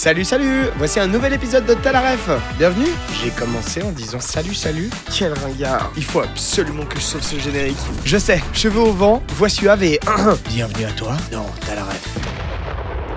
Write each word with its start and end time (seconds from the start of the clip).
Salut, 0.00 0.24
salut 0.24 0.64
Voici 0.78 0.98
un 0.98 1.06
nouvel 1.06 1.34
épisode 1.34 1.66
de 1.66 1.74
Talaref. 1.74 2.30
Bienvenue 2.56 2.88
J'ai 3.22 3.28
commencé 3.28 3.82
en 3.82 3.92
disant 3.92 4.18
salut, 4.18 4.54
salut. 4.54 4.88
Quel 5.14 5.34
ringard 5.34 5.92
Il 5.94 6.04
faut 6.04 6.20
absolument 6.20 6.86
que 6.86 6.96
je 6.96 7.02
sauve 7.02 7.20
ce 7.20 7.38
générique. 7.38 7.76
Je 8.06 8.16
sais, 8.16 8.40
cheveux 8.54 8.80
au 8.80 8.94
vent, 8.94 9.22
voix 9.34 9.50
suave 9.50 9.82
et... 9.82 10.00
Bienvenue 10.48 10.86
à 10.86 10.92
toi 10.92 11.18
dans 11.30 11.44
Talaref. 11.66 12.16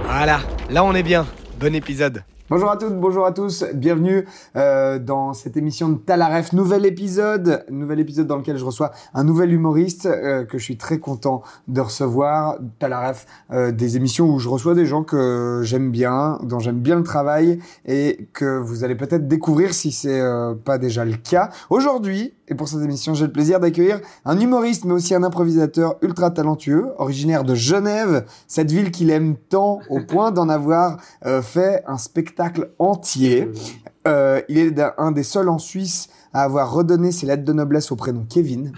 Voilà, 0.03 0.41
là 0.69 0.83
on 0.83 0.93
est 0.93 1.03
bien. 1.03 1.25
Bon 1.57 1.73
épisode. 1.73 2.21
Bonjour 2.49 2.69
à 2.69 2.75
toutes, 2.75 2.99
bonjour 2.99 3.25
à 3.25 3.31
tous, 3.31 3.63
bienvenue 3.73 4.25
euh, 4.57 4.99
dans 4.99 5.31
cette 5.31 5.55
émission 5.55 5.87
de 5.87 5.95
Talaref, 5.95 6.51
nouvel 6.51 6.85
épisode, 6.85 7.63
nouvel 7.69 8.01
épisode 8.01 8.27
dans 8.27 8.35
lequel 8.35 8.57
je 8.57 8.65
reçois 8.65 8.91
un 9.13 9.23
nouvel 9.23 9.53
humoriste 9.53 10.07
euh, 10.07 10.43
que 10.43 10.57
je 10.57 10.63
suis 10.65 10.75
très 10.75 10.99
content 10.99 11.41
de 11.69 11.79
recevoir. 11.79 12.57
Talaref, 12.79 13.27
euh, 13.53 13.71
des 13.71 13.95
émissions 13.95 14.29
où 14.29 14.39
je 14.39 14.49
reçois 14.49 14.75
des 14.75 14.85
gens 14.85 15.03
que 15.03 15.61
j'aime 15.63 15.89
bien, 15.89 16.37
dont 16.43 16.59
j'aime 16.59 16.81
bien 16.81 16.97
le 16.97 17.03
travail 17.03 17.59
et 17.85 18.27
que 18.33 18.57
vous 18.57 18.83
allez 18.83 18.95
peut-être 18.95 19.29
découvrir 19.29 19.73
si 19.73 19.93
c'est 19.93 20.21
pas 20.65 20.77
déjà 20.77 21.05
le 21.05 21.15
cas. 21.15 21.49
Aujourd'hui, 21.69 22.33
et 22.49 22.55
pour 22.55 22.67
cette 22.67 22.81
émission, 22.81 23.13
j'ai 23.13 23.25
le 23.25 23.31
plaisir 23.31 23.59
d'accueillir 23.59 24.01
un 24.25 24.37
humoriste, 24.39 24.83
mais 24.83 24.93
aussi 24.93 25.15
un 25.15 25.23
improvisateur 25.23 25.95
ultra 26.01 26.29
talentueux, 26.29 26.87
originaire 26.97 27.45
de 27.45 27.55
Genève, 27.55 28.25
cette 28.47 28.69
ville 28.69 28.91
qu'il 28.91 29.09
aime 29.11 29.37
tant 29.37 29.79
au 29.89 30.01
point 30.01 30.31
d'en 30.31 30.49
avoir 30.49 30.97
euh, 31.25 31.41
fait 31.41 31.83
un 31.87 31.97
spectacle 31.97 32.71
entier. 32.79 33.49
Euh, 34.05 34.41
il 34.49 34.57
est 34.57 34.73
un 34.97 35.13
des 35.13 35.23
seuls 35.23 35.47
en 35.47 35.57
Suisse 35.57 36.09
à 36.33 36.41
avoir 36.41 36.73
redonné 36.73 37.13
ses 37.13 37.27
lettres 37.27 37.45
de 37.45 37.53
noblesse 37.53 37.91
au 37.91 37.95
prénom 37.95 38.25
Kevin. 38.29 38.73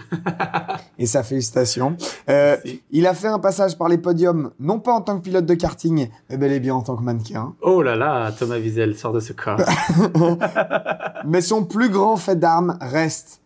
Et 0.98 1.06
sa 1.06 1.24
félicitation. 1.24 1.96
Euh, 2.28 2.56
il 2.92 3.06
a 3.06 3.14
fait 3.14 3.26
un 3.26 3.38
passage 3.38 3.76
par 3.76 3.88
les 3.88 3.98
podiums, 3.98 4.50
non 4.60 4.78
pas 4.78 4.92
en 4.92 5.00
tant 5.00 5.16
que 5.16 5.22
pilote 5.22 5.44
de 5.44 5.54
karting, 5.54 6.08
mais 6.30 6.36
bel 6.36 6.52
et 6.52 6.60
bien 6.60 6.74
en 6.74 6.82
tant 6.82 6.96
que 6.96 7.02
mannequin. 7.02 7.54
Oh 7.62 7.82
là 7.82 7.96
là, 7.96 8.30
Thomas 8.32 8.58
Wiesel 8.58 8.96
sort 8.96 9.12
de 9.12 9.20
ce 9.20 9.32
corps. 9.32 9.60
Mais 11.26 11.40
son 11.40 11.64
plus 11.64 11.88
grand 11.88 12.16
fait 12.16 12.36
d'armes 12.36 12.78
reste 12.80 13.40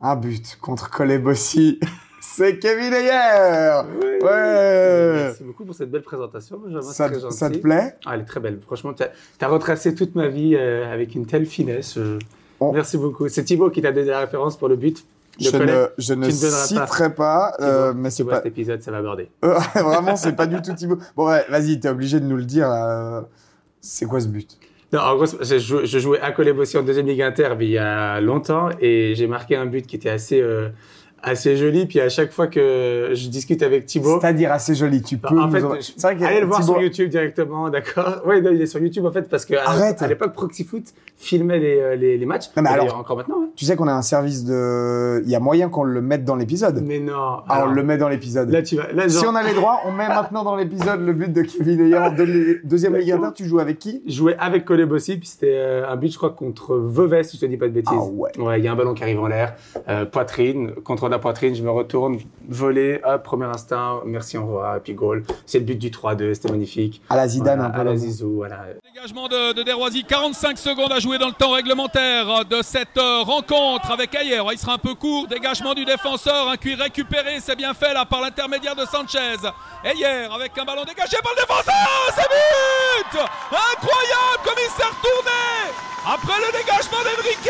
un 0.00 0.16
but 0.16 0.56
contre 0.60 0.90
Colebossi. 0.90 1.80
C'est 2.20 2.58
Kevin 2.58 2.92
Ayer 2.92 3.82
Ouais 4.22 5.12
Merci 5.24 5.44
beaucoup 5.44 5.64
pour 5.66 5.74
cette 5.74 5.90
belle 5.90 6.02
présentation. 6.02 6.58
Ça, 6.80 7.10
très 7.10 7.30
ça 7.30 7.50
te 7.50 7.58
plaît? 7.58 7.96
Ah, 8.06 8.14
Elle 8.14 8.22
est 8.22 8.24
très 8.24 8.40
belle. 8.40 8.58
Franchement, 8.64 8.92
tu 8.94 9.02
as, 9.04 9.48
retracé 9.48 9.94
toute 9.94 10.14
ma 10.14 10.28
vie 10.28 10.56
euh, 10.56 10.90
avec 10.92 11.14
une 11.14 11.26
telle 11.26 11.46
finesse. 11.46 11.94
Je- 11.96 12.18
Oh. 12.60 12.72
Merci 12.72 12.96
beaucoup. 12.96 13.28
C'est 13.28 13.44
Thibaut 13.44 13.70
qui 13.70 13.82
t'a 13.82 13.92
donné 13.92 14.08
la 14.08 14.20
référence 14.20 14.56
pour 14.56 14.68
le 14.68 14.76
but. 14.76 15.04
Je 15.40 15.50
collet. 15.50 15.66
ne, 15.66 15.86
je 15.98 16.14
ne 16.14 16.30
donneras 16.30 16.50
pas. 16.60 16.66
citerai 16.66 17.14
pas, 17.14 17.56
euh, 17.60 17.92
mais 17.94 18.08
c'est 18.10 18.24
pas... 18.24 18.36
cet 18.36 18.46
épisode, 18.46 18.80
ça 18.82 18.92
va 18.92 18.98
aborder. 18.98 19.28
Euh, 19.44 19.58
Vraiment, 19.74 20.14
c'est 20.14 20.34
pas 20.36 20.46
du 20.46 20.62
tout 20.62 20.72
Thibaut. 20.72 20.98
Bon, 21.16 21.26
ouais, 21.28 21.44
vas-y, 21.48 21.80
t'es 21.80 21.88
obligé 21.88 22.20
de 22.20 22.26
nous 22.26 22.36
le 22.36 22.44
dire. 22.44 22.70
Euh, 22.70 23.22
C'est 23.80 24.06
quoi 24.06 24.20
ce 24.20 24.28
but? 24.28 24.56
Non, 24.94 25.00
en 25.00 25.16
gros, 25.16 25.26
je, 25.26 25.58
jou- 25.58 25.84
je 25.84 25.98
jouais 25.98 26.20
à 26.20 26.30
Colebossi 26.30 26.76
en 26.78 26.82
deuxième 26.84 27.06
ligue 27.08 27.20
inter 27.22 27.50
il 27.60 27.70
y 27.70 27.78
a 27.78 28.20
longtemps 28.20 28.68
et 28.80 29.14
j'ai 29.16 29.26
marqué 29.26 29.56
un 29.56 29.66
but 29.66 29.84
qui 29.84 29.96
était 29.96 30.08
assez, 30.08 30.40
euh, 30.40 30.68
assez 31.24 31.56
joli. 31.56 31.86
Puis 31.86 32.00
à 32.00 32.08
chaque 32.08 32.30
fois 32.32 32.46
que 32.46 33.10
je 33.14 33.28
discute 33.28 33.62
avec 33.62 33.86
Thibaut, 33.86 34.20
C'est-à-dire 34.20 34.52
assez 34.52 34.74
joli, 34.74 35.02
tu 35.02 35.18
peux 35.18 35.28
en 35.28 35.46
nous 35.46 35.52
fait, 35.52 35.62
en- 35.64 35.74
je- 35.74 36.24
allez 36.24 36.40
le 36.40 36.46
voir 36.46 36.60
Thibaut- 36.60 36.74
sur 36.74 36.82
YouTube 36.82 37.08
directement, 37.10 37.70
d'accord? 37.70 38.22
Oui, 38.26 38.36
il 38.44 38.60
est 38.62 38.66
sur 38.66 38.80
YouTube 38.80 39.04
en 39.06 39.12
fait 39.12 39.28
parce 39.28 39.44
que 39.44 39.54
à, 39.54 39.68
Arrête. 39.70 40.02
à 40.02 40.06
l'époque 40.06 40.32
Proxyfoot 40.32 40.82
filmait 41.16 41.58
les, 41.58 41.78
euh, 41.80 41.96
les, 41.96 42.18
les 42.18 42.26
matchs. 42.26 42.46
Non, 42.56 42.62
mais 42.62 42.68
alors- 42.70 42.98
encore 42.98 43.16
maintenant. 43.16 43.36
hein. 43.42 43.48
Tu 43.56 43.64
sais 43.64 43.76
qu'on 43.76 43.86
a 43.88 43.92
un 43.94 44.02
service 44.02 44.44
de... 44.44 45.22
Il 45.24 45.30
y 45.30 45.36
a 45.36 45.40
moyen 45.40 45.68
qu'on 45.68 45.84
le 45.84 46.00
mette 46.00 46.24
dans 46.24 46.34
l'épisode. 46.36 46.82
Mais 46.84 46.98
non. 46.98 47.12
Ah, 47.16 47.44
alors, 47.48 47.68
on 47.68 47.70
le 47.72 47.82
met 47.84 47.96
dans 47.98 48.08
l'épisode. 48.08 48.50
Là, 48.50 48.62
tu 48.62 48.74
vas. 48.76 48.90
Là, 48.92 49.08
Si 49.08 49.20
genre, 49.22 49.32
on 49.32 49.36
a 49.36 49.42
les 49.44 49.54
droits, 49.54 49.78
on 49.86 49.92
met 49.92 50.08
maintenant 50.08 50.42
dans 50.42 50.56
l'épisode 50.56 51.00
le 51.00 51.12
but 51.12 51.32
de 51.32 51.42
Kevin 51.42 51.90
deux- 52.16 52.60
deuxième 52.64 52.96
Ligue. 52.96 53.14
Tu 53.34 53.44
joues 53.46 53.60
avec 53.60 53.78
qui? 53.78 54.02
Je 54.06 54.12
jouais 54.12 54.36
avec 54.38 54.64
Colebossi, 54.64 55.16
puis 55.18 55.28
c'était 55.28 55.54
euh, 55.54 55.88
un 55.88 55.96
but, 55.96 56.12
je 56.12 56.16
crois, 56.18 56.30
contre 56.30 56.76
Vevey, 56.76 57.22
si 57.22 57.36
je 57.36 57.42
te 57.42 57.46
dis 57.46 57.56
pas 57.56 57.66
de 57.68 57.72
bêtises. 57.72 57.96
Ah 57.96 58.04
ouais. 58.04 58.30
Ouais, 58.38 58.58
il 58.58 58.64
y 58.64 58.68
a 58.68 58.72
un 58.72 58.76
ballon 58.76 58.92
qui 58.94 59.02
arrive 59.04 59.20
en 59.20 59.28
l'air, 59.28 59.54
euh, 59.88 60.04
poitrine, 60.04 60.72
contre 60.84 61.08
la 61.14 61.18
poitrine, 61.20 61.54
je 61.54 61.62
me 61.62 61.70
retourne, 61.70 62.18
volé, 62.48 63.00
hop, 63.04 63.22
premier 63.22 63.46
instinct, 63.46 64.00
merci, 64.04 64.36
au 64.36 64.42
revoir, 64.46 64.76
et 64.76 64.80
puis 64.80 64.94
goal. 64.94 65.22
C'est 65.46 65.58
le 65.60 65.64
but 65.64 65.78
du 65.78 65.90
3-2, 65.90 66.34
c'était 66.34 66.50
magnifique. 66.50 67.00
À 67.08 67.16
la 67.16 67.28
Zidane, 67.28 67.58
Voilà, 67.58 67.68
un 67.68 67.70
peu. 67.72 67.80
à 67.80 67.84
la. 67.84 67.96
Zizou, 67.96 68.34
voilà. 68.36 68.60
Dégagement 68.94 69.28
de, 69.28 69.52
de 69.52 69.62
Desroisiers, 69.62 70.02
45 70.02 70.58
secondes 70.58 70.92
à 70.92 70.98
jouer 70.98 71.18
dans 71.18 71.28
le 71.28 71.32
temps 71.34 71.52
réglementaire 71.52 72.44
de 72.44 72.60
cette 72.62 72.98
euh, 72.98 73.22
rencontre 73.22 73.90
avec 73.90 74.14
Ayer. 74.14 74.40
Il 74.52 74.58
sera 74.58 74.74
un 74.74 74.78
peu 74.78 74.94
court, 74.94 75.26
dégagement 75.28 75.74
du 75.74 75.84
défenseur, 75.84 76.48
un 76.48 76.56
cuir 76.56 76.78
récupéré, 76.78 77.38
c'est 77.40 77.56
bien 77.56 77.72
fait 77.74 77.94
là 77.94 78.04
par 78.04 78.20
l'intermédiaire 78.20 78.74
de 78.76 78.84
Sanchez. 78.86 79.36
Ayer 79.84 80.26
avec 80.34 80.56
un 80.58 80.64
ballon 80.64 80.82
dégagé 80.84 81.16
par 81.22 81.32
le 81.32 81.40
défenseur, 81.42 81.74
c'est 82.14 82.28
but 82.28 83.20
Incroyable 83.50 84.40
comme 84.44 84.58
il 84.58 84.70
s'est 84.70 84.88
retourné 84.88 85.74
Après 86.06 86.38
le 86.40 86.52
dégagement 86.58 86.98
d'Enrique 87.04 87.46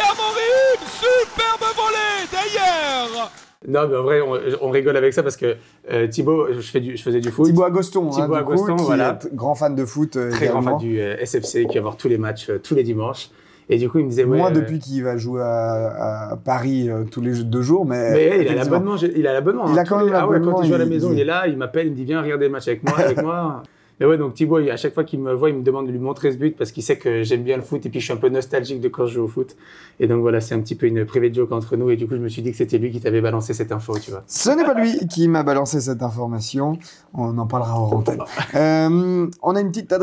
Non, 3.67 3.89
mais 3.89 3.97
en 3.97 4.03
vrai, 4.03 4.21
on, 4.21 4.35
on 4.67 4.71
rigole 4.71 4.97
avec 4.97 5.13
ça 5.15 5.23
parce 5.23 5.37
que 5.37 5.57
euh, 5.91 6.07
Thibaut, 6.07 6.49
je, 6.53 6.61
fais 6.61 6.81
du, 6.81 6.97
je 6.97 7.03
faisais 7.03 7.21
du 7.21 7.31
foot. 7.31 7.47
Thibaut 7.47 7.63
Agoston, 7.65 8.07
hein, 8.09 8.11
Thibaut 8.15 8.27
coup, 8.29 8.35
Agoston, 8.35 8.77
qui 8.77 8.85
voilà. 8.85 9.19
est 9.25 9.35
grand 9.35 9.55
fan 9.55 9.75
de 9.75 9.85
foot 9.85 10.17
euh, 10.17 10.31
très 10.31 10.49
grand 10.49 10.63
fan 10.63 10.77
du 10.79 11.01
euh, 11.01 11.17
SFC 11.25 11.67
qui 11.67 11.77
va 11.77 11.83
voir 11.83 11.97
tous 11.97 12.09
les 12.09 12.19
matchs 12.19 12.51
euh, 12.51 12.59
tous 12.63 12.75
les 12.75 12.83
dimanches. 12.83 13.31
Et 13.71 13.79
du 13.79 13.89
coup, 13.89 13.99
il 13.99 14.05
me 14.05 14.11
disait, 14.11 14.25
ouais, 14.25 14.37
Moi, 14.37 14.51
depuis 14.51 14.79
qu'il 14.79 15.03
va 15.03 15.17
jouer 15.17 15.41
à, 15.41 16.33
à 16.33 16.37
Paris 16.37 16.91
tous 17.11 17.23
les 17.23 17.43
deux 17.45 17.63
jours, 17.63 17.87
mais, 17.87 18.13
Mais 18.13 18.43
il 18.43 18.49
a 18.49 18.55
l'abonnement. 18.57 18.97
Il 18.97 19.27
a 19.27 19.33
l'abonnement. 19.33 19.65
Il 19.73 19.79
hein, 19.79 19.83
a 19.83 19.85
quand 19.87 19.97
même 19.97 20.09
les- 20.09 20.13
Ah 20.13 20.29
ouais, 20.29 20.39
quand 20.39 20.45
l'abonnement, 20.45 20.63
il 20.63 20.69
joue 20.69 20.75
à 20.75 20.79
la 20.79 20.85
il- 20.85 20.91
maison, 20.91 21.09
il- 21.11 21.15
il 21.15 21.21
est 21.21 21.25
là, 21.25 21.47
il 21.49 21.57
m'appelle, 21.57 21.87
il 21.87 21.93
me 21.93 21.97
dit 21.97 22.05
viens 22.05 22.21
regarder 22.21 22.45
le 22.45 22.53
match 22.53 22.69
avec 22.69 22.83
moi, 22.85 22.99
avec 22.99 23.23
moi. 23.23 23.63
Mais 24.01 24.07
ouais, 24.07 24.19
donc 24.19 24.35
Thibaut, 24.35 24.57
à 24.57 24.77
chaque 24.77 24.95
fois 24.95 25.05
qu'il 25.05 25.21
me 25.21 25.33
voit, 25.33 25.51
il 25.51 25.57
me 25.57 25.63
demande 25.63 25.87
de 25.87 25.93
lui 25.93 25.99
montrer 25.99 26.33
ce 26.33 26.37
but 26.37 26.57
parce 26.57 26.73
qu'il 26.73 26.83
sait 26.83 26.99
que 26.99 27.23
j'aime 27.23 27.45
bien 27.45 27.57
le 27.57 27.63
foot 27.63 27.87
et 27.87 27.91
puis 27.91 28.01
je 28.01 28.05
suis 28.05 28.13
un 28.13 28.17
peu 28.17 28.29
nostalgique 28.29 28.81
de 28.81 28.89
quand 28.89 29.07
je 29.07 29.15
joue 29.15 29.23
au 29.23 29.29
foot. 29.29 29.57
Et 30.01 30.09
donc 30.09 30.21
voilà, 30.21 30.41
c'est 30.41 30.55
un 30.55 30.61
petit 30.61 30.75
peu 30.75 30.87
une 30.87 31.05
private 31.05 31.35
joke 31.35 31.53
entre 31.53 31.77
nous 31.77 31.91
et 31.91 31.97
du 31.97 32.09
coup, 32.09 32.15
je 32.15 32.21
me 32.21 32.29
suis 32.29 32.43
dit 32.43 32.51
que 32.51 32.57
c'était 32.57 32.79
lui 32.79 32.91
qui 32.91 33.01
t'avait 33.01 33.21
balancé 33.21 33.55
cette 33.55 33.71
info, 33.71 33.97
tu 33.99 34.11
vois. 34.11 34.25
Ce 34.27 34.51
n'est 34.51 34.65
pas 34.65 34.75
lui 34.75 35.07
qui 35.07 35.29
m'a 35.29 35.43
balancé 35.45 35.81
cette 35.81 36.03
information. 36.03 36.79
On 37.13 37.39
en 37.39 37.47
parlera 37.47 37.79
en 37.79 37.93
antenne. 37.93 38.23
Euh, 38.55 39.29
on 39.43 39.57
a 39.57 39.61
une 39.61 39.71
petite 39.71 39.95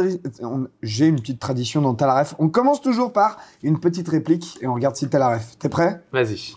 J'ai 0.81 1.07
une 1.07 1.17
petite 1.17 1.39
tradition 1.39 1.81
dans 1.81 1.93
Talaref. 1.93 2.35
On 2.39 2.47
commence 2.47 2.81
toujours 2.81 3.11
par 3.11 3.37
une 3.61 3.79
petite 3.79 4.07
réplique 4.07 4.57
et 4.61 4.67
on 4.67 4.73
regarde 4.73 4.95
si 4.95 5.09
Talaref. 5.09 5.57
T'es 5.59 5.69
prêt? 5.69 6.01
Vas-y. 6.13 6.55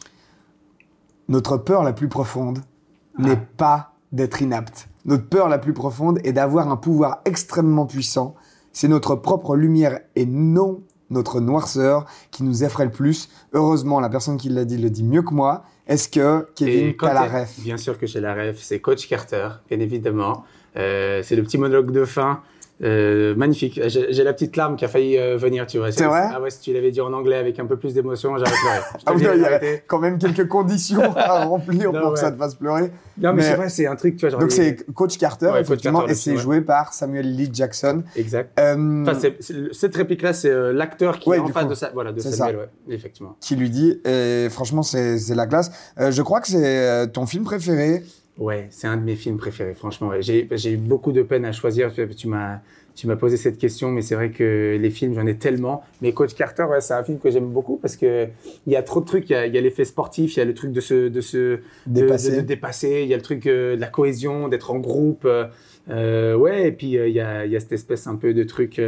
Notre 1.29 1.57
peur 1.57 1.83
la 1.83 1.93
plus 1.93 2.09
profonde 2.09 2.59
n'est 3.19 3.41
pas 3.57 3.94
d'être 4.15 4.41
inapte. 4.41 4.89
Notre 5.05 5.29
peur 5.29 5.49
la 5.49 5.59
plus 5.59 5.75
profonde 5.75 6.19
est 6.25 6.33
d'avoir 6.33 6.71
un 6.71 6.77
pouvoir 6.77 7.21
extrêmement 7.25 7.87
puissant. 7.87 8.35
C'est 8.73 8.89
notre 8.89 9.17
propre 9.17 9.57
lumière 9.57 10.01
et 10.17 10.25
non 10.27 10.83
notre 11.11 11.41
noirceur 11.41 12.07
qui 12.31 12.43
nous 12.43 12.65
effraie 12.65 12.87
le 12.87 12.91
plus. 12.91 13.29
Heureusement, 13.53 14.01
la 14.01 14.09
personne 14.09 14.37
qui 14.37 14.49
l'a 14.49 14.65
dit 14.65 14.79
le 14.79 14.91
dit 14.91 15.05
mieux 15.05 15.23
que 15.23 15.35
moi. 15.35 15.65
Est-ce 15.87 16.09
que 16.09 16.49
Kevin, 16.55 16.95
t'as 16.97 17.13
la 17.13 17.41
ref? 17.41 17.61
Bien 17.61 17.77
sûr 17.77 17.99
que 17.99 18.07
j'ai 18.07 18.21
la 18.21 18.35
ref, 18.35 18.59
c'est 18.59 18.81
Coach 18.81 19.07
Carter, 19.07 19.49
bien 19.69 19.81
évidemment. 19.81 20.45
Euh, 20.77 21.23
c'est 21.23 21.37
le 21.37 21.43
petit 21.43 21.59
monologue 21.59 21.91
de 21.91 22.05
fin. 22.05 22.43
Euh, 22.83 23.37
magnifique. 23.37 23.81
J'ai 23.87 24.25
la 24.25 24.33
petite 24.33 24.57
larme 24.57 24.75
qui 24.75 24.85
a 24.85 24.89
failli 24.89 25.17
euh, 25.17 25.37
venir, 25.37 25.65
tu 25.67 25.79
vois. 25.79 25.93
C'est 25.93 26.05
vrai 26.07 26.25
Ah 26.33 26.41
ouais, 26.41 26.51
si 26.51 26.59
tu 26.61 26.73
l'avais 26.73 26.91
dit 26.91 27.01
en 27.01 27.13
anglais 27.13 27.37
avec 27.37 27.61
un 27.61 27.67
peu 27.67 27.77
plus 27.77 27.95
d'émotion, 27.95 28.37
j'aurais 28.37 28.51
pleuré. 28.51 28.79
Je 28.99 29.03
Ah 29.07 29.13
oui, 29.15 29.23
il 29.37 29.41
y 29.43 29.45
a 29.45 29.61
quand 29.87 30.01
même 30.01 30.19
quelques 30.19 30.49
conditions 30.49 31.01
à 31.17 31.45
remplir 31.45 31.93
Non, 31.93 32.01
pour 32.01 32.13
que 32.15 32.19
ça 32.19 32.33
te 32.33 32.37
fasse 32.37 32.57
pleurer. 32.57 32.91
Non, 33.17 33.33
mais, 33.33 33.35
Mais- 33.35 33.43
c'est 33.43 33.55
vrai, 33.55 33.69
c'est 33.69 33.87
un 33.87 33.95
truc, 33.95 34.17
tu 34.17 34.23
vois. 34.23 34.31
genre 34.31 34.41
Donc 34.41 34.51
les- 34.51 34.57
c'est 34.57 34.93
Coach 34.93 35.19
Carter, 35.19 35.47
Ouais, 35.47 35.53
Coach 35.53 35.61
effectivement, 35.67 35.99
Carter, 36.01 36.13
et 36.13 36.17
c'est 36.17 36.33
ouais. 36.33 36.37
joué 36.37 36.61
par 36.63 36.93
Samuel 36.93 37.33
Lee 37.37 37.49
Jackson. 37.53 38.03
Exact. 38.17 38.59
Euh, 38.59 39.03
Enfin, 39.07 39.19
cette 39.73 39.95
réplique-là, 39.95 40.33
c'est 40.33 40.51
euh, 40.51 40.73
l'acteur 40.73 41.21
qui 41.21 41.31
est 41.31 41.39
en 41.39 41.47
face 41.49 41.63
coup. 41.65 41.71
de 41.71 41.75
ça. 41.77 41.91
Voilà, 41.95 42.11
de 42.11 42.19
Samuel, 42.19 42.69
effectivement. 42.89 43.37
qui 43.41 43.55
lui 43.55 43.71
dit, 43.71 44.01
et 44.05 44.49
franchement, 44.51 44.83
c'est 44.83 45.17
la 45.35 45.47
classe. 45.47 45.71
Je 45.97 46.23
crois 46.23 46.41
que 46.41 46.49
c'est 46.49 47.09
ton 47.13 47.25
film 47.27 47.45
préféré. 47.45 48.03
Ouais, 48.37 48.67
c'est 48.71 48.89
un 48.89 48.97
de 48.97 49.03
mes 49.03 49.15
films 49.15 49.37
préférés, 49.37 49.75
franchement. 49.75 50.09
ouais. 50.09 50.21
J'ai 50.23 50.73
eu 50.73 50.77
beaucoup 50.77 51.13
de 51.13 51.23
peine 51.23 51.45
à 51.45 51.53
choisir. 51.53 51.93
Tu, 52.17 52.27
m'as 52.27 52.63
tu 52.97 53.07
m'as 53.07 53.15
posé 53.15 53.37
cette 53.37 53.59
question, 53.59 53.93
mais 53.93 54.03
c'est 54.03 54.17
vrai 54.17 54.31
que 54.33 54.77
les 54.81 54.91
films, 54.91 55.15
j'en 55.15 55.25
ai 55.27 55.37
tellement. 55.39 55.85
Mais 56.03 56.13
Coach 56.13 56.35
Carter, 56.35 56.65
ouais, 56.65 56.81
c'est 56.81 56.95
un 56.95 57.05
film 57.05 57.21
que 57.21 57.31
j'aime 57.31 57.47
beaucoup 57.53 57.77
parce 57.77 57.97
que 57.97 58.27
il 58.67 58.73
y 58.73 58.77
a 58.77 58.83
trop 58.83 59.01
de 59.01 59.07
trucs. 59.07 59.31
Il 59.31 59.35
y 59.35 59.37
a, 59.37 59.47
il 59.47 59.55
y 59.55 59.59
a 59.59 59.61
l'effet 59.61 59.85
sportif, 59.85 60.35
il 60.35 60.41
y 60.41 60.43
a 60.43 60.45
le 60.47 60.55
truc 60.55 60.73
de 60.73 60.81
se 60.81 61.09
de 61.09 61.21
se 61.21 61.37
de- 61.39 61.61
Dépassé. 61.87 62.31
de, 62.33 62.37
de 62.37 62.41
dépasser. 62.41 63.01
Il 63.05 63.09
y 63.09 63.15
a 63.15 63.17
le 63.17 63.23
truc 63.23 63.47
euh, 63.47 63.77
de 63.77 63.81
la 63.81 63.87
cohésion, 63.87 64.49
d'être 64.49 64.73
en 64.73 64.79
groupe. 64.81 65.29
euh, 65.89 66.35
ouais, 66.37 66.67
et 66.69 66.73
puis 66.73 66.99
euh, 66.99 67.07
il 67.09 67.15
y 67.15 67.21
a 67.21 67.47
il 67.47 67.53
y 67.53 67.57
a 67.57 67.61
cette 67.61 67.73
espèce 67.73 68.09
un 68.09 68.17
peu 68.17 68.35
de 68.35 68.43
truc. 68.43 68.81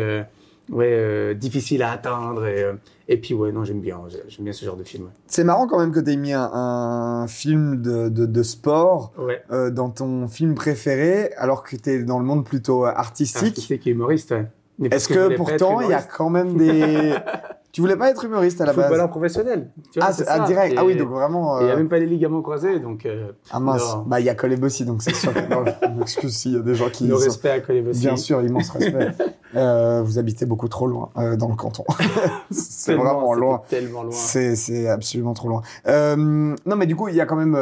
Euh, 0.70 0.74
ouais, 0.74 0.90
euh, 0.92 1.34
difficile 1.34 1.82
à 1.82 1.92
atteindre. 1.92 2.46
Et, 2.46 2.62
euh, 2.62 2.72
et 3.08 3.18
puis, 3.20 3.34
ouais, 3.34 3.52
non, 3.52 3.64
j'aime 3.64 3.80
bien. 3.80 4.00
J'aime 4.28 4.44
bien 4.44 4.52
ce 4.52 4.64
genre 4.64 4.76
de 4.76 4.84
film. 4.84 5.04
ouais. 5.04 5.10
C'est 5.26 5.44
marrant 5.44 5.66
quand 5.66 5.78
même 5.78 5.92
que 5.92 6.00
tu 6.00 6.10
aies 6.12 6.16
mis 6.16 6.32
un, 6.32 6.50
un 6.52 7.26
film 7.28 7.80
de, 7.82 8.08
de, 8.08 8.26
de 8.26 8.42
sport 8.42 9.12
Ouais. 9.18 9.42
euh, 9.52 9.70
dans 9.70 9.90
ton 9.90 10.28
film 10.28 10.54
préféré, 10.54 11.30
alors 11.36 11.62
que 11.62 11.76
tu 11.76 11.90
es 11.90 12.02
dans 12.02 12.18
le 12.18 12.24
monde 12.24 12.44
plutôt 12.44 12.84
euh, 12.86 12.92
artistique. 12.94 13.46
Artistique 13.48 13.86
et 13.86 13.90
humoriste, 13.90 14.30
ouais. 14.32 14.46
Est-ce 14.90 15.08
que 15.08 15.34
pourtant, 15.36 15.80
il 15.80 15.88
y 15.88 15.94
a 15.94 16.02
quand 16.02 16.28
même 16.28 16.54
des... 16.58 17.14
tu 17.72 17.80
voulais 17.80 17.96
pas 17.96 18.10
être 18.10 18.22
humoriste 18.26 18.60
à 18.60 18.66
la 18.66 18.74
base 18.74 18.84
footballeur 18.84 19.08
professionnel. 19.08 19.70
Tu 19.90 19.98
vois, 20.00 20.10
Ah, 20.10 20.22
ah, 20.28 20.40
direct. 20.46 20.74
Et- 20.74 20.78
Ah 20.78 20.84
oui, 20.84 20.96
donc 20.96 21.08
vraiment... 21.08 21.60
Il 21.60 21.64
n'y 21.64 21.70
a 21.70 21.74
euh, 21.74 21.76
même 21.78 21.88
pas 21.88 21.98
les 21.98 22.04
ligaments 22.04 22.42
croisés, 22.42 22.78
donc 22.78 23.06
euh, 23.06 23.28
Ah 23.50 23.58
mince, 23.58 23.96
bah 24.06 24.20
il 24.20 24.26
y 24.26 24.28
a 24.28 24.34
Coleb 24.34 24.62
aussi, 24.64 24.84
donc 24.84 25.00
c'est 25.02 25.14
sûr 25.14 25.32
que... 25.32 25.40
Non, 25.48 25.64
je 25.82 25.88
m'excuse 25.98 26.36
s'il 26.36 26.52
y 26.52 26.56
a 26.56 26.60
des 26.60 26.74
gens 26.74 26.90
qui... 26.90 27.06
le 27.06 27.16
sont- 27.16 27.24
respect 27.24 27.50
à 27.50 27.60
Colebossi. 27.60 28.00
Bien 28.00 28.16
sûr, 28.18 28.42
immense 28.42 28.68
respect. 28.68 29.08
Euh, 29.56 30.02
vous 30.02 30.18
habitez 30.18 30.44
beaucoup 30.44 30.68
trop 30.68 30.86
loin 30.86 31.10
euh, 31.16 31.36
dans 31.36 31.48
le 31.48 31.54
canton. 31.54 31.84
c'est 32.50 32.94
vraiment 32.94 33.32
loin. 33.34 33.62
Tellement 33.68 34.02
loin. 34.02 34.12
C'est 34.12 34.88
absolument 34.88 35.32
trop 35.32 35.48
loin. 35.48 35.62
Euh, 35.86 36.16
non, 36.16 36.76
mais 36.76 36.86
du 36.86 36.94
coup, 36.94 37.08
il 37.08 37.14
y 37.14 37.20
a 37.20 37.26
quand 37.26 37.36
même 37.36 37.56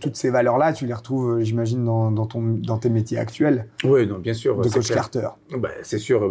toutes 0.00 0.16
ces 0.16 0.30
valeurs-là. 0.30 0.72
Tu 0.72 0.86
les 0.86 0.94
retrouves, 0.94 1.40
j'imagine, 1.40 1.84
dans, 1.84 2.10
dans, 2.10 2.26
ton, 2.26 2.42
dans 2.42 2.78
tes 2.78 2.90
métiers 2.90 3.18
actuels 3.18 3.66
Oui, 3.84 4.06
non, 4.06 4.18
bien 4.18 4.34
sûr. 4.34 4.56
de 4.56 4.68
coach 4.68 4.86
clair. 4.86 4.96
Carter. 4.96 5.28
Bah, 5.56 5.70
c'est 5.82 5.98
sûr. 5.98 6.30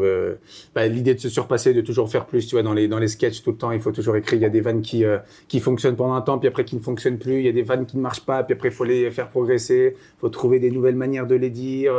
bah, 0.76 0.88
L'idée 0.88 1.16
de 1.16 1.20
se 1.20 1.30
surpasser, 1.30 1.74
de 1.74 1.82
toujours 1.82 2.10
faire 2.10 2.26
plus, 2.26 2.48
tu 2.48 2.56
vois, 2.56 2.64
dans 2.64 2.74
les 2.74 2.88
dans 2.88 3.00
les 3.00 3.08
sketchs 3.08 3.44
tout 3.44 3.52
le 3.52 3.58
temps, 3.58 3.72
il 3.72 3.80
faut 3.80 3.92
toujours 3.92 4.16
écrire. 4.16 4.40
Il 4.40 4.44
y 4.44 4.46
a 4.46 4.50
des 4.50 4.62
vannes 4.62 4.82
qui 4.82 5.04
qui 5.48 5.60
fonctionnent 5.60 5.96
pendant 5.96 6.14
un 6.14 6.22
temps, 6.22 6.38
puis 6.38 6.48
après 6.48 6.66
qui 6.66 6.76
ne 6.76 6.82
fonctionnent 6.82 7.18
plus. 7.18 7.40
Il 7.40 7.46
y 7.46 7.50
a 7.50 7.54
des 7.54 7.64
vannes 7.64 7.86
qui 7.86 7.98
ne 7.98 8.02
marchent 8.02 8.26
pas, 8.26 8.44
puis 8.44 8.54
après 8.54 8.70
il 8.70 8.74
faut 8.74 8.84
les 8.84 9.10
faire 9.12 9.30
progresser. 9.30 9.96
Il 9.96 10.20
faut 10.20 10.30
trouver 10.30 10.60
des 10.60 10.70
nouvelles 10.72 10.96
manières 10.96 11.28
de 11.28 11.36
les 11.36 11.50
dire. 11.50 11.94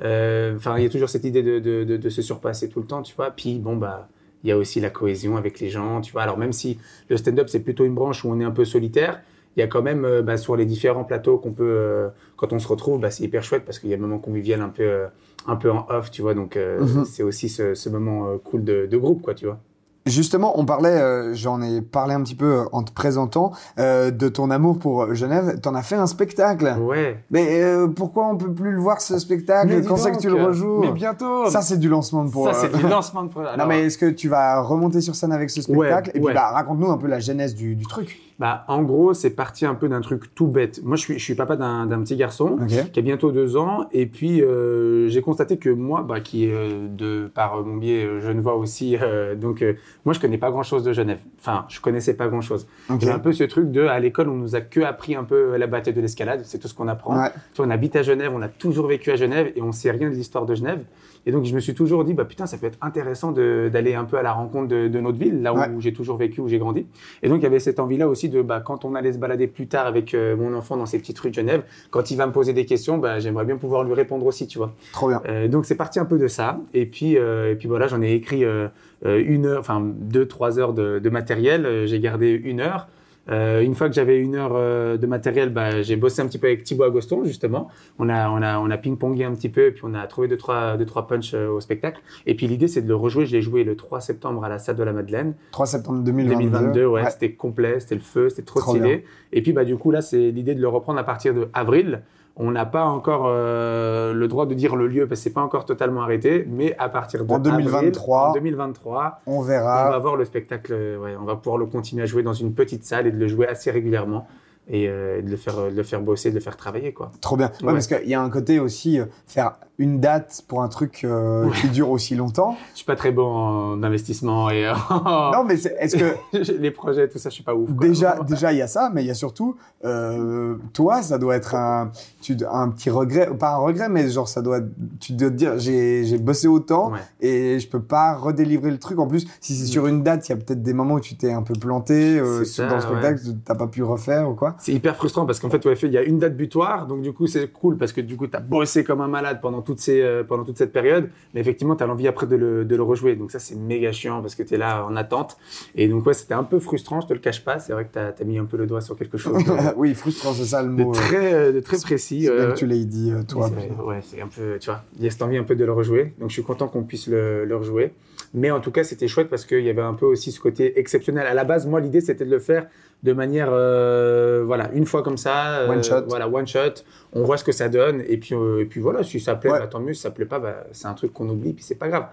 Enfin, 0.00 0.76
il 0.76 0.82
y 0.82 0.86
a 0.86 0.90
toujours 0.90 1.08
cette 1.08 1.24
idée 1.24 1.42
de, 1.42 1.58
de, 1.58 1.84
de, 1.84 1.96
de 1.96 2.08
se 2.10 2.22
surpasser 2.26 2.68
tout 2.68 2.80
le 2.80 2.86
temps, 2.86 3.02
tu 3.02 3.14
vois. 3.16 3.30
Puis 3.30 3.58
bon 3.58 3.76
bah. 3.76 4.08
Il 4.44 4.48
y 4.50 4.52
a 4.52 4.56
aussi 4.58 4.80
la 4.80 4.90
cohésion 4.90 5.36
avec 5.36 5.58
les 5.58 5.70
gens, 5.70 6.00
tu 6.00 6.12
vois. 6.12 6.22
Alors 6.22 6.38
même 6.38 6.52
si 6.52 6.78
le 7.08 7.16
stand-up 7.16 7.48
c'est 7.48 7.60
plutôt 7.64 7.84
une 7.84 7.94
branche 7.94 8.24
où 8.24 8.28
on 8.30 8.38
est 8.38 8.44
un 8.44 8.52
peu 8.52 8.64
solitaire, 8.64 9.20
il 9.56 9.60
y 9.60 9.62
a 9.62 9.66
quand 9.66 9.82
même 9.82 10.04
euh, 10.04 10.22
bah, 10.22 10.36
sur 10.36 10.54
les 10.54 10.66
différents 10.66 11.02
plateaux 11.04 11.38
qu'on 11.38 11.50
peut, 11.52 11.64
euh, 11.66 12.08
quand 12.36 12.52
on 12.52 12.60
se 12.60 12.68
retrouve, 12.68 13.00
bah, 13.00 13.10
c'est 13.10 13.24
hyper 13.24 13.42
chouette 13.42 13.64
parce 13.64 13.78
qu'il 13.80 13.90
y 13.90 13.94
a 13.94 13.96
un 13.96 14.00
moment 14.00 14.18
convivial 14.20 14.60
un 14.60 14.68
peu, 14.68 14.84
euh, 14.84 15.06
un 15.48 15.56
peu 15.56 15.70
en 15.72 15.86
off, 15.88 16.10
tu 16.12 16.22
vois. 16.22 16.34
Donc 16.34 16.56
euh, 16.56 16.78
Mhm. 16.80 17.04
c'est 17.06 17.24
aussi 17.24 17.48
ce, 17.48 17.74
ce 17.74 17.88
moment 17.88 18.36
cool 18.38 18.62
de, 18.62 18.86
de 18.86 18.96
groupe, 18.98 19.22
quoi, 19.22 19.34
tu 19.34 19.46
vois. 19.46 19.58
Justement, 20.06 20.58
on 20.58 20.64
parlait, 20.64 21.00
euh, 21.00 21.34
j'en 21.34 21.60
ai 21.60 21.82
parlé 21.82 22.14
un 22.14 22.22
petit 22.22 22.36
peu 22.36 22.60
euh, 22.60 22.64
en 22.70 22.84
te 22.84 22.92
présentant, 22.92 23.50
euh, 23.78 24.12
de 24.12 24.28
ton 24.28 24.50
amour 24.52 24.78
pour 24.78 25.02
euh, 25.02 25.14
Genève. 25.14 25.58
T'en 25.60 25.74
as 25.74 25.82
fait 25.82 25.96
un 25.96 26.06
spectacle. 26.06 26.76
Ouais. 26.80 27.24
Mais 27.30 27.62
euh, 27.62 27.88
pourquoi 27.88 28.26
on 28.28 28.36
peut 28.36 28.52
plus 28.52 28.70
le 28.70 28.78
voir 28.78 29.00
ce 29.00 29.18
spectacle? 29.18 29.84
Quand 29.84 29.96
c'est 29.96 30.12
que 30.12 30.18
tu 30.18 30.30
le 30.30 30.38
euh, 30.38 30.46
rejoues? 30.46 30.78
Mais 30.80 30.92
bientôt. 30.92 31.50
Ça, 31.50 31.60
c'est 31.60 31.78
du 31.78 31.88
lancement 31.88 32.24
de 32.24 32.30
pour. 32.30 32.46
Ça, 32.46 32.54
c'est 32.54 32.74
euh, 32.74 32.78
du 32.78 32.86
lancement 32.88 33.24
de. 33.24 33.30
Non, 33.58 33.66
mais 33.66 33.84
est-ce 33.86 33.98
que 33.98 34.06
tu 34.10 34.28
vas 34.28 34.60
remonter 34.60 35.00
sur 35.00 35.14
scène 35.16 35.32
avec 35.32 35.50
ce 35.50 35.60
spectacle? 35.60 36.10
Et 36.10 36.20
puis, 36.20 36.22
ouais. 36.22 36.34
bah, 36.34 36.50
raconte-nous 36.52 36.90
un 36.90 36.98
peu 36.98 37.08
la 37.08 37.18
genèse 37.18 37.54
du, 37.54 37.74
du 37.74 37.86
truc. 37.86 38.18
Bah, 38.38 38.64
en 38.68 38.82
gros, 38.82 39.14
c'est 39.14 39.30
parti 39.30 39.64
un 39.64 39.74
peu 39.74 39.88
d'un 39.88 40.02
truc 40.02 40.34
tout 40.34 40.46
bête. 40.46 40.82
Moi, 40.84 40.96
je 40.96 41.02
suis, 41.02 41.18
je 41.18 41.24
suis 41.24 41.34
papa 41.34 41.56
d'un 41.56 42.00
petit 42.02 42.16
garçon. 42.16 42.58
Qui 42.92 42.98
a 42.98 43.02
bientôt 43.02 43.32
deux 43.32 43.56
ans. 43.56 43.88
Et 43.92 44.06
puis, 44.06 44.42
euh, 44.42 45.08
j'ai 45.08 45.22
constaté 45.22 45.56
que 45.56 45.70
moi, 45.70 46.02
bah, 46.02 46.20
qui 46.20 46.50
euh, 46.50 46.86
de 46.88 47.30
par 47.32 47.64
mon 47.64 47.76
biais 47.76 48.04
euh, 48.04 48.20
genevois 48.20 48.56
aussi, 48.56 48.96
euh, 49.00 49.34
donc 49.34 49.64
moi, 50.04 50.12
je 50.12 50.20
connais 50.20 50.38
pas 50.38 50.50
grand-chose 50.50 50.84
de 50.84 50.92
Genève. 50.92 51.18
Enfin, 51.40 51.64
je 51.68 51.80
connaissais 51.80 52.14
pas 52.14 52.28
grand-chose. 52.28 52.66
Ok. 52.90 53.00
J'ai 53.00 53.10
un 53.10 53.18
peu 53.18 53.32
ce 53.32 53.44
truc 53.44 53.70
de, 53.70 53.82
à 53.82 53.98
l'école, 54.00 54.28
on 54.28 54.36
nous 54.36 54.54
a 54.54 54.60
que 54.60 54.80
appris 54.80 55.14
un 55.14 55.24
peu 55.24 55.56
la 55.56 55.66
bataille 55.66 55.94
de 55.94 56.00
l'escalade, 56.00 56.42
c'est 56.44 56.58
tout 56.58 56.68
ce 56.68 56.74
qu'on 56.74 56.88
apprend. 56.88 57.16
Ouais. 57.18 57.30
Vois, 57.56 57.66
on 57.66 57.70
habite 57.70 57.96
à 57.96 58.02
Genève, 58.02 58.32
on 58.34 58.42
a 58.42 58.48
toujours 58.48 58.86
vécu 58.86 59.10
à 59.10 59.16
Genève 59.16 59.52
et 59.56 59.62
on 59.62 59.72
sait 59.72 59.90
rien 59.90 60.10
de 60.10 60.14
l'histoire 60.14 60.44
de 60.44 60.54
Genève. 60.54 60.82
Et 61.26 61.32
donc, 61.32 61.44
je 61.44 61.54
me 61.54 61.60
suis 61.60 61.74
toujours 61.74 62.04
dit, 62.04 62.14
bah 62.14 62.24
putain, 62.24 62.46
ça 62.46 62.56
peut 62.56 62.66
être 62.66 62.78
intéressant 62.80 63.32
d'aller 63.32 63.94
un 63.94 64.04
peu 64.04 64.16
à 64.16 64.22
la 64.22 64.32
rencontre 64.32 64.68
de, 64.68 64.86
de 64.88 65.00
notre 65.00 65.18
ville, 65.18 65.42
là 65.42 65.52
où 65.52 65.58
Ouais. 65.58 65.68
j'ai 65.80 65.92
toujours 65.92 66.16
vécu, 66.16 66.40
où 66.40 66.46
j'ai 66.48 66.58
grandi. 66.58 66.86
Et 67.22 67.28
donc, 67.28 67.40
il 67.40 67.42
y 67.42 67.46
avait 67.46 67.58
cette 67.58 67.80
envie-là 67.80 68.08
aussi 68.08 68.28
de, 68.28 68.42
bah, 68.42 68.60
quand 68.64 68.84
on 68.84 68.94
allait 68.94 69.12
se 69.12 69.18
balader 69.18 69.46
plus 69.48 69.66
tard 69.66 69.86
avec 69.86 70.14
euh, 70.14 70.36
mon 70.36 70.54
enfant 70.54 70.76
dans 70.76 70.86
ces 70.86 70.98
petites 70.98 71.18
rues 71.18 71.30
de 71.30 71.34
Genève, 71.34 71.64
quand 71.90 72.10
il 72.10 72.16
va 72.16 72.26
me 72.26 72.32
poser 72.32 72.52
des 72.52 72.64
questions, 72.64 72.98
bah, 72.98 73.18
j'aimerais 73.18 73.44
bien 73.44 73.56
pouvoir 73.56 73.82
lui 73.82 73.94
répondre 73.94 74.24
aussi, 74.24 74.46
tu 74.46 74.58
vois. 74.58 74.72
Trop 74.92 75.08
bien. 75.08 75.20
Euh, 75.28 75.48
donc, 75.48 75.64
c'est 75.66 75.74
parti 75.74 75.98
un 75.98 76.04
peu 76.04 76.18
de 76.18 76.28
ça. 76.28 76.60
Et 76.74 76.86
puis, 76.86 77.18
euh, 77.18 77.52
et 77.52 77.56
puis 77.56 77.66
voilà, 77.66 77.88
j'en 77.88 78.00
ai 78.02 78.12
écrit 78.12 78.44
euh, 78.44 78.68
euh, 79.04 79.20
une 79.26 79.46
heure, 79.46 79.58
enfin 79.60 79.82
deux, 79.84 80.26
trois 80.28 80.58
heures 80.60 80.74
de, 80.74 81.00
de 81.00 81.10
matériel. 81.10 81.86
J'ai 81.86 81.98
gardé 81.98 82.30
une 82.30 82.60
heure. 82.60 82.86
Euh, 83.28 83.60
une 83.60 83.74
fois 83.74 83.88
que 83.88 83.94
j'avais 83.94 84.18
une 84.18 84.36
heure 84.36 84.52
euh, 84.54 84.96
de 84.96 85.06
matériel, 85.06 85.50
bah, 85.50 85.82
j'ai 85.82 85.96
bossé 85.96 86.22
un 86.22 86.26
petit 86.26 86.38
peu 86.38 86.46
avec 86.46 86.62
Thibaut 86.64 86.84
Agoston, 86.84 87.24
justement. 87.24 87.68
On 87.98 88.08
a, 88.08 88.30
on 88.30 88.40
a, 88.42 88.58
on 88.58 88.70
a 88.70 88.76
ping-pongé 88.78 89.24
un 89.24 89.34
petit 89.34 89.48
peu, 89.48 89.66
et 89.66 89.70
puis 89.72 89.82
on 89.84 89.94
a 89.94 90.06
trouvé 90.06 90.28
deux, 90.28 90.36
trois, 90.36 90.76
deux, 90.76 90.86
trois 90.86 91.06
punchs 91.06 91.34
euh, 91.34 91.48
au 91.48 91.60
spectacle. 91.60 92.00
Et 92.26 92.34
puis 92.34 92.46
l'idée, 92.46 92.68
c'est 92.68 92.82
de 92.82 92.88
le 92.88 92.94
rejouer. 92.96 93.26
Je 93.26 93.32
l'ai 93.32 93.42
joué 93.42 93.64
le 93.64 93.76
3 93.76 94.00
septembre 94.00 94.44
à 94.44 94.48
la 94.48 94.58
salle 94.58 94.76
de 94.76 94.82
la 94.84 94.92
Madeleine. 94.92 95.34
3 95.52 95.66
septembre 95.66 96.02
2022. 96.04 96.34
2022, 96.50 96.86
ouais, 96.86 97.10
c'était 97.10 97.32
complet, 97.32 97.80
c'était 97.80 97.96
le 97.96 98.00
feu, 98.00 98.28
c'était 98.28 98.42
trop, 98.42 98.60
Trop 98.60 98.72
stylé. 98.72 98.96
bien. 98.96 99.00
Et 99.32 99.42
puis 99.42 99.52
bah 99.52 99.64
du 99.64 99.76
coup 99.76 99.90
là, 99.90 100.02
c'est 100.02 100.30
l'idée 100.30 100.54
de 100.54 100.60
le 100.60 100.68
reprendre 100.68 100.98
à 100.98 101.04
partir 101.04 101.34
de 101.34 101.48
avril. 101.52 102.02
On 102.38 102.50
n'a 102.50 102.66
pas 102.66 102.84
encore 102.84 103.24
euh, 103.28 104.12
le 104.12 104.28
droit 104.28 104.44
de 104.44 104.52
dire 104.52 104.76
le 104.76 104.86
lieu 104.88 105.06
parce 105.06 105.20
que 105.20 105.24
c'est 105.24 105.32
pas 105.32 105.40
encore 105.40 105.64
totalement 105.64 106.02
arrêté, 106.02 106.46
mais 106.48 106.76
à 106.78 106.88
partir 106.90 107.24
de 107.24 107.32
En 107.32 107.38
2023. 107.38 108.18
avril, 108.26 108.30
en 108.30 108.32
2023, 108.34 109.20
On 109.26 109.38
on 109.38 109.40
verra. 109.40 109.90
va 109.90 109.98
voir 109.98 110.16
le 110.16 110.24
spectacle. 110.26 110.72
euh, 110.74 110.98
Ouais, 110.98 111.16
on 111.18 111.24
va 111.24 111.36
pouvoir 111.36 111.56
le 111.56 111.64
continuer 111.66 112.02
à 112.02 112.06
jouer 112.06 112.22
dans 112.22 112.34
une 112.34 112.52
petite 112.52 112.84
salle 112.84 113.06
et 113.06 113.10
de 113.10 113.18
le 113.18 113.26
jouer 113.28 113.48
assez 113.48 113.70
régulièrement 113.70 114.26
et 114.68 114.86
euh, 114.88 115.22
de 115.22 115.30
le 115.30 115.36
faire, 115.36 115.54
de 115.70 115.76
le 115.76 115.82
faire 115.82 116.00
bosser, 116.02 116.28
de 116.30 116.34
le 116.34 116.40
faire 116.40 116.56
travailler 116.58 116.92
quoi. 116.92 117.10
Trop 117.22 117.36
bien. 117.36 117.50
Ouais, 117.62 117.68
Ouais. 117.68 117.72
parce 117.72 117.86
qu'il 117.86 118.06
y 118.08 118.14
a 118.14 118.20
un 118.20 118.28
côté 118.30 118.58
aussi, 118.60 119.00
euh, 119.00 119.06
faire 119.26 119.52
une 119.78 120.00
date 120.00 120.42
pour 120.48 120.62
un 120.62 120.68
truc 120.68 121.02
euh, 121.04 121.50
qui 121.60 121.68
dure 121.68 121.90
aussi 121.90 122.14
longtemps. 122.14 122.56
Je 122.72 122.78
suis 122.78 122.86
pas 122.86 122.96
très 122.96 123.12
bon 123.12 123.26
en 123.26 123.82
investissement 123.82 124.48
et 124.48 124.66
euh, 124.66 124.72
Non, 124.90 125.44
mais 125.44 125.54
est-ce 125.54 125.96
que 125.96 126.52
les 126.60 126.70
projets, 126.70 127.08
tout 127.08 127.18
ça, 127.18 127.28
je 127.28 127.34
suis 127.34 127.44
pas 127.44 127.54
ouf. 127.54 127.68
quoi. 127.74 127.86
déjà, 127.86 128.18
déjà 128.26 128.52
il 128.52 128.58
y 128.58 128.62
a 128.62 128.68
ça, 128.68 128.90
mais 128.92 129.02
il 129.04 129.06
y 129.06 129.10
a 129.10 129.14
surtout, 129.14 129.56
euh, 129.84 130.56
toi, 130.72 131.02
ça 131.02 131.18
doit 131.18 131.36
être 131.36 131.54
un, 131.54 131.90
tu, 132.22 132.36
un 132.50 132.70
petit 132.70 132.88
regret, 132.90 133.28
pas 133.38 133.52
un 133.54 133.58
regret, 133.58 133.88
mais 133.88 134.08
genre 134.08 134.28
ça 134.28 134.40
doit, 134.40 134.60
tu 135.00 135.12
dois 135.12 135.28
te 135.30 135.34
dire, 135.34 135.58
j'ai, 135.58 136.04
j'ai 136.04 136.18
bossé 136.18 136.48
autant 136.48 136.92
Ouais. 136.92 137.00
et 137.20 137.58
je 137.58 137.68
peux 137.68 137.82
pas 137.82 138.14
redélivrer 138.14 138.70
le 138.70 138.78
truc. 138.78 138.98
En 138.98 139.06
plus, 139.06 139.26
si 139.40 139.54
c'est 139.54 139.66
sur 139.66 139.86
une 139.86 140.02
date, 140.02 140.28
il 140.28 140.32
y 140.32 140.34
a 140.34 140.36
peut-être 140.36 140.62
des 140.62 140.72
moments 140.72 140.94
où 140.94 141.00
tu 141.00 141.16
t'es 141.16 141.32
un 141.32 141.42
peu 141.42 141.54
planté 141.54 142.18
euh, 142.18 142.44
ça, 142.44 142.66
dans 142.66 142.76
le 142.76 142.80
spectacle, 142.80 143.20
t'as 143.44 143.54
pas 143.54 143.66
pu 143.66 143.82
refaire 143.82 144.30
ou 144.30 144.34
quoi. 144.34 144.54
C'est 144.58 144.72
hyper 144.72 144.96
frustrant 144.96 145.26
parce 145.26 145.40
qu'en 145.40 145.50
fait, 145.50 145.64
ouais, 145.66 145.76
fait, 145.76 145.86
il 145.88 145.92
y 145.92 145.98
a 145.98 146.02
une 146.02 146.18
date 146.18 146.36
butoir, 146.36 146.86
donc 146.86 147.02
du 147.02 147.12
coup, 147.12 147.26
c'est 147.26 147.48
cool 147.48 147.76
parce 147.76 147.92
que 147.92 148.00
du 148.00 148.16
coup, 148.16 148.26
tu 148.26 148.36
as 148.36 148.40
bossé 148.40 148.84
comme 148.84 149.00
un 149.00 149.08
malade 149.08 149.40
pendant, 149.42 149.62
toutes 149.66 149.80
ces, 149.80 150.00
euh, 150.00 150.24
pendant 150.24 150.44
toute 150.44 150.56
cette 150.56 150.72
période, 150.72 151.10
mais 151.34 151.40
effectivement, 151.40 151.76
tu 151.76 151.82
as 151.82 151.86
l'envie 151.86 152.08
après 152.08 152.26
de 152.26 152.36
le, 152.36 152.64
de 152.64 152.76
le 152.76 152.82
rejouer. 152.82 153.16
Donc 153.16 153.30
ça, 153.30 153.38
c'est 153.38 153.54
méga 153.56 153.92
chiant 153.92 154.22
parce 154.22 154.34
que 154.34 154.42
tu 154.42 154.54
es 154.54 154.56
là 154.56 154.86
en 154.86 154.96
attente. 154.96 155.36
Et 155.74 155.88
donc, 155.88 156.06
ouais, 156.06 156.14
c'était 156.14 156.34
un 156.34 156.44
peu 156.44 156.58
frustrant, 156.60 157.00
je 157.00 157.08
te 157.08 157.12
le 157.12 157.18
cache 157.18 157.44
pas. 157.44 157.58
C'est 157.58 157.72
vrai 157.72 157.84
que 157.84 157.92
tu 157.92 157.98
as, 157.98 158.24
mis 158.24 158.38
un 158.38 158.44
peu 158.46 158.56
le 158.56 158.66
doigt 158.66 158.80
sur 158.80 158.96
quelque 158.96 159.18
chose 159.18 159.44
de, 159.44 159.52
oui, 159.76 159.94
frustrant, 159.94 160.32
c'est 160.32 160.44
ça 160.46 160.62
le 160.62 160.70
mot. 160.70 160.90
euh, 160.90 160.94
très, 160.94 161.52
de 161.52 161.60
très 161.60 161.78
précis. 161.78 162.28
euh, 162.28 162.52
que 162.52 162.58
tu 162.58 162.66
l'as 162.66 162.76
dit, 162.76 163.12
euh, 163.12 163.22
toi. 163.22 163.50
ouais, 163.84 164.00
c'est 164.02 164.20
un 164.22 164.28
peu, 164.28 164.58
tu 164.58 164.70
vois, 164.70 164.82
il 164.98 165.04
y 165.04 165.08
a 165.08 165.10
cette 165.10 165.22
envie 165.22 165.36
un 165.36 165.44
peu 165.44 165.56
de 165.56 165.64
le 165.64 165.72
rejouer. 165.72 166.14
Donc, 166.18 166.30
je 166.30 166.34
suis 166.34 166.42
content 166.44 166.68
qu'on 166.68 166.84
puisse 166.84 167.08
le, 167.08 167.44
le 167.44 167.56
rejouer. 167.56 167.92
Mais 168.34 168.50
en 168.50 168.60
tout 168.60 168.70
cas, 168.70 168.84
c'était 168.84 169.08
chouette 169.08 169.28
parce 169.28 169.44
qu'il 169.46 169.64
y 169.64 169.70
avait 169.70 169.82
un 169.82 169.94
peu 169.94 170.06
aussi 170.06 170.32
ce 170.32 170.40
côté 170.40 170.78
exceptionnel. 170.78 171.26
À 171.26 171.34
la 171.34 171.44
base, 171.44 171.66
moi, 171.66 171.80
l'idée, 171.80 172.00
c'était 172.00 172.24
de 172.24 172.30
le 172.30 172.38
faire 172.38 172.66
de 173.02 173.12
manière, 173.12 173.48
euh, 173.52 174.42
voilà, 174.44 174.70
une 174.72 174.86
fois 174.86 175.02
comme 175.02 175.16
ça. 175.18 175.58
euh, 175.60 175.68
One 175.68 175.84
shot. 175.84 176.02
Voilà, 176.08 176.28
one 176.28 176.46
shot. 176.46 176.82
On 177.12 177.22
voit 177.22 177.36
ce 177.36 177.44
que 177.44 177.52
ça 177.52 177.68
donne. 177.68 178.02
Et 178.08 178.16
puis, 178.16 178.34
euh, 178.34 178.62
et 178.62 178.64
puis 178.64 178.80
voilà, 178.80 179.02
si 179.04 179.20
ça 179.20 179.34
plaît, 179.36 179.50
Ouais. 179.52 179.60
bah, 179.60 179.66
tant 179.68 179.80
mieux. 179.80 179.92
Si 179.94 180.00
ça 180.02 180.10
plaît 180.10 180.24
pas, 180.26 180.38
bah, 180.38 180.64
c'est 180.72 180.88
un 180.88 180.94
truc 180.94 181.12
qu'on 181.12 181.28
oublie. 181.28 181.52
Puis 181.52 181.62
c'est 181.64 181.74
pas 181.76 181.88
grave. 181.88 182.06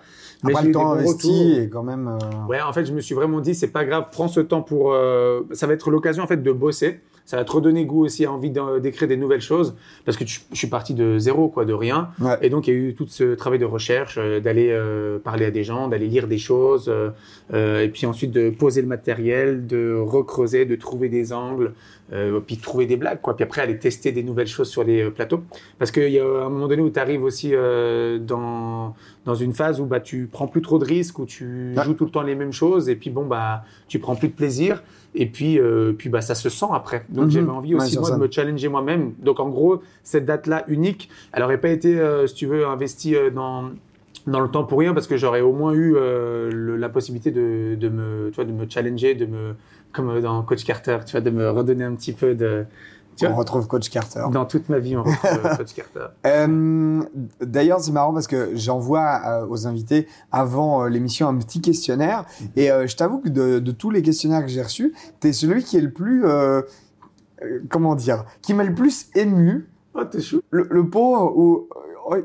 Après, 0.44 0.62
j'ai 0.62 0.68
le 0.68 0.74
temps 0.74 0.91
investi 0.94 1.53
est 1.62 1.69
quand 1.69 1.83
même. 1.83 2.07
euh, 2.09 2.47
Ouais, 2.50 2.62
en 2.62 2.74
fait, 2.74 2.85
je 2.85 2.94
me 2.94 3.00
suis 3.01 3.15
vraiment 3.15 3.39
dit, 3.39 3.56
c'est 3.56 3.69
pas 3.72 3.86
grave, 3.86 4.05
prends 4.12 4.27
ce 4.27 4.39
temps 4.41 4.62
pour. 4.62 4.93
euh, 4.93 5.41
ça 5.53 5.67
va 5.67 5.74
être 5.74 5.89
l'occasion 5.89 6.24
en 6.24 6.27
fait 6.27 6.38
de 6.43 6.51
bosser. 6.51 7.00
Ça 7.25 7.38
va 7.38 7.46
te 7.46 7.51
redonner 7.53 7.86
goût 7.86 8.03
aussi, 8.03 8.27
envie 8.27 8.50
d'en- 8.50 8.80
d'écrire 8.80 9.08
des 9.08 9.15
nouvelles 9.15 9.42
choses, 9.42 9.75
parce 10.03 10.18
que 10.18 10.25
je 10.27 10.39
suis 10.51 10.68
parti 10.68 10.94
de 10.94 11.18
zéro, 11.20 11.48
quoi, 11.48 11.63
de 11.63 11.72
rien. 11.74 12.10
Ouais. 12.20 12.38
Et 12.42 12.50
donc, 12.50 12.68
il 12.68 12.74
y 12.74 12.77
a 12.77 12.80
eu 12.80 12.94
tout 12.96 13.06
ce 13.08 13.34
travail 13.36 13.60
de 13.60 13.65
recherche, 13.65 14.18
euh, 14.20 14.42
d'aller 14.42 14.68
euh, 14.72 15.20
parler 15.20 15.46
à 15.46 15.51
des 15.51 15.63
gens, 15.63 15.88
d'aller 15.88 16.08
lire 16.08 16.27
des 16.27 16.38
choses, 16.38 16.89
euh, 16.89 17.12
euh, 17.53 17.82
et 17.82 17.88
puis 17.88 18.06
ensuite 18.06 18.32
de 18.32 18.50
poser 18.50 18.82
le 18.82 18.88
matériel, 18.88 19.65
de 19.65 19.94
recreuser, 19.98 20.65
de 20.65 20.75
trouver 20.75 21.08
des 21.08 21.32
angles, 21.32 21.74
euh, 22.12 22.42
puis 22.42 22.58
de 22.58 22.62
trouver 22.62 22.86
des 22.88 22.98
blagues, 22.98 23.22
quoi. 23.22 23.36
Puis 23.38 23.44
après, 23.44 23.62
aller 23.62 23.77
tester 23.80 24.12
des 24.12 24.22
nouvelles 24.24 24.48
choses 24.48 24.70
sur 24.70 24.84
les 24.84 25.10
plateaux. 25.10 25.42
Parce 25.80 25.92
qu'il 25.92 26.10
y 26.12 26.20
a 26.20 26.25
un 26.25 26.50
moment 26.50 26.68
donné 26.68 26.82
où 26.82 26.89
tu 26.89 27.00
arrives 27.00 27.24
aussi 27.24 27.51
euh, 27.53 28.20
dans, 28.20 28.96
dans 29.25 29.36
une 29.36 29.53
phase 29.53 29.80
où 29.80 29.86
bah, 29.86 30.01
tu 30.01 30.27
prends 30.30 30.48
plus 30.48 30.62
trop 30.62 30.77
de 30.77 30.86
risques, 30.86 31.20
où 31.20 31.25
tu 31.25 31.74
Ouais. 31.77 31.84
joues 31.86 31.94
tout 31.94 32.03
le 32.06 32.12
temps 32.12 32.22
les 32.24 32.36
mêmes 32.36 32.51
choses, 32.51 32.89
et 32.89 32.96
puis 32.98 33.10
bon, 33.10 33.25
bah, 33.25 33.63
tu 33.88 33.98
prends 34.00 34.15
plus 34.18 34.27
de 34.27 34.34
plaisir. 34.34 34.84
Et 35.15 35.27
puis, 35.27 35.60
euh, 35.60 35.93
puis 35.98 36.10
bah, 36.10 36.22
ça 36.22 36.36
se 36.36 36.50
sent 36.50 36.65
après. 36.74 37.05
Donc 37.10 37.25
Mhm. 37.25 37.29
j'avais 37.32 37.50
envie 37.51 37.75
aussi 37.75 37.91
sur 37.91 38.01
moi 38.01 38.10
ça. 38.10 38.15
de 38.17 38.22
me 38.22 38.32
challenger 38.32 38.67
moi-même. 38.70 39.13
Donc 39.20 39.39
en 39.39 39.50
gros, 39.50 39.82
cette 40.03 40.25
date-là 40.25 40.63
unique, 40.67 41.10
elle 41.34 41.43
aurait 41.43 41.60
pas 41.60 41.70
été, 41.70 42.00
euh, 42.00 42.25
si 42.27 42.36
tu 42.36 42.46
veux, 42.48 42.65
investie 42.65 43.15
euh, 43.15 43.29
dans 43.29 43.70
dans 44.25 44.39
le 44.39 44.48
temps 44.48 44.63
pour 44.63 44.79
rien 44.79 44.93
parce 44.93 45.05
que 45.08 45.17
j'aurais 45.17 45.41
au 45.41 45.51
moins 45.51 45.74
eu 45.74 45.96
le- 45.96 46.77
la 46.77 46.88
possibilité 46.88 47.29
de, 47.32 47.75
de 47.75 47.89
me 47.89 48.29
tu 48.29 48.36
vois 48.36 48.46
de 48.46 48.53
me 48.53 48.65
challenger 48.70 49.15
de 49.15 49.25
me 49.25 49.53
comme 49.91 50.22
dans 50.22 50.41
Coach 50.43 50.63
Carter 50.63 51.00
tu 51.05 51.12
vois 51.12 51.20
de 51.20 51.29
me 51.29 51.50
redonner 51.50 51.84
un 51.84 51.93
petit 51.93 52.13
peu 52.13 52.34
de 52.34 52.63
On 53.22 53.36
retrouve 53.36 53.67
Coach 53.67 53.89
Carter. 53.89 54.24
dans 54.32 54.46
toute 54.46 54.70
ma 54.70 54.79
vie 54.79 54.98
on 54.98 55.03
retrouve 55.03 55.46
euh, 55.46 55.55
Coach 55.55 55.74
Carter 55.74 56.05
Euh, 56.25 57.01
D'ailleurs, 57.41 57.79
c'est 57.79 57.91
marrant 57.91 58.13
parce 58.13 58.27
que 58.27 58.51
j'envoie 58.55 59.22
euh, 59.25 59.46
aux 59.48 59.67
invités 59.67 60.08
avant 60.32 60.84
euh, 60.84 60.89
l'émission 60.89 61.27
un 61.27 61.36
petit 61.38 61.62
questionnaire 61.62 62.25
et 62.55 62.67
je 62.67 62.96
t'avoue 62.96 63.20
que 63.20 63.29
de, 63.29 63.60
de 63.60 63.72
tous 63.72 63.89
les 63.91 64.01
questionnaires 64.01 64.41
que 64.41 64.48
j'ai 64.51 64.62
reçus, 64.62 64.93
t'es 65.20 65.34
celui 65.34 65.63
qui 65.63 65.77
est 65.77 65.82
le 65.82 65.91
plus, 65.91 66.24
comment 67.70 67.96
dire, 67.96 68.25
qui 68.41 68.53
m'a 68.53 68.63
le 68.63 68.74
plus 68.74 69.08
ému. 69.15 69.67
oh 69.93 70.03
t'es 70.05 70.22
chou 70.22 70.41
Le, 70.50 70.67
le 70.70 70.89
pauvre 70.89 71.34
où 71.38 71.67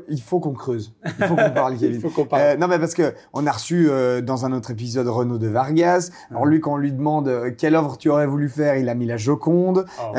il 0.09 0.21
faut 0.21 0.39
qu'on 0.39 0.53
creuse, 0.53 0.93
il 1.05 1.25
faut 1.25 1.35
qu'on 1.35 1.51
parle, 1.51 1.73
il 1.75 1.79
Kevin. 1.79 2.01
faut 2.01 2.09
qu'on 2.09 2.25
parle 2.25 2.41
Euh, 2.41 2.57
non, 2.57 2.67
mais 2.67 2.79
parce 2.79 2.93
que 2.93 3.13
on 3.33 3.45
a 3.47 3.51
reçu 3.51 3.87
euh, 3.89 4.21
dans 4.21 4.45
un 4.45 4.51
autre 4.53 4.71
épisode 4.71 5.07
Renaud 5.07 5.37
de 5.37 5.47
Vargas. 5.47 6.11
Alors 6.31 6.45
lui, 6.45 6.59
quand 6.59 6.73
on 6.73 6.77
lui 6.77 6.91
demande 6.91 7.27
euh, 7.27 7.51
quelle 7.57 7.75
œuvre 7.75 7.97
tu 7.97 8.09
aurais 8.09 8.27
voulu 8.27 8.49
faire, 8.49 8.75
il 8.77 8.89
a 8.89 8.95
mis 8.95 9.05
la 9.05 9.17
Joconde. 9.17 9.85
Oh. 10.01 10.15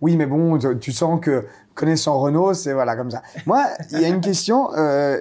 Oui, 0.00 0.16
mais 0.16 0.26
bon, 0.26 0.58
tu 0.80 0.92
sens 0.92 1.18
que 1.20 1.44
connaissant 1.78 2.18
Renault, 2.18 2.54
c'est 2.54 2.72
voilà 2.72 2.96
comme 2.96 3.10
ça. 3.10 3.22
Moi, 3.46 3.64
il 3.92 4.00
y 4.00 4.04
a 4.04 4.08
une 4.08 4.20
question 4.20 4.68
euh, 4.76 5.20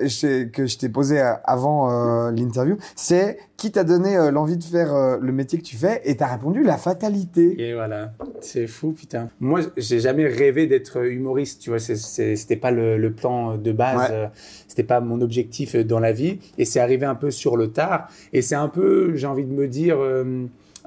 que 0.52 0.66
je 0.66 0.78
t'ai 0.80 0.90
posée 0.90 1.22
euh, 1.22 1.34
avant 1.44 1.92
euh, 1.92 2.32
l'interview, 2.32 2.78
c'est 2.96 3.38
qui 3.58 3.72
t'a 3.72 3.84
donné 3.84 4.18
euh, 4.18 4.32
l'envie 4.32 4.58
de 4.58 4.64
faire 4.64 5.20
le 5.20 5.32
métier 5.32 5.60
que 5.60 5.64
tu 5.64 5.76
fais 5.76 6.02
Et 6.04 6.18
t'as 6.18 6.26
répondu 6.28 6.64
la 6.64 6.78
fatalité. 6.78 7.56
Et 7.62 7.76
voilà, 7.76 8.12
c'est 8.42 8.66
fou, 8.66 8.92
putain. 8.92 9.30
Moi, 9.40 9.62
j'ai 9.78 10.00
jamais 10.00 10.26
rêvé 10.28 10.66
d'être 10.66 11.06
humoriste, 11.06 11.62
tu 11.62 11.70
vois. 11.70 11.80
C'était 11.80 12.56
pas 12.56 12.72
le, 12.72 12.98
le 12.98 13.14
plan 13.14 13.56
de 13.58 13.72
base, 13.72 14.10
Ouais. 14.10 14.30
c'était 14.68 14.84
pas 14.84 15.00
mon 15.00 15.22
objectif 15.22 15.76
dans 15.76 16.00
la 16.00 16.12
vie. 16.12 16.40
Et 16.58 16.66
c'est 16.66 16.80
arrivé 16.80 17.06
un 17.06 17.16
peu 17.16 17.30
sur 17.30 17.56
le 17.56 17.72
tard. 17.72 18.10
Et 18.34 18.42
c'est 18.42 18.56
un 18.56 18.68
peu, 18.68 19.16
j'ai 19.16 19.28
envie 19.28 19.46
de 19.46 19.54
me 19.54 19.68
dire, 19.68 19.98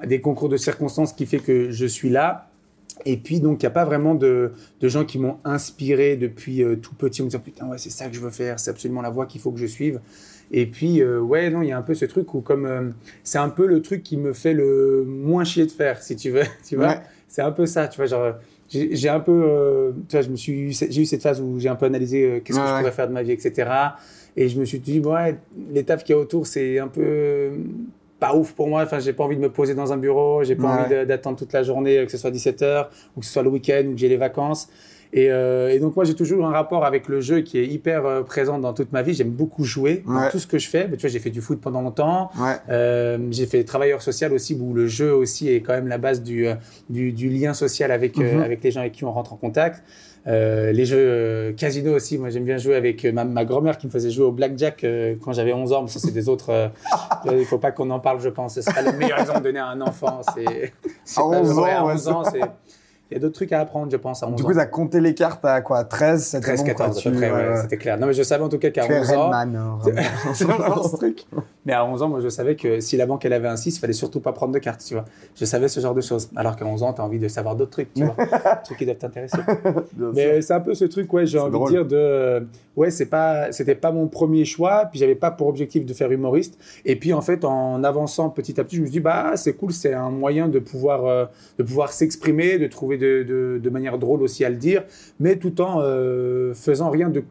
des 0.05 0.19
concours 0.19 0.49
de 0.49 0.57
circonstances 0.57 1.13
qui 1.13 1.25
fait 1.25 1.39
que 1.39 1.71
je 1.71 1.85
suis 1.85 2.09
là. 2.09 2.50
Et 3.05 3.17
puis, 3.17 3.39
donc, 3.39 3.61
il 3.61 3.65
n'y 3.65 3.67
a 3.67 3.71
pas 3.71 3.85
vraiment 3.85 4.15
de, 4.15 4.51
de 4.79 4.87
gens 4.87 5.05
qui 5.05 5.19
m'ont 5.19 5.37
inspiré 5.43 6.15
depuis 6.15 6.63
euh, 6.63 6.75
tout 6.75 6.93
petit 6.93 7.21
en 7.21 7.25
me 7.25 7.29
disant 7.29 7.41
Putain, 7.43 7.67
ouais, 7.67 7.77
c'est 7.77 7.89
ça 7.89 8.07
que 8.07 8.15
je 8.15 8.19
veux 8.19 8.29
faire, 8.29 8.59
c'est 8.59 8.69
absolument 8.69 9.01
la 9.01 9.09
voie 9.09 9.25
qu'il 9.25 9.41
faut 9.41 9.51
que 9.51 9.59
je 9.59 9.65
suive. 9.65 9.99
Et 10.51 10.65
puis, 10.65 11.01
euh, 11.01 11.19
ouais, 11.19 11.49
non, 11.49 11.61
il 11.61 11.69
y 11.69 11.71
a 11.71 11.77
un 11.77 11.81
peu 11.81 11.93
ce 11.93 12.05
truc 12.05 12.33
où, 12.33 12.41
comme 12.41 12.65
euh, 12.65 12.89
c'est 13.23 13.37
un 13.37 13.49
peu 13.49 13.65
le 13.65 13.81
truc 13.81 14.03
qui 14.03 14.17
me 14.17 14.33
fait 14.33 14.53
le 14.53 15.03
moins 15.07 15.43
chier 15.43 15.65
de 15.65 15.71
faire, 15.71 16.01
si 16.01 16.15
tu 16.15 16.29
veux. 16.29 16.43
tu 16.67 16.75
vois 16.75 16.87
Ouais. 16.87 16.99
C'est 17.27 17.41
un 17.41 17.51
peu 17.51 17.65
ça, 17.65 17.87
tu 17.87 17.95
vois. 17.95 18.07
Genre, 18.07 18.33
j'ai 18.67 19.07
un 19.07 19.21
peu, 19.21 19.93
tu 20.09 20.17
vois, 20.17 20.21
je 20.21 20.29
me 20.29 20.35
suis, 20.35 20.73
j'ai 20.73 21.01
eu 21.01 21.05
cette 21.05 21.21
phase 21.21 21.39
où 21.39 21.59
j'ai 21.59 21.69
un 21.69 21.75
peu 21.75 21.85
analysé 21.85 22.41
qu'est-ce 22.43 22.59
que 22.59 22.65
je 22.65 22.71
ouais. 22.71 22.79
pourrais 22.79 22.91
faire 22.91 23.07
de 23.07 23.13
ma 23.13 23.23
vie, 23.23 23.31
etc. 23.31 23.69
Et 24.35 24.49
je 24.49 24.59
me 24.59 24.65
suis 24.65 24.79
dit, 24.79 24.99
ouais, 24.99 25.37
l'étape 25.71 26.03
qu'il 26.03 26.13
y 26.13 26.17
a 26.17 26.21
autour, 26.21 26.45
c'est 26.45 26.77
un 26.79 26.89
peu 26.89 27.51
pas 28.21 28.35
ouf 28.35 28.53
pour 28.53 28.67
moi. 28.69 28.83
Enfin, 28.83 28.99
j'ai 28.99 29.11
pas 29.13 29.23
envie 29.25 29.35
de 29.35 29.41
me 29.41 29.49
poser 29.51 29.73
dans 29.75 29.91
un 29.91 29.97
bureau, 29.97 30.43
j'ai 30.43 30.55
pas 30.55 30.85
Ouais. 30.87 30.95
envie 30.95 31.05
d'attendre 31.07 31.37
toute 31.37 31.51
la 31.51 31.63
journée, 31.63 31.97
euh, 31.97 32.05
que 32.05 32.11
ce 32.11 32.17
soit 32.17 32.31
17h 32.31 32.87
ou 33.17 33.19
que 33.19 33.25
ce 33.25 33.33
soit 33.33 33.43
le 33.43 33.49
week-end 33.49 33.83
ou 33.87 33.91
que 33.93 33.97
j'ai 33.97 34.07
les 34.09 34.15
vacances. 34.17 34.69
Et, 35.13 35.29
euh, 35.31 35.69
et 35.69 35.79
donc 35.79 35.95
moi 35.95 36.05
j'ai 36.05 36.13
toujours 36.15 36.45
un 36.47 36.51
rapport 36.51 36.85
avec 36.85 37.09
le 37.09 37.19
jeu 37.19 37.41
qui 37.41 37.59
est 37.59 37.65
hyper 37.67 38.05
euh, 38.05 38.21
présent 38.23 38.59
dans 38.59 38.73
toute 38.73 38.91
ma 38.93 39.01
vie. 39.01 39.13
J'aime 39.13 39.31
beaucoup 39.31 39.63
jouer 39.65 40.03
dans 40.07 40.15
Ouais. 40.21 40.29
tout 40.29 40.39
ce 40.39 40.47
que 40.47 40.57
je 40.57 40.69
fais. 40.69 40.87
Mais 40.87 40.95
tu 40.95 41.01
vois, 41.01 41.09
j'ai 41.09 41.19
fait 41.19 41.29
du 41.31 41.41
foot 41.41 41.59
pendant 41.59 41.81
longtemps. 41.81 42.29
Ouais. 42.39 42.55
Euh, 42.69 43.17
j'ai 43.31 43.45
fait 43.45 43.63
travailleur 43.65 44.01
social 44.01 44.31
aussi, 44.33 44.57
où 44.59 44.73
le 44.73 44.87
jeu 44.87 45.13
aussi 45.13 45.49
est 45.49 45.61
quand 45.61 45.73
même 45.73 45.87
la 45.87 45.97
base 45.97 46.23
du, 46.23 46.47
euh, 46.47 46.55
du, 46.89 47.11
du 47.11 47.29
lien 47.29 47.53
social 47.53 47.91
avec, 47.91 48.17
euh, 48.17 48.35
Mhm. 48.37 48.41
avec 48.41 48.63
les 48.63 48.71
gens 48.71 48.79
avec 48.81 48.93
qui 48.93 49.03
on 49.03 49.11
rentre 49.11 49.33
en 49.33 49.37
contact. 49.37 49.83
Euh, 50.27 50.71
les 50.71 50.85
jeux 50.85 50.97
euh, 50.99 51.51
casino 51.51 51.95
aussi, 51.95 52.19
moi 52.19 52.29
j'aime 52.29 52.43
bien 52.45 52.57
jouer 52.57 52.75
avec 52.75 53.03
euh, 53.05 53.11
ma, 53.11 53.23
ma 53.25 53.43
grand-mère 53.43 53.79
qui 53.79 53.87
me 53.87 53.91
faisait 53.91 54.11
jouer 54.11 54.25
au 54.25 54.31
blackjack 54.31 54.85
quand 55.19 55.33
j'avais 55.33 55.51
11 55.51 55.73
ans, 55.73 55.81
mais 55.81 55.87
ça 55.89 55.99
c'est 55.99 56.11
des 56.13 56.29
autres. 56.29 56.71
il 57.31 57.43
faut 57.45 57.57
pas 57.57 57.71
qu'on 57.71 57.89
en 57.89 57.99
parle, 57.99 58.21
je 58.21 58.29
pense. 58.29 58.53
Ce 58.55 58.61
sera 58.61 58.81
le 58.83 58.91
meilleur 58.93 59.19
exemple 59.19 59.39
de 59.39 59.43
donner 59.45 59.59
à 59.59 59.67
un 59.67 59.81
enfant. 59.81 60.21
C'est, 60.35 60.71
c'est 61.03 61.19
À 61.19 61.23
pas 61.23 61.39
11 61.41 61.49
vrai, 61.53 61.71
à 61.71 61.83
ans, 61.83 61.87
ouais, 61.87 61.93
11 61.93 62.07
ans, 62.09 62.23
c'est. 62.23 62.39
Il 63.11 63.15
y 63.15 63.17
a 63.17 63.19
d'autres 63.19 63.35
trucs 63.35 63.51
à 63.51 63.59
apprendre, 63.59 63.91
je 63.91 63.97
pense, 63.97 64.23
à 64.23 64.27
11 64.27 64.35
Du 64.37 64.43
ans. 64.43 64.45
coup, 64.47 64.53
t'as 64.53 64.65
compté 64.65 65.01
les 65.01 65.13
cartes 65.13 65.43
à 65.43 65.59
quoi 65.61 65.83
13, 65.83 66.23
c'était 66.23 66.43
13, 66.43 66.59
bon, 66.61 66.65
14 66.65 66.77
quoi, 66.77 66.85
à 66.87 67.03
peu 67.03 67.11
tu- 67.11 67.17
près, 67.17 67.29
ouais, 67.31 67.37
ouais, 67.37 67.49
ouais. 67.49 67.61
c'était 67.61 67.77
clair. 67.77 67.99
Non, 67.99 68.07
mais 68.07 68.13
je 68.13 68.23
savais 68.23 68.43
en 68.43 68.49
tout 68.49 68.57
cas 68.57 68.69
qu'à 68.69 68.85
Tu 68.85 68.93
es 68.93 68.99
11 68.99 69.11
ans. 69.11 69.25
Redman, 69.29 69.55
hein. 69.55 69.79
C'est 70.33 70.45
vraiment 70.45 70.81
ce 70.83 70.95
truc. 70.95 71.25
Mais 71.65 71.73
à 71.73 71.85
11 71.85 72.01
ans, 72.03 72.07
moi, 72.09 72.21
je 72.21 72.29
savais 72.29 72.55
que 72.55 72.79
si 72.79 72.95
la 72.97 73.05
banque, 73.05 73.25
elle 73.25 73.33
avait 73.33 73.47
un 73.49 73.57
6, 73.57 73.75
il 73.75 73.79
fallait 73.79 73.93
surtout 73.93 74.21
pas 74.21 74.31
prendre 74.31 74.53
de 74.53 74.59
cartes, 74.59 74.81
tu 74.87 74.93
vois. 74.93 75.05
Je 75.35 75.45
savais 75.45 75.67
ce 75.67 75.79
genre 75.81 75.93
de 75.93 76.01
choses. 76.01 76.29
Alors 76.35 76.55
qu'à 76.55 76.65
11 76.65 76.83
ans, 76.83 76.93
tu 76.93 77.01
as 77.01 77.03
envie 77.03 77.19
de 77.19 77.27
savoir 77.27 77.55
d'autres 77.55 77.71
trucs, 77.71 77.93
tu 77.93 78.03
vois. 78.05 78.15
Des 78.25 78.63
trucs 78.63 78.77
qui 78.77 78.85
doivent 78.85 78.97
t'intéresser. 78.97 79.37
Mais 80.13 80.41
c'est 80.41 80.53
un 80.53 80.59
peu 80.61 80.73
ce 80.73 80.85
truc, 80.85 81.11
ouais, 81.13 81.25
j'ai 81.25 81.39
envie 81.39 81.51
drôle. 81.51 81.71
de 81.71 81.77
dire 81.77 81.85
de. 81.85 82.47
Ouais, 82.77 82.89
c'est 82.89 83.07
pas, 83.07 83.51
c'était 83.51 83.75
pas 83.75 83.91
mon 83.91 84.07
premier 84.07 84.45
choix, 84.45 84.85
puis 84.89 84.97
j'avais 84.99 85.15
pas 85.15 85.29
pour 85.29 85.47
objectif 85.47 85.85
de 85.85 85.93
faire 85.93 86.09
humoriste. 86.11 86.57
Et 86.85 86.95
puis, 86.95 87.11
en 87.11 87.19
fait, 87.21 87.43
en 87.43 87.83
avançant 87.83 88.29
petit 88.29 88.59
à 88.59 88.63
petit, 88.63 88.77
je 88.77 88.81
me 88.81 88.85
suis 88.85 88.93
dit, 88.93 88.99
bah, 89.01 89.33
c'est 89.35 89.53
cool, 89.53 89.73
c'est 89.73 89.93
un 89.93 90.09
moyen 90.09 90.47
de 90.47 90.57
pouvoir, 90.59 91.05
euh, 91.05 91.25
de 91.59 91.63
pouvoir 91.63 91.91
s'exprimer, 91.91 92.57
de 92.59 92.67
trouver 92.67 92.97
de, 93.03 93.23
de, 93.31 93.59
de 93.65 93.69
manière 93.69 93.97
drôle 93.97 94.21
aussi 94.27 94.41
à 94.45 94.49
le 94.49 94.55
dire, 94.67 94.81
mais 95.19 95.33
tout 95.43 95.55
en 95.61 95.73
euh, 95.81 96.53
faisant 96.53 96.89
rien 96.97 97.09
de 97.09 97.21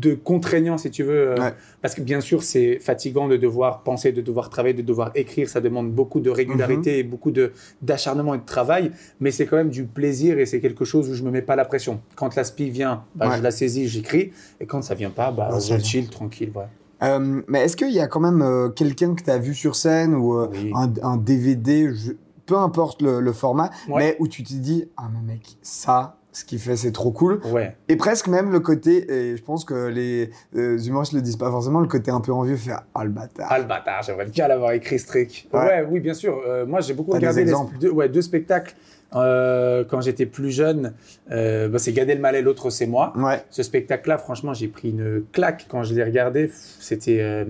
de 0.00 0.14
contraignant 0.14 0.78
si 0.78 0.90
tu 0.90 1.02
veux 1.02 1.32
euh, 1.32 1.34
Ouais. 1.38 1.52
parce 1.82 1.94
que 1.94 2.00
bien 2.00 2.22
sûr 2.22 2.42
c'est 2.42 2.78
fatigant 2.78 3.28
de 3.28 3.36
devoir 3.36 3.82
penser 3.82 4.10
de 4.10 4.22
devoir 4.22 4.48
travailler 4.48 4.72
de 4.74 4.86
devoir 4.92 5.10
écrire 5.14 5.50
ça 5.50 5.60
demande 5.60 5.92
beaucoup 5.92 6.20
de 6.20 6.30
régularité 6.30 6.98
et 6.98 7.02
beaucoup 7.02 7.30
de 7.30 7.52
d'acharnement 7.82 8.32
et 8.32 8.38
de 8.38 8.48
travail 8.56 8.90
mais 9.20 9.30
c'est 9.30 9.44
quand 9.44 9.58
même 9.62 9.68
du 9.68 9.84
plaisir 9.84 10.38
et 10.38 10.46
c'est 10.46 10.60
quelque 10.60 10.86
chose 10.86 11.10
où 11.10 11.14
je 11.14 11.22
me 11.22 11.30
mets 11.30 11.42
pas 11.50 11.56
la 11.56 11.66
pression 11.66 12.00
quand 12.16 12.34
l'aspi 12.36 12.70
vient 12.70 13.04
bah, 13.14 13.28
Ouais. 13.28 13.36
je 13.36 13.42
la 13.42 13.50
saisis 13.50 13.86
j'écris 13.86 14.32
et 14.60 14.64
quand 14.64 14.80
ça 14.80 14.94
vient 14.94 15.10
pas 15.10 15.30
bah 15.30 15.50
Ouais, 15.52 15.60
je 15.60 15.76
chill 15.84 16.08
tranquille 16.08 16.52
ouais. 16.54 16.64
Euh, 17.02 17.42
mais 17.46 17.60
est-ce 17.64 17.76
qu'il 17.76 17.92
y 17.92 18.00
a 18.00 18.06
quand 18.06 18.20
même 18.20 18.40
euh, 18.40 18.70
quelqu'un 18.70 19.14
que 19.14 19.22
tu 19.22 19.30
as 19.30 19.38
vu 19.38 19.52
sur 19.54 19.74
scène 19.76 20.14
ou 20.14 20.38
euh, 20.38 20.48
Oui. 20.52 20.70
un, 20.74 20.90
un 21.02 21.16
DVD, 21.18 21.90
je- 21.94 22.12
peu 22.50 22.56
importe 22.58 23.00
le, 23.00 23.20
le 23.20 23.32
format, 23.32 23.70
Ouais. 23.88 23.98
mais 23.98 24.16
où 24.18 24.26
tu 24.26 24.42
te 24.42 24.52
dis, 24.52 24.88
ah 24.96 25.04
mais 25.12 25.34
mec, 25.34 25.56
ça, 25.62 26.16
ce 26.32 26.44
qu'il 26.44 26.58
fait, 26.58 26.74
c'est 26.76 26.90
trop 26.90 27.12
cool. 27.12 27.40
ouais 27.52 27.76
Et 27.88 27.94
presque 27.94 28.26
même 28.26 28.50
le 28.50 28.58
côté, 28.58 29.08
et 29.12 29.36
je 29.36 29.42
pense 29.42 29.64
que 29.64 29.86
les 29.86 30.30
euh, 30.56 30.76
humoristes 30.78 31.12
le 31.12 31.22
disent 31.22 31.36
pas 31.36 31.50
forcément, 31.50 31.78
le 31.80 31.86
côté 31.86 32.10
un 32.10 32.20
peu 32.20 32.32
envieux, 32.32 32.56
faire, 32.56 32.82
ah 32.94 33.04
le 33.04 33.10
bâtard. 33.10 33.46
Ah 33.50 33.58
le 33.60 33.66
bâtard, 33.66 34.02
j'aimerais 34.02 34.26
bien 34.26 34.48
l'avoir 34.48 34.72
écrit 34.72 34.98
ce 34.98 35.06
truc. 35.06 35.46
Ouais. 35.52 35.60
Ouais, 35.60 35.86
oui, 35.88 36.00
bien 36.00 36.14
sûr. 36.14 36.40
Euh, 36.44 36.66
moi, 36.66 36.80
j'ai 36.80 36.94
beaucoup 36.94 37.12
regardé 37.12 37.44
les 37.44 37.52
deux, 37.80 37.90
ouais, 37.90 38.08
deux 38.08 38.22
spectacles 38.22 38.74
euh, 39.14 39.84
quand 39.88 40.00
j'étais 40.00 40.26
plus 40.26 40.50
jeune. 40.50 40.92
Euh, 41.30 41.68
bah, 41.68 41.78
c'est 41.78 41.92
Gad 41.92 42.08
Elmaleh, 42.10 42.42
l'autre 42.42 42.70
c'est 42.70 42.86
moi. 42.86 43.12
Ouais, 43.16 43.44
Ce 43.50 43.62
spectacle-là, 43.62 44.18
franchement, 44.18 44.54
j'ai 44.54 44.68
pris 44.68 44.90
une 44.90 45.22
claque 45.32 45.66
quand 45.68 45.84
je 45.84 45.94
l'ai 45.94 46.04
regardé. 46.04 46.50
C'était 46.80 47.46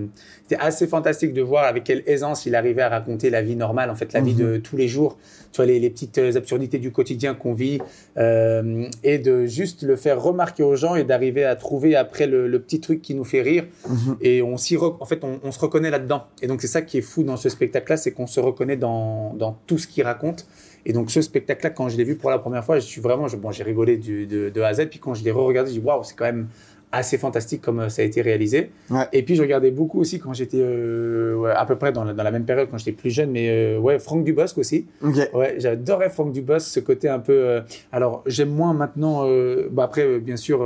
c'était 0.51 0.61
assez 0.61 0.85
fantastique 0.85 1.33
de 1.33 1.41
voir 1.41 1.63
avec 1.63 1.85
quelle 1.85 2.03
aisance 2.07 2.45
il 2.45 2.55
arrivait 2.55 2.81
à 2.81 2.89
raconter 2.89 3.29
la 3.29 3.41
vie 3.41 3.55
normale, 3.55 3.89
en 3.89 3.95
fait, 3.95 4.11
la 4.11 4.19
vie 4.19 4.33
de 4.33 4.57
tous 4.57 4.75
les 4.75 4.89
jours. 4.89 5.17
Tu 5.53 5.57
vois, 5.57 5.65
les, 5.65 5.79
les 5.79 5.89
petites 5.89 6.17
euh, 6.17 6.35
absurdités 6.35 6.77
du 6.77 6.91
quotidien 6.91 7.33
qu'on 7.35 7.53
vit 7.53 7.79
euh, 8.17 8.85
et 9.03 9.17
de 9.17 9.45
juste 9.45 9.83
le 9.83 9.95
faire 9.95 10.21
remarquer 10.21 10.63
aux 10.63 10.75
gens 10.75 10.95
et 10.95 11.03
d'arriver 11.05 11.43
à 11.45 11.55
trouver 11.55 11.95
après 11.95 12.27
le, 12.27 12.47
le 12.47 12.59
petit 12.61 12.79
truc 12.81 13.01
qui 13.01 13.15
nous 13.15 13.23
fait 13.23 13.41
rire. 13.41 13.65
Mhm. 13.87 14.17
Et 14.21 14.41
on 14.41 14.57
s'y 14.57 14.77
en 14.77 15.05
fait, 15.05 15.23
on, 15.23 15.39
on 15.43 15.51
se 15.51 15.59
reconnaît 15.59 15.89
là-dedans. 15.89 16.23
Et 16.41 16.47
donc, 16.47 16.61
c'est 16.61 16.67
ça 16.67 16.81
qui 16.81 16.97
est 16.97 17.01
fou 17.01 17.23
dans 17.23 17.37
ce 17.37 17.47
spectacle-là, 17.49 17.95
c'est 17.97 18.11
qu'on 18.11 18.27
se 18.27 18.39
reconnaît 18.41 18.77
dans, 18.77 19.33
dans 19.35 19.57
tout 19.67 19.77
ce 19.77 19.87
qu'il 19.87 20.03
raconte. 20.03 20.45
Et 20.85 20.93
donc, 20.93 21.11
ce 21.11 21.21
spectacle-là, 21.21 21.69
quand 21.69 21.89
je 21.89 21.95
l'ai 21.97 22.03
vu 22.03 22.15
pour 22.15 22.29
la 22.29 22.39
première 22.39 22.65
fois, 22.65 22.79
je 22.79 22.85
suis 22.85 23.01
vraiment, 23.01 23.27
je- 23.27 23.37
bon, 23.37 23.51
j'ai 23.51 23.63
rigolé 23.63 23.97
du- 23.97 24.25
de, 24.25 24.49
de 24.49 24.61
A 24.61 24.67
à 24.67 24.73
Z. 24.73 24.87
Puis 24.89 24.99
quand 24.99 25.13
je 25.13 25.23
l'ai 25.23 25.31
re-regardé, 25.31 25.71
j'ai 25.71 25.79
dit, 25.79 25.85
waouh, 25.85 26.03
c'est 26.03 26.15
quand 26.15 26.25
même 26.25 26.47
assez 26.91 27.17
fantastique 27.17 27.61
comme 27.61 27.79
euh, 27.79 27.89
ça 27.89 28.01
a 28.01 28.05
été 28.05 28.21
réalisé. 28.21 28.71
Ouais. 28.89 29.07
Et 29.13 29.23
puis, 29.23 29.35
je 29.35 29.41
regardais 29.41 29.71
beaucoup 29.71 30.01
aussi 30.01 30.19
quand 30.19 30.33
j'étais 30.33 30.57
euh, 30.59 31.35
ouais, 31.35 31.51
à 31.51 31.65
peu 31.65 31.75
près 31.77 31.91
dans 31.91 32.03
la, 32.03 32.13
dans 32.13 32.23
la 32.23 32.31
même 32.31 32.45
période, 32.45 32.67
quand 32.69 32.77
j'étais 32.77 32.91
plus 32.91 33.09
jeune, 33.11 33.31
mais 33.31 33.49
euh, 33.49 33.79
ouais, 33.79 33.97
Franck 33.99 34.23
Dubosc 34.23 34.57
aussi. 34.57 34.85
Ouais, 35.01 35.55
j'adorais 35.57 36.09
Franck 36.09 36.31
Dubosc, 36.33 36.67
ce 36.67 36.79
côté 36.81 37.07
un 37.09 37.19
peu. 37.19 37.33
euh, 37.33 37.61
alors, 37.91 38.23
j'aime 38.25 38.49
moins 38.49 38.73
maintenant. 38.73 39.25
bah 39.71 39.83
après, 39.83 40.19
bien 40.19 40.35
sûr, 40.37 40.65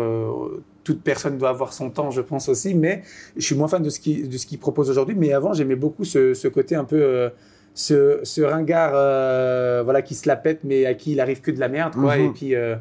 toute 0.84 1.02
personne 1.02 1.38
doit 1.38 1.50
avoir 1.50 1.74
son 1.74 1.90
temps, 1.90 2.12
je 2.12 2.22
pense 2.22 2.48
aussi, 2.50 2.74
mais 2.76 3.02
je 3.36 3.44
suis 3.46 3.56
moins 3.56 3.68
fan 3.68 3.82
de 3.82 3.90
ce 3.90 4.00
qu'il 4.00 4.30
de 4.30 4.38
ce 4.38 4.46
qu'il 4.46 4.60
propose 4.60 4.90
aujourd'hui. 4.90 5.16
Mais 5.18 5.34
avant, 5.34 5.54
j'aimais 5.54 5.76
beaucoup 5.76 6.04
ce, 6.06 6.34
ce 6.34 6.48
côté 6.48 6.76
un 6.76 6.84
peu. 6.86 7.02
euh, 7.02 7.30
ce, 7.78 8.20
ce 8.24 8.42
ringard 8.42 8.92
euh, 8.96 9.82
voilà, 9.84 10.02
qui 10.02 10.16
se 10.16 10.30
la 10.30 10.38
pète, 10.38 10.60
mais 10.64 10.86
à 10.86 10.94
qui 10.94 11.12
il 11.12 11.20
arrive 11.20 11.42
que 11.42 11.52
de 11.52 11.60
la 11.60 11.68
merde, 11.68 11.94
quoi. 11.94 12.16
Mhm. 12.18 12.26
Et 12.26 12.30
puis. 12.30 12.56
euh, 12.56 12.76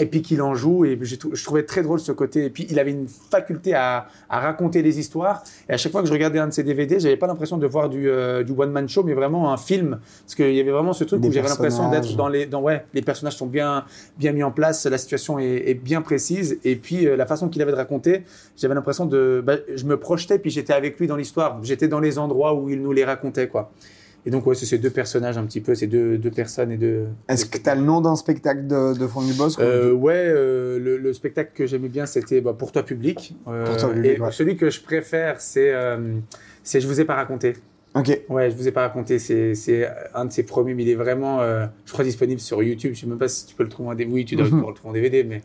et 0.00 0.06
puis 0.06 0.22
qu'il 0.22 0.40
en 0.40 0.54
joue, 0.54 0.84
et 0.84 0.98
je 1.02 1.44
trouvais 1.44 1.64
très 1.64 1.82
drôle 1.82 2.00
ce 2.00 2.10
côté. 2.10 2.46
Et 2.46 2.50
puis 2.50 2.66
il 2.70 2.78
avait 2.78 2.90
une 2.90 3.06
faculté 3.06 3.74
à, 3.74 4.06
à 4.30 4.40
raconter 4.40 4.82
les 4.82 4.98
histoires. 4.98 5.44
Et 5.68 5.74
à 5.74 5.76
chaque 5.76 5.92
fois 5.92 6.00
que 6.00 6.08
je 6.08 6.12
regardais 6.12 6.38
un 6.38 6.48
de 6.48 6.52
ses 6.52 6.62
DVD, 6.62 6.98
j'avais 6.98 7.18
pas 7.18 7.26
l'impression 7.26 7.58
de 7.58 7.66
voir 7.66 7.90
du, 7.90 8.08
euh, 8.08 8.42
du 8.42 8.52
one 8.52 8.70
man 8.70 8.88
show, 8.88 9.02
mais 9.04 9.12
vraiment 9.12 9.52
un 9.52 9.58
film, 9.58 10.00
parce 10.24 10.34
qu'il 10.34 10.54
y 10.54 10.60
avait 10.60 10.70
vraiment 10.70 10.94
ce 10.94 11.04
truc 11.04 11.20
Des 11.20 11.28
où 11.28 11.32
j'avais 11.32 11.48
l'impression 11.48 11.90
d'être 11.90 12.16
dans 12.16 12.28
les, 12.28 12.46
dans 12.46 12.62
ouais, 12.62 12.84
les 12.94 13.02
personnages 13.02 13.36
sont 13.36 13.46
bien, 13.46 13.84
bien 14.18 14.32
mis 14.32 14.42
en 14.42 14.50
place, 14.50 14.86
la 14.86 14.98
situation 14.98 15.38
est, 15.38 15.68
est 15.68 15.74
bien 15.74 16.00
précise, 16.00 16.58
et 16.64 16.76
puis 16.76 17.06
euh, 17.06 17.16
la 17.16 17.26
façon 17.26 17.48
qu'il 17.48 17.60
avait 17.60 17.72
de 17.72 17.76
raconter, 17.76 18.24
j'avais 18.56 18.74
l'impression 18.74 19.04
de, 19.04 19.42
bah, 19.44 19.56
je 19.74 19.84
me 19.84 19.98
projetais, 19.98 20.38
puis 20.38 20.50
j'étais 20.50 20.72
avec 20.72 20.98
lui 20.98 21.06
dans 21.06 21.16
l'histoire, 21.16 21.58
j'étais 21.62 21.88
dans 21.88 22.00
les 22.00 22.18
endroits 22.18 22.54
où 22.54 22.70
il 22.70 22.80
nous 22.80 22.92
les 22.92 23.04
racontait, 23.04 23.48
quoi. 23.48 23.70
Et 24.26 24.30
donc 24.30 24.46
ouais, 24.46 24.54
c'est 24.54 24.66
ces 24.66 24.78
deux 24.78 24.90
personnages 24.90 25.38
un 25.38 25.44
petit 25.44 25.60
peu, 25.60 25.74
ces 25.74 25.86
deux, 25.86 26.18
deux 26.18 26.30
personnes 26.30 26.70
et 26.70 26.76
deux. 26.76 27.06
Est-ce 27.28 27.46
que 27.46 27.56
tu 27.58 27.68
as 27.70 27.74
le 27.74 27.80
nom 27.80 28.00
d'un 28.02 28.16
spectacle 28.16 28.66
de, 28.66 28.98
de 28.98 29.06
Franck 29.06 29.26
Dubosc 29.26 29.58
ou- 29.58 29.62
Euh, 29.62 29.92
ouais, 29.92 30.14
euh, 30.26 30.78
le, 30.78 30.98
le 30.98 31.12
spectacle 31.12 31.52
que 31.54 31.66
j'aimais 31.66 31.88
bien, 31.88 32.04
c'était 32.06 32.40
bah, 32.40 32.54
Pour 32.58 32.70
toi 32.72 32.82
public. 32.82 33.34
Euh, 33.48 33.64
Pour 33.64 33.76
toi 33.78 33.88
public, 33.90 34.18
et 34.18 34.20
ouais. 34.20 34.32
celui 34.32 34.56
que 34.56 34.68
je 34.68 34.80
préfère, 34.82 35.40
c'est 35.40 35.72
euh, 35.72 36.16
c'est 36.62 36.80
Je 36.80 36.86
vous 36.86 37.00
ai 37.00 37.04
pas 37.04 37.14
raconté. 37.14 37.54
Ok. 37.94 38.20
Ouais, 38.28 38.50
je 38.50 38.56
vous 38.56 38.68
ai 38.68 38.72
pas 38.72 38.82
raconté. 38.82 39.18
C'est 39.18 39.88
un 40.14 40.24
de 40.26 40.32
ses 40.32 40.42
premiers, 40.44 40.74
mais 40.74 40.82
il 40.84 40.90
est 40.90 40.94
vraiment, 40.94 41.40
je 41.84 41.92
crois, 41.92 42.04
disponible 42.04 42.40
sur 42.40 42.62
YouTube. 42.62 42.92
Je 42.94 43.00
sais 43.00 43.06
même 43.08 43.18
pas 43.18 43.26
si 43.26 43.46
tu 43.46 43.54
peux 43.56 43.64
le 43.64 43.68
trouver 43.68 43.88
en 43.88 43.94
DVD. 43.94 44.14
Oui, 44.14 44.24
tu 44.24 44.36
dois 44.36 44.44
le 44.50 44.50
trouver 44.74 44.90
en 44.90 44.92
DVD, 44.92 45.24
mais. 45.24 45.42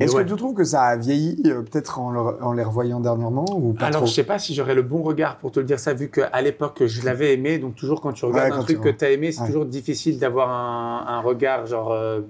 Est-ce 0.00 0.16
ouais. 0.16 0.24
que 0.24 0.30
tu 0.30 0.36
trouves 0.36 0.54
que 0.54 0.64
ça 0.64 0.82
a 0.82 0.96
vieilli, 0.96 1.42
euh, 1.46 1.62
peut-être 1.62 1.98
en, 2.00 2.10
le- 2.10 2.42
en 2.42 2.52
les 2.52 2.62
revoyant 2.62 3.00
dernièrement 3.00 3.44
ou 3.54 3.72
pas 3.74 3.86
Alors, 3.86 4.00
trop 4.00 4.06
je 4.06 4.12
sais 4.14 4.24
pas 4.24 4.38
si 4.38 4.54
j'aurais 4.54 4.74
le 4.74 4.82
bon 4.82 5.02
regard 5.02 5.36
pour 5.38 5.52
te 5.52 5.60
le 5.60 5.66
dire 5.66 5.78
ça, 5.78 5.92
vu 5.94 6.08
qu'à 6.10 6.40
l'époque, 6.42 6.82
je 6.86 7.04
l'avais 7.04 7.34
aimé. 7.34 7.58
Donc, 7.58 7.76
toujours 7.76 8.00
quand 8.00 8.12
tu 8.12 8.24
regardes 8.24 8.52
Ouais, 8.52 8.56
un 8.58 8.62
truc 8.62 8.80
que 8.80 8.88
tu 8.88 9.04
as 9.04 9.10
aimé, 9.10 9.30
c'est 9.30 9.42
Ouais. 9.42 9.46
toujours 9.48 9.66
difficile 9.66 10.18
d'avoir 10.18 10.48
un, 10.50 11.04
un 11.06 11.20
regard, 11.20 11.66
genre, 11.66 11.92
euh, 11.92 12.20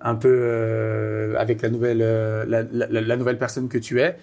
un 0.00 0.14
peu 0.14 0.28
euh, 0.32 1.34
avec 1.38 1.62
la 1.62 1.68
nouvelle, 1.70 1.98
la, 1.98 2.62
la- 2.62 3.00
la 3.00 3.16
nouvelle 3.16 3.38
personne 3.38 3.68
que 3.68 3.78
tu 3.78 4.00
es. 4.00 4.16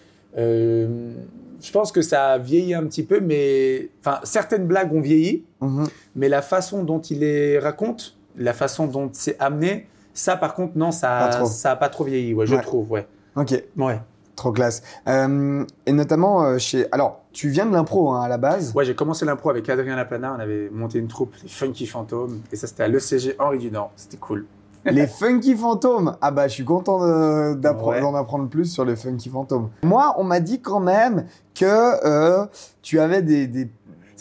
Je 1.64 1.72
pense 1.72 1.92
que 1.92 2.02
ça 2.02 2.30
a 2.30 2.38
vieilli 2.40 2.74
un 2.74 2.86
petit 2.86 3.04
peu, 3.04 3.20
mais. 3.20 3.90
Enfin, 4.00 4.20
certaines 4.24 4.66
blagues 4.66 4.92
ont 4.94 5.02
vieilli, 5.02 5.44
Mhm. 5.62 5.86
mais 6.16 6.28
la 6.30 6.42
façon 6.42 6.84
dont 6.84 7.00
il 7.00 7.20
les 7.20 7.60
raconte, 7.60 8.18
la 8.38 8.54
façon 8.54 8.88
dont 8.88 9.10
c'est 9.14 9.40
amené, 9.40 9.86
Ça, 10.14 10.36
par 10.38 10.54
contre, 10.54 10.74
non, 10.78 10.92
ça, 10.92 11.30
trop. 11.32 11.46
ça 11.46 11.72
a 11.72 11.76
pas 11.76 11.90
trop 11.90 12.04
vieilli, 12.04 12.34
ouais, 12.34 12.46
je 12.46 12.56
Ouais. 12.56 12.62
trouve, 12.62 12.92
ouais. 12.92 13.08
Ok, 13.36 13.64
Ouais. 13.78 14.00
trop 14.36 14.52
classe. 14.52 14.82
Euh, 15.08 15.64
et 15.86 15.92
notamment 15.94 16.44
euh, 16.44 16.58
chez. 16.58 16.88
Alors, 16.92 17.22
tu 17.32 17.50
viens 17.50 17.66
de 17.66 17.72
l'impro 17.74 18.12
hein, 18.12 18.22
à 18.24 18.28
la 18.28 18.38
base. 18.38 18.74
Ouais, 18.76 18.84
j'ai 18.86 18.96
commencé 18.96 19.26
l'impro 19.26 19.50
avec 19.50 19.70
Adrien 19.70 19.96
Laplana. 19.96 20.34
On 20.38 20.40
avait 20.42 20.70
monté 20.70 21.00
une 21.00 21.08
troupe, 21.08 21.34
les 21.44 21.50
Funky 21.50 21.86
Fantômes. 21.86 22.42
Et 22.52 22.56
ça, 22.56 22.68
c'était 22.68 22.84
à 22.84 22.88
l'ECG 22.88 23.36
Henri 23.40 23.60
Dunant. 23.60 23.92
C'était 23.96 24.18
cool. 24.18 24.46
Les 24.86 25.06
Funky 25.06 25.56
Fantômes. 25.56 26.18
Ah 26.22 26.32
bah, 26.32 26.48
je 26.48 26.54
suis 26.54 26.66
content 26.66 27.00
de- 27.06 27.54
d'appre- 27.54 27.90
Ouais. 27.90 28.02
d'en 28.02 28.16
apprendre 28.16 28.50
plus 28.50 28.66
sur 28.66 28.84
les 28.84 28.96
Funky 28.96 29.30
Fantômes. 29.30 29.70
Moi, 29.84 30.16
on 30.18 30.24
m'a 30.24 30.40
dit 30.40 30.60
quand 30.60 30.80
même 30.80 31.28
que 31.54 31.66
euh, 32.04 32.48
tu 32.82 33.00
avais 33.00 33.22
des, 33.22 33.46
des 33.46 33.70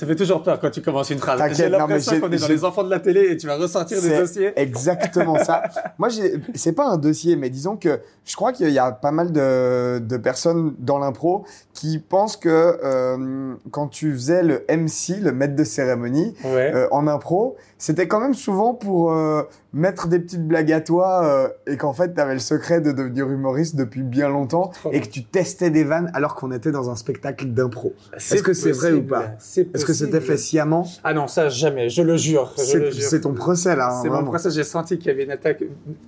Ça 0.00 0.06
fait 0.06 0.16
toujours 0.16 0.42
peur 0.42 0.58
quand 0.58 0.70
tu 0.70 0.80
commences 0.80 1.10
une 1.10 1.18
phrase. 1.18 1.38
J'ai 1.54 1.68
l'impression 1.68 2.18
qu'on 2.20 2.30
est 2.32 2.38
dans 2.40 2.48
les 2.48 2.64
enfants 2.64 2.82
de 2.84 2.88
la 2.88 3.00
télé 3.00 3.32
et 3.32 3.36
tu 3.36 3.46
vas 3.46 3.56
ressortir 3.58 4.00
des 4.00 4.16
dossiers. 4.18 4.52
exactement 4.56 5.36
ça. 5.44 5.62
Moi, 5.98 6.08
c'est 6.54 6.72
pas 6.72 6.86
un 6.86 6.96
dossier, 6.96 7.36
mais 7.36 7.50
disons 7.50 7.76
que 7.76 8.00
je 8.24 8.34
crois 8.34 8.52
qu'il 8.54 8.70
y 8.70 8.78
a 8.78 8.92
pas 8.92 9.10
mal 9.10 9.30
de, 9.30 9.98
de 9.98 10.16
personnes 10.16 10.74
dans 10.78 10.98
l'impro 10.98 11.44
qui 11.74 11.98
pensent 11.98 12.38
que 12.38 12.48
euh, 12.82 13.54
quand 13.70 13.88
tu 13.88 14.12
faisais 14.14 14.42
le 14.42 14.64
MC, 14.70 15.20
le 15.20 15.32
maître 15.32 15.54
de 15.54 15.64
cérémonie, 15.64 16.34
Ouais. 16.44 16.72
euh, 16.74 16.88
en 16.92 17.06
impro, 17.06 17.56
c'était 17.80 18.06
quand 18.06 18.20
même 18.20 18.34
souvent 18.34 18.74
pour 18.74 19.10
euh, 19.12 19.42
mettre 19.72 20.06
des 20.06 20.20
petites 20.20 20.46
blagues 20.46 20.70
à 20.70 20.80
toi 20.82 21.24
euh, 21.24 21.48
et 21.66 21.76
qu'en 21.78 21.94
fait, 21.94 22.14
tu 22.14 22.20
avais 22.20 22.34
le 22.34 22.38
secret 22.38 22.80
de 22.82 22.92
devenir 22.92 23.28
humoriste 23.28 23.74
depuis 23.74 24.02
bien 24.02 24.28
longtemps 24.28 24.70
et 24.92 25.00
que 25.00 25.08
tu 25.08 25.24
testais 25.24 25.70
des 25.70 25.82
vannes 25.82 26.10
alors 26.14 26.34
qu'on 26.34 26.52
était 26.52 26.70
dans 26.72 26.90
un 26.90 26.94
spectacle 26.96 27.46
d'impro. 27.46 27.94
Est-ce 28.14 28.42
que 28.42 28.52
c'est 28.52 28.72
vrai 28.72 28.92
ou 28.92 29.02
pas 29.02 29.32
Est-ce 29.40 29.84
que 29.84 29.94
c'était 29.94 30.20
fait 30.20 30.36
sciemment 30.36 30.86
Ah 31.02 31.14
non, 31.14 31.26
ça 31.26 31.48
jamais, 31.48 31.88
je 31.88 32.02
le 32.02 32.16
jure. 32.16 32.52
C'est 32.56 33.22
ton 33.22 33.32
procès 33.32 33.74
là. 33.74 33.88
hein, 33.90 34.00
C'est 34.02 34.10
mon 34.10 34.24
procès, 34.24 34.50
j'ai 34.50 34.62
senti 34.64 34.98
qu'il 34.98 35.08
y 35.08 35.10
avait 35.10 35.24
une 35.24 35.30
attaque. 35.32 35.64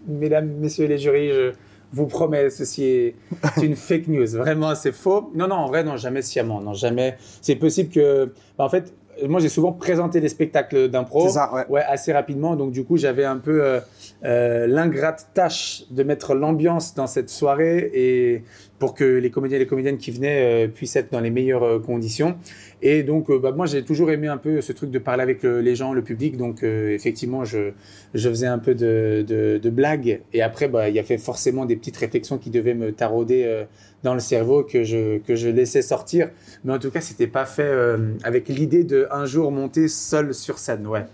Mesdames, 0.07 0.49
messieurs 0.61 0.87
les 0.87 0.99
jurys, 0.99 1.31
je 1.33 1.53
vous 1.95 2.07
promets, 2.07 2.51
ceci 2.51 2.85
est 2.85 3.15
une 3.63 3.77
fake 3.77 4.09
news. 4.09 4.27
Vraiment, 4.37 4.75
c'est 4.75 4.93
faux. 4.93 5.31
Non, 5.35 5.47
non, 5.49 5.57
en 5.57 5.67
vrai, 5.69 5.85
non, 5.85 5.97
jamais 5.97 6.23
sciemment. 6.23 6.61
Non, 6.61 6.73
jamais. 6.75 7.17
C'est 7.41 7.57
possible 7.57 7.91
que. 7.91 8.33
bah, 8.57 8.65
en 8.65 8.69
fait, 8.69 8.95
moi, 9.29 9.41
j'ai 9.41 9.49
souvent 9.49 9.73
présenté 9.73 10.21
des 10.21 10.29
spectacles 10.29 10.89
d'impro. 10.89 11.27
C'est 11.27 11.35
ça, 11.35 11.53
ouais. 11.55 11.65
Ouais, 11.69 11.83
assez 11.83 12.13
rapidement. 12.13 12.57
Donc, 12.57 12.73
du 12.73 12.85
coup, 12.85 12.97
j'avais 12.97 13.25
un 13.25 13.39
peu 13.39 13.63
euh, 13.63 13.81
euh, 14.25 14.67
l'ingrate 14.67 15.29
tâche 15.35 15.85
de 15.91 16.03
mettre 16.03 16.35
l'ambiance 16.35 16.95
dans 16.95 17.07
cette 17.07 17.31
soirée 17.31 17.91
et 17.95 18.45
pour 18.83 18.95
que 18.95 19.05
les 19.05 19.31
comédiens 19.31 19.59
et 19.59 19.61
les 19.61 19.69
comédiennes 19.69 19.97
qui 19.97 20.11
venaient 20.11 20.65
euh, 20.65 20.67
puissent 20.67 20.97
être 20.97 21.13
dans 21.13 21.21
les 21.21 21.31
meilleures 21.31 21.63
euh, 21.63 21.79
conditions. 21.79 22.35
Et 22.83 23.05
donc, 23.05 23.31
euh, 23.31 23.39
bah, 23.39 23.53
moi, 23.53 23.65
j'ai 23.67 23.85
toujours 23.85 24.11
aimé 24.11 24.27
un 24.27 24.39
peu 24.39 24.61
ce 24.61 24.73
truc 24.73 24.91
de 24.91 24.99
parler 24.99 25.23
avec 25.23 25.45
le- 25.45 25.61
les 25.61 25.77
gens, 25.77 25.93
le 25.93 26.03
public. 26.03 26.37
Donc, 26.37 26.65
effectivement, 26.65 27.45
je, 27.45 27.71
faisais 28.13 28.49
un 28.49 28.59
peu 28.59 28.75
de, 28.75 29.71
blagues. 29.71 30.23
Et 30.33 30.43
après, 30.43 30.67
bah, 30.67 30.89
il 30.89 30.97
y 30.97 30.99
avait 30.99 31.17
forcément 31.17 31.65
des 31.65 31.77
petites 31.77 31.97
réflexions 31.97 32.39
qui 32.39 32.51
devaient 32.51 32.75
me 32.75 32.91
tarauder 32.91 33.67
dans 34.03 34.15
le 34.15 34.21
cerveau 34.21 34.65
que 34.65 34.83
je, 34.83 35.19
que 35.19 35.37
je 35.37 35.49
laissais 35.49 35.83
sortir. 35.83 36.31
Mais 36.65 36.73
en 36.73 36.81
tout 36.81 36.91
cas, 36.91 37.01
c'était 37.01 37.29
pas 37.29 37.47
fait 37.47 37.73
avec 38.25 38.49
l'idée 38.49 38.83
de 38.83 39.07
un 39.13 39.27
jour 39.27 39.53
monter 39.53 39.87
seul 39.87 40.35
sur 40.35 40.59
scène. 40.59 40.89
Ouais. 40.89 41.05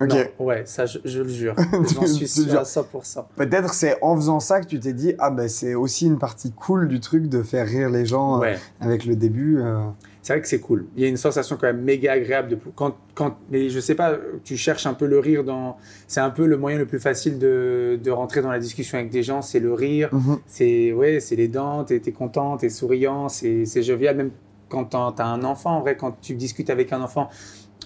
Ok. 0.00 0.08
Non, 0.10 0.46
ouais, 0.46 0.62
ça, 0.66 0.84
je, 0.86 0.98
je 1.04 1.22
le 1.22 1.28
jure. 1.28 1.54
J'en 1.94 2.06
suis 2.06 2.28
sûr 2.28 2.58
à 2.58 2.64
100%. 2.64 3.24
Peut-être 3.36 3.72
c'est 3.72 3.96
en 4.02 4.14
faisant 4.16 4.40
ça 4.40 4.60
que 4.60 4.66
tu 4.66 4.78
t'es 4.78 4.92
dit 4.92 5.14
ah 5.18 5.30
ben 5.30 5.48
c'est 5.48 5.74
aussi 5.74 6.06
une 6.06 6.18
partie 6.18 6.52
cool 6.52 6.86
du 6.88 7.00
truc 7.00 7.28
de 7.28 7.42
faire 7.42 7.66
rire 7.66 7.88
les 7.88 8.04
gens 8.04 8.36
euh, 8.36 8.40
Ouais. 8.40 8.58
avec 8.80 9.04
le 9.06 9.16
début. 9.16 9.58
euh. 9.58 9.78
C'est 10.22 10.32
vrai 10.32 10.42
que 10.42 10.48
c'est 10.48 10.58
cool. 10.60 10.86
Il 10.96 11.02
y 11.02 11.06
a 11.06 11.08
une 11.08 11.16
sensation 11.16 11.56
quand 11.56 11.68
même 11.68 11.80
méga 11.82 12.12
agréable 12.12 12.48
de 12.48 12.58
quand 12.74 12.96
quand 13.14 13.36
mais 13.50 13.70
je 13.70 13.78
sais 13.80 13.94
pas, 13.94 14.16
tu 14.44 14.56
cherches 14.56 14.84
un 14.86 14.92
peu 14.94 15.06
le 15.06 15.18
rire 15.20 15.44
dans 15.44 15.76
c'est 16.08 16.20
un 16.20 16.30
peu 16.30 16.46
le 16.46 16.56
moyen 16.58 16.78
le 16.78 16.84
plus 16.86 16.98
facile 16.98 17.38
de, 17.38 17.98
de 18.02 18.10
rentrer 18.10 18.42
dans 18.42 18.50
la 18.50 18.58
discussion 18.58 18.98
avec 18.98 19.10
des 19.10 19.22
gens, 19.22 19.40
c'est 19.40 19.60
le 19.60 19.72
rire, 19.72 20.08
Mhm. 20.12 20.38
c'est 20.46 20.92
ouais, 20.92 21.20
c'est 21.20 21.36
les 21.36 21.46
dents, 21.48 21.84
t'es 21.84 22.02
es 22.04 22.12
content, 22.12 22.56
t'es 22.56 22.68
souriant, 22.70 23.28
c'est 23.28 23.64
jovial 23.82 24.16
même 24.16 24.30
quand 24.68 24.84
t'as 25.14 25.24
un 25.24 25.44
enfant 25.44 25.76
en 25.76 25.80
vrai 25.80 25.96
quand 25.96 26.20
tu 26.20 26.34
discutes 26.34 26.70
avec 26.70 26.92
un 26.92 27.00
enfant 27.00 27.30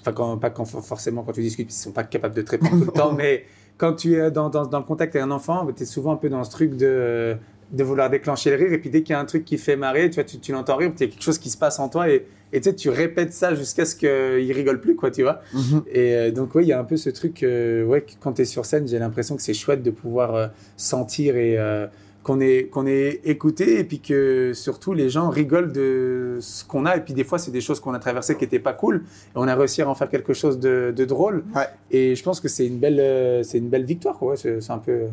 enfin 0.00 0.12
quand, 0.12 0.36
pas 0.38 0.50
quand, 0.50 0.64
forcément 0.64 1.22
quand 1.22 1.32
tu 1.32 1.40
discutes 1.42 1.66
parce 1.68 1.76
qu'ils 1.76 1.84
sont 1.84 1.92
pas 1.92 2.04
capables 2.04 2.34
de 2.34 2.42
te 2.42 2.50
répondre 2.52 2.78
tout 2.78 2.86
le 2.86 2.92
temps 2.92 3.12
mais 3.12 3.44
quand 3.78 3.94
tu 3.94 4.14
es 4.16 4.30
dans, 4.30 4.50
dans, 4.50 4.66
dans 4.66 4.78
le 4.78 4.84
contact 4.84 5.14
avec 5.16 5.26
un 5.26 5.30
enfant 5.30 5.66
tu 5.76 5.82
es 5.82 5.86
souvent 5.86 6.12
un 6.12 6.16
peu 6.16 6.28
dans 6.28 6.44
ce 6.44 6.50
truc 6.50 6.76
de 6.76 7.36
de 7.72 7.84
vouloir 7.84 8.10
déclencher 8.10 8.50
le 8.50 8.56
rire 8.56 8.72
et 8.72 8.78
puis 8.78 8.90
dès 8.90 9.02
qu'il 9.02 9.12
y 9.12 9.16
a 9.16 9.20
un 9.20 9.24
truc 9.24 9.44
qui 9.44 9.56
fait 9.56 9.76
marrer 9.76 10.10
tu 10.10 10.16
vois 10.16 10.24
tu, 10.24 10.38
tu 10.38 10.50
l'entends 10.52 10.76
rire 10.76 10.90
il 10.96 11.00
y 11.00 11.04
a 11.04 11.06
quelque 11.06 11.22
chose 11.22 11.38
qui 11.38 11.50
se 11.50 11.56
passe 11.58 11.78
en 11.78 11.88
toi 11.88 12.08
et 12.10 12.26
et 12.52 12.60
tu 12.60 12.68
sais, 12.68 12.74
tu 12.74 12.88
répètes 12.90 13.32
ça 13.32 13.54
jusqu'à 13.54 13.84
ce 13.84 13.94
qu'il 13.94 14.52
rigole 14.52 14.80
plus 14.80 14.96
quoi 14.96 15.12
tu 15.12 15.22
vois 15.22 15.40
Mhm. 15.54 15.82
et 15.92 16.16
euh, 16.16 16.30
donc, 16.32 16.52
oui, 16.56 16.64
il 16.64 16.68
y 16.68 16.72
a 16.72 16.80
un 16.80 16.84
peu 16.84 16.96
ce 16.96 17.08
truc, 17.08 17.44
euh, 17.44 17.84
ouais, 17.84 18.04
quand 18.18 18.32
tu 18.32 18.42
es 18.42 18.44
sur 18.44 18.64
scène, 18.66 18.88
j'ai 18.88 18.98
l'impression 18.98 19.36
que 19.36 19.42
c'est 19.42 19.54
chouette 19.54 19.84
de 19.84 19.92
pouvoir 19.92 20.34
euh, 20.34 20.46
sentir 20.76 21.36
et 21.36 21.56
euh, 21.56 21.86
qu'on 22.22 22.40
est, 22.40 22.68
qu'on 22.70 22.86
est 22.86 23.20
écouté 23.24 23.78
et 23.78 23.84
puis 23.84 24.00
que 24.00 24.52
surtout 24.54 24.92
les 24.92 25.08
gens 25.08 25.28
rigolent 25.30 25.72
de 25.72 26.36
ce 26.40 26.64
qu'on 26.64 26.86
a. 26.86 26.96
Et 26.96 27.00
puis 27.00 27.14
des 27.14 27.24
fois, 27.24 27.38
c'est 27.38 27.50
des 27.50 27.60
choses 27.60 27.80
qu'on 27.80 27.94
a 27.94 27.98
traversées 27.98 28.36
qui 28.36 28.44
n'étaient 28.44 28.58
pas 28.58 28.72
cool 28.74 28.96
et 28.96 29.36
on 29.36 29.48
a 29.48 29.54
réussi 29.54 29.82
à 29.82 29.88
en 29.88 29.94
faire 29.94 30.08
quelque 30.08 30.34
chose 30.34 30.58
de, 30.58 30.92
de 30.94 31.04
drôle. 31.04 31.44
Ouais. 31.54 31.66
Et 31.90 32.14
je 32.14 32.22
pense 32.22 32.40
que 32.40 32.48
c'est 32.48 32.66
une 32.66 32.78
belle, 32.78 33.00
euh, 33.00 33.42
c'est 33.42 33.58
une 33.58 33.68
belle 33.68 33.84
victoire, 33.84 34.18
quoi. 34.18 34.32
Ouais, 34.32 34.36
c'est 34.36 34.70
un 34.70 34.78
peu, 34.78 35.06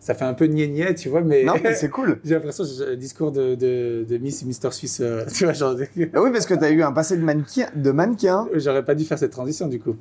ça 0.00 0.14
fait 0.14 0.24
un 0.24 0.34
peu 0.34 0.46
niais 0.46 0.94
tu 0.94 1.10
vois, 1.10 1.20
mais. 1.20 1.44
Non 1.44 1.54
mais 1.62 1.74
c'est 1.74 1.90
cool. 1.90 2.18
J'ai 2.24 2.34
l'impression 2.34 2.64
que 2.64 2.70
j'ai 2.70 2.92
un 2.92 2.96
discours 2.96 3.32
de, 3.32 3.54
de, 3.54 4.06
de 4.08 4.18
Miss 4.18 4.42
et 4.42 4.46
Mister 4.46 4.70
Suisse, 4.72 5.00
euh, 5.02 5.24
tu 5.32 5.44
vois, 5.44 5.52
genre, 5.52 5.76
Ah 6.14 6.22
oui 6.22 6.30
parce 6.32 6.46
que 6.46 6.54
t'as 6.54 6.70
eu 6.70 6.82
un 6.82 6.92
passé 6.92 7.16
de 7.16 7.22
mannequin, 7.22 7.68
de 7.74 7.90
mannequin. 7.90 8.48
j'aurais 8.54 8.84
pas 8.84 8.94
dû 8.94 9.04
faire 9.04 9.18
cette 9.18 9.32
transition 9.32 9.68
du 9.68 9.78
coup. 9.78 9.96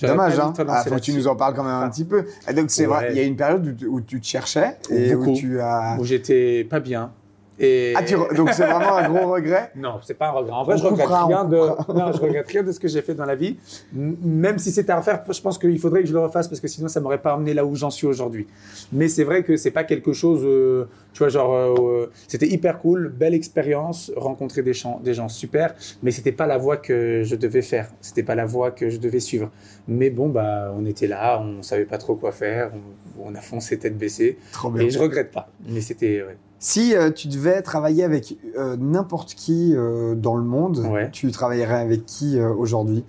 Dommage 0.00 0.38
hein. 0.38 0.52
Ah, 0.68 0.84
faut 0.84 0.94
que 0.96 1.00
tu 1.00 1.12
nous 1.14 1.26
en 1.28 1.36
parles 1.36 1.54
quand 1.54 1.64
même 1.64 1.72
un 1.72 1.88
petit 1.88 2.04
peu. 2.04 2.24
Et 2.48 2.52
donc 2.52 2.70
c'est 2.70 2.86
vrai, 2.86 3.08
il 3.10 3.16
y 3.16 3.20
a 3.20 3.22
une 3.24 3.36
période 3.36 3.66
où 3.66 3.72
tu, 3.72 3.86
où 3.86 4.00
tu 4.00 4.20
te 4.20 4.26
cherchais 4.26 4.76
et 4.90 5.14
Beaucoup. 5.14 5.30
où 5.30 5.36
tu 5.36 5.60
as. 5.60 5.96
où 5.98 6.04
j'étais 6.04 6.64
pas 6.64 6.80
bien. 6.80 7.12
Et... 7.58 7.92
Ah 7.96 8.02
tu 8.02 8.16
re- 8.16 8.34
donc 8.34 8.50
c'est 8.52 8.64
vraiment 8.66 8.96
un 8.96 9.08
gros 9.08 9.32
regret? 9.32 9.70
Non, 9.76 10.00
c'est 10.02 10.14
pas 10.14 10.28
un 10.28 10.32
regret. 10.32 10.52
En 10.52 10.64
vrai, 10.64 10.74
On 10.74 10.78
je 10.78 10.84
regrette 10.86 11.06
coupera, 11.06 11.26
rien 11.26 11.44
de. 11.44 11.56
Non, 11.94 12.12
je 12.12 12.20
regrette 12.20 12.48
rien 12.48 12.62
de 12.64 12.72
ce 12.72 12.80
que 12.80 12.88
j'ai 12.88 13.00
fait 13.02 13.14
dans 13.14 13.24
la 13.26 13.36
vie. 13.36 13.56
Même 13.92 14.58
si 14.58 14.72
c'était 14.72 14.90
à 14.92 14.96
refaire, 14.98 15.22
je 15.30 15.40
pense 15.40 15.58
qu'il 15.58 15.78
faudrait 15.78 16.02
que 16.02 16.08
je 16.08 16.12
le 16.12 16.20
refasse 16.20 16.48
parce 16.48 16.60
que 16.60 16.68
sinon, 16.68 16.88
ça 16.88 17.00
m'aurait 17.00 17.22
pas 17.22 17.34
amené 17.34 17.54
là 17.54 17.64
où 17.64 17.76
j'en 17.76 17.90
suis 17.90 18.06
aujourd'hui. 18.06 18.46
Mais 18.92 19.08
c'est 19.08 19.24
vrai 19.24 19.42
que 19.44 19.56
c'est 19.56 19.70
pas 19.70 19.84
quelque 19.84 20.12
chose. 20.12 20.40
euh, 20.44 20.86
tu 21.12 21.18
vois, 21.20 21.28
genre, 21.28 21.54
euh, 21.54 22.10
c'était 22.26 22.48
hyper 22.48 22.80
cool, 22.80 23.08
belle 23.08 23.34
expérience, 23.34 24.10
rencontrer 24.16 24.62
des 24.62 24.72
gens, 24.74 24.98
des 25.04 25.14
gens 25.14 25.28
super. 25.28 25.74
Mais 26.02 26.10
c'était 26.10 26.32
pas 26.32 26.46
la 26.48 26.58
voie 26.58 26.76
que 26.76 27.22
je 27.24 27.36
devais 27.36 27.62
faire. 27.62 27.88
C'était 28.00 28.24
pas 28.24 28.34
la 28.34 28.46
voie 28.46 28.72
que 28.72 28.90
je 28.90 28.98
devais 28.98 29.20
suivre. 29.20 29.50
Mais 29.86 30.10
bon, 30.10 30.28
bah, 30.28 30.72
on 30.76 30.84
était 30.86 31.06
là, 31.06 31.40
on 31.40 31.62
savait 31.62 31.84
pas 31.84 31.98
trop 31.98 32.16
quoi 32.16 32.32
faire, 32.32 32.72
on, 33.20 33.30
on 33.30 33.34
a 33.36 33.40
foncé 33.40 33.78
tête 33.78 33.96
baissée. 33.96 34.38
Trop 34.52 34.70
bien. 34.70 34.82
Et 34.86 34.90
je 34.90 34.98
regrette 34.98 35.30
pas. 35.30 35.48
Mais 35.68 35.80
c'était. 35.80 36.22
ouais. 36.22 36.36
Si 36.66 36.96
euh, 36.96 37.10
tu 37.10 37.28
devais 37.28 37.60
travailler 37.60 38.04
avec 38.04 38.38
euh, 38.56 38.74
n'importe 38.80 39.34
qui 39.34 39.74
euh, 39.76 40.14
dans 40.14 40.34
le 40.34 40.44
monde, 40.44 40.78
Ouais. 40.78 41.10
tu 41.12 41.30
travaillerais 41.30 41.78
avec 41.82 42.06
qui 42.06 42.40
aujourd'hui? 42.40 43.04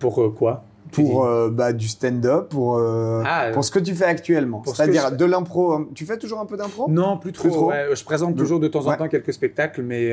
Pour 0.00 0.34
quoi? 0.34 0.64
Pour 0.90 1.24
bah, 1.52 1.72
du 1.72 1.86
stand-up, 1.86 2.48
pour, 2.48 2.80
Ah, 3.24 3.50
pour 3.52 3.62
ce 3.64 3.70
que 3.70 3.78
tu 3.78 3.94
fais 3.94 4.06
actuellement. 4.06 4.60
C'est-à-dire 4.66 5.12
de 5.12 5.24
l'impro. 5.24 5.72
hein. 5.72 5.86
Tu 5.94 6.04
fais 6.04 6.18
toujours 6.18 6.40
un 6.40 6.46
peu 6.46 6.56
d'impro? 6.56 6.90
Non, 6.90 7.16
plus 7.16 7.30
trop. 7.30 7.44
Plus 7.44 7.52
trop 7.52 7.68
ouais. 7.68 7.86
Je 7.94 8.02
présente 8.04 8.34
De- 8.34 8.38
toujours 8.40 8.58
de 8.58 8.66
temps 8.66 8.84
en 8.86 8.90
ouais. 8.90 8.96
temps 8.96 9.06
quelques 9.06 9.32
spectacles, 9.32 9.82
mais 9.82 10.12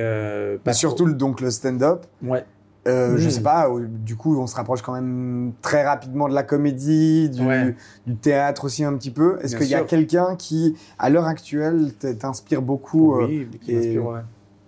pas 0.63 0.73
Surtout 0.73 1.05
trop. 1.05 1.13
donc 1.15 1.41
le 1.41 1.49
stand-up. 1.49 2.05
Ouais. 2.23 2.45
Euh, 2.87 3.17
Je 3.17 3.29
sais 3.29 3.41
pas, 3.41 3.69
euh, 3.69 3.85
du 3.87 4.15
coup, 4.15 4.39
on 4.39 4.47
se 4.47 4.55
rapproche 4.55 4.81
quand 4.81 4.93
même 4.93 5.51
très 5.61 5.83
rapidement 5.85 6.29
de 6.29 6.33
la 6.33 6.43
comédie, 6.43 7.29
du, 7.29 7.45
Ouais. 7.45 7.75
du 8.05 8.15
théâtre 8.15 8.65
aussi 8.65 8.83
un 8.83 8.93
petit 8.93 9.11
peu. 9.11 9.37
Est-ce 9.41 9.55
qu'il 9.57 9.67
y 9.67 9.75
a 9.75 9.81
quelqu'un 9.81 10.35
qui, 10.37 10.75
à 10.97 11.09
l'heure 11.09 11.25
actuelle, 11.27 11.91
t'inspire 12.19 12.61
beaucoup 12.61 13.15
euh, 13.19 13.27
oui, 13.27 13.47
qui 13.61 13.71
et- 13.71 13.75
m'inspire, 13.75 14.05
ouais. 14.05 14.19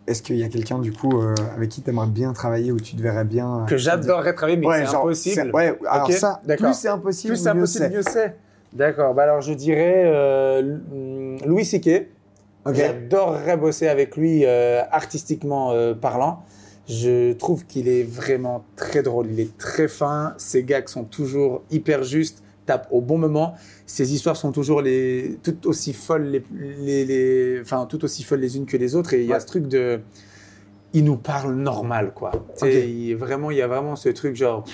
Est-ce 0.08 0.24
qu'il 0.24 0.38
y 0.38 0.44
a 0.44 0.50
quelqu'un, 0.50 0.80
du 0.80 0.92
coup, 0.92 1.22
euh, 1.22 1.36
avec 1.56 1.70
qui 1.70 1.82
t'aimerais 1.82 2.08
bien 2.08 2.34
travailler 2.34 2.72
ou 2.72 2.80
tu 2.80 2.96
te 2.96 3.02
verrais 3.02 3.26
bien 3.26 3.60
euh, 3.60 3.66
Que 3.66 3.78
j'adorerais 3.78 4.34
travailler, 4.34 4.58
mais 4.58 4.66
Ouais, 4.66 4.86
c'est 4.86 4.96
impossible. 4.96 5.52
Ouais, 5.54 5.78
alors 5.88 6.08
Ok, 6.10 6.14
ça, 6.14 6.42
plus 6.58 6.74
c'est 6.74 6.88
impossible, 6.88 7.34
Plus 7.36 7.48
impossible, 7.48 7.90
mieux 7.94 8.02
c'est. 8.02 8.36
D'accord. 8.74 9.14
Bah 9.14 9.24
alors 9.24 9.42
je 9.42 9.54
dirais 9.54 10.04
euh, 10.06 10.78
Louis 11.46 11.64
C.K. 11.66 12.08
Ok. 12.66 12.76
J'adorerais 12.76 13.58
bosser 13.58 13.88
avec 13.88 14.16
lui 14.18 14.46
euh, 14.46 14.82
artistiquement 14.92 15.72
euh, 15.72 15.94
parlant. 15.94 16.44
Je 16.90 17.34
trouve 17.34 17.66
qu'il 17.68 17.88
est 17.88 18.02
vraiment 18.04 18.66
très 18.76 19.04
drôle. 19.04 19.28
Il 19.32 19.40
est 19.40 19.56
très 19.58 19.88
fin. 19.88 20.34
Ses 20.38 20.64
gags 20.64 20.88
sont 20.88 21.04
toujours 21.04 21.62
hyper 21.70 22.04
justes, 22.04 22.42
tape 22.66 22.88
au 22.90 23.00
bon 23.00 23.20
moment. 23.20 23.54
Ses 23.86 24.12
histoires 24.14 24.36
sont 24.36 24.52
toujours 24.52 24.82
les, 24.82 25.38
toutes 25.44 25.68
aussi 25.68 25.94
folles, 25.94 26.24
les, 26.26 26.44
les, 26.80 27.06
les- 27.06 27.62
enfin, 27.62 27.86
toutes 27.88 28.04
aussi 28.06 28.24
folles 28.24 28.40
les 28.40 28.58
unes 28.58 28.66
que 28.66 28.76
les 28.78 28.96
autres. 28.96 29.14
Et 29.14 29.22
il 29.22 29.28
y 29.30 29.34
a 29.34 29.40
ce 29.40 29.46
truc 29.46 29.68
de. 29.68 30.00
Il 30.94 31.04
nous 31.04 31.18
parle 31.18 31.54
normal, 31.54 32.12
quoi. 32.16 32.32
Tu 32.58 32.66
sais, 32.72 32.78
Ok. 32.82 32.90
il- 32.90 33.14
vraiment, 33.16 33.52
il 33.52 33.58
y 33.58 33.62
a 33.62 33.68
vraiment 33.68 33.96
ce 33.96 34.10
truc 34.10 34.36
genre. 34.36 34.66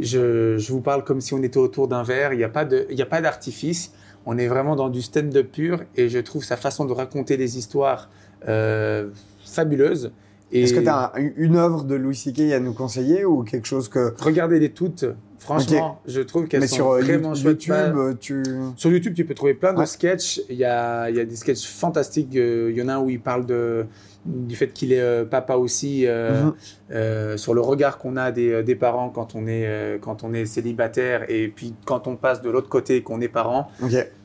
Je, 0.00 0.56
je 0.58 0.72
vous 0.72 0.80
parle 0.80 1.02
comme 1.02 1.20
si 1.20 1.34
on 1.34 1.42
était 1.42 1.58
autour 1.58 1.88
d'un 1.88 2.04
verre. 2.04 2.32
Il 2.32 2.36
n'y 2.38 2.44
a 2.44 2.48
pas 2.48 2.64
de, 2.64 2.86
il 2.90 2.96
y 2.96 3.02
a 3.02 3.06
pas 3.06 3.20
d'artifice. 3.20 3.92
On 4.26 4.38
est 4.38 4.46
vraiment 4.46 4.76
dans 4.76 4.88
du 4.88 5.02
stand-up 5.02 5.50
pur 5.50 5.80
et 5.96 6.08
je 6.08 6.18
trouve 6.18 6.44
sa 6.44 6.56
façon 6.56 6.84
de 6.84 6.92
raconter 6.92 7.36
des 7.36 7.58
histoires 7.58 8.08
euh, 8.46 9.08
fabuleuse. 9.44 10.12
Est-ce 10.52 10.72
que 10.74 10.80
tu 10.80 10.88
as 10.88 11.12
une 11.36 11.56
œuvre 11.56 11.84
de 11.84 11.94
Louis 11.94 12.14
C.K. 12.16 12.52
à 12.52 12.60
nous 12.60 12.72
conseiller 12.72 13.24
ou 13.24 13.42
quelque 13.42 13.66
chose 13.66 13.88
que. 13.88 14.14
regardez-les 14.20 14.70
toutes 14.70 15.04
Franchement, 15.38 16.00
je 16.06 16.20
trouve 16.20 16.46
qu'elles 16.48 16.68
sont 16.68 16.74
sur 16.74 16.90
euh, 16.90 17.00
vraiment 17.00 17.32
chouettes. 17.34 17.64
YouTube, 17.64 17.72
Pas- 17.74 17.96
euh, 17.96 18.14
tu. 18.18 18.42
Sur 18.76 18.90
YouTube, 18.90 19.14
tu 19.14 19.24
peux 19.24 19.34
trouver 19.34 19.54
plein 19.54 19.72
de 19.72 19.84
sketchs. 19.84 20.40
Il 20.50 20.56
y 20.56 20.64
a, 20.64 21.08
il 21.10 21.16
y 21.16 21.20
a 21.20 21.24
des 21.24 21.36
sketchs 21.36 21.66
fantastiques. 21.66 22.34
Euh, 22.36 22.70
Il 22.72 22.76
y 22.76 22.82
en 22.82 22.88
a 22.88 22.94
un 22.94 22.98
où 23.00 23.08
il 23.08 23.20
parle 23.20 23.46
de, 23.46 23.86
du 24.26 24.56
fait 24.56 24.72
qu'il 24.72 24.92
est 24.92 25.00
euh, 25.00 25.24
papa 25.24 25.54
aussi, 25.54 26.06
euh, 26.06 26.44
Mhm. 26.46 26.52
Euh, 26.90 27.36
sur 27.36 27.52
le 27.54 27.60
regard 27.60 27.98
qu'on 27.98 28.16
a 28.16 28.32
des, 28.32 28.50
euh, 28.50 28.62
des 28.62 28.74
parents 28.74 29.10
quand 29.10 29.34
on, 29.34 29.46
est, 29.46 29.66
euh, 29.66 29.98
quand 30.00 30.24
on 30.24 30.32
est 30.32 30.46
célibataire 30.46 31.24
et 31.30 31.48
puis 31.48 31.74
quand 31.84 32.06
on 32.06 32.16
passe 32.16 32.40
de 32.40 32.48
l'autre 32.48 32.68
côté 32.70 32.96
et 32.96 33.02
qu'on 33.02 33.20
est 33.20 33.28
parent, 33.28 33.70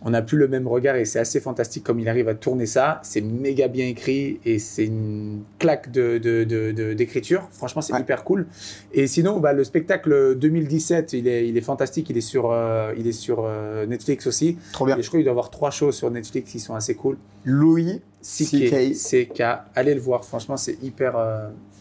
on 0.02 0.10
n'a 0.12 0.21
plus 0.21 0.38
le 0.38 0.47
même 0.47 0.67
regard 0.67 0.95
et 0.95 1.04
c'est 1.06 1.19
assez 1.19 1.39
fantastique 1.41 1.84
comme 1.84 1.99
il 1.99 2.08
arrive 2.08 2.30
à 2.30 2.36
tourner 2.36 2.65
ça. 2.65 2.99
C'est 3.04 3.21
méga 3.21 3.67
bien 3.67 3.88
écrit 3.88 4.39
et 4.45 4.60
c'est 4.60 4.86
une 4.86 5.41
claque 5.60 5.91
de, 5.91 6.17
de- 6.17 6.43
de- 6.45 6.71
de- 6.71 6.93
d'écriture. 6.93 7.47
Franchement, 7.52 7.82
c'est 7.82 7.93
Ouais. 7.93 7.99
hyper 8.02 8.23
cool. 8.23 8.47
Et 8.93 9.08
sinon, 9.08 9.39
bah, 9.39 9.52
le 9.54 9.63
spectacle 9.63 10.36
2017, 10.36 11.13
il 11.13 11.28
est, 11.28 11.47
il 11.49 11.58
est 11.58 11.62
fantastique. 11.62 12.10
Il 12.10 12.17
est 12.17 12.21
sur, 12.21 12.49
euh, 12.52 12.93
il 12.97 13.08
est 13.08 13.12
sur 13.12 13.45
Netflix 13.88 14.26
aussi. 14.28 14.58
Trop 14.71 14.86
bien. 14.86 14.97
Et 14.97 15.02
je 15.04 15.08
crois 15.10 15.17
qu'il 15.19 15.26
doit 15.26 15.32
y 15.32 15.34
avoir 15.34 15.49
trois 15.49 15.71
choses 15.71 15.95
sur 15.95 16.10
Netflix 16.12 16.52
qui 16.52 16.60
sont 16.60 16.76
assez 16.76 16.95
cool. 16.95 17.17
Louis 17.43 18.02
CK. 18.21 18.93
CK, 18.93 19.41
allez 19.76 19.93
le 19.95 19.99
voir. 19.99 20.23
Franchement, 20.23 20.56
c'est 20.58 20.82
hyper, 20.82 21.17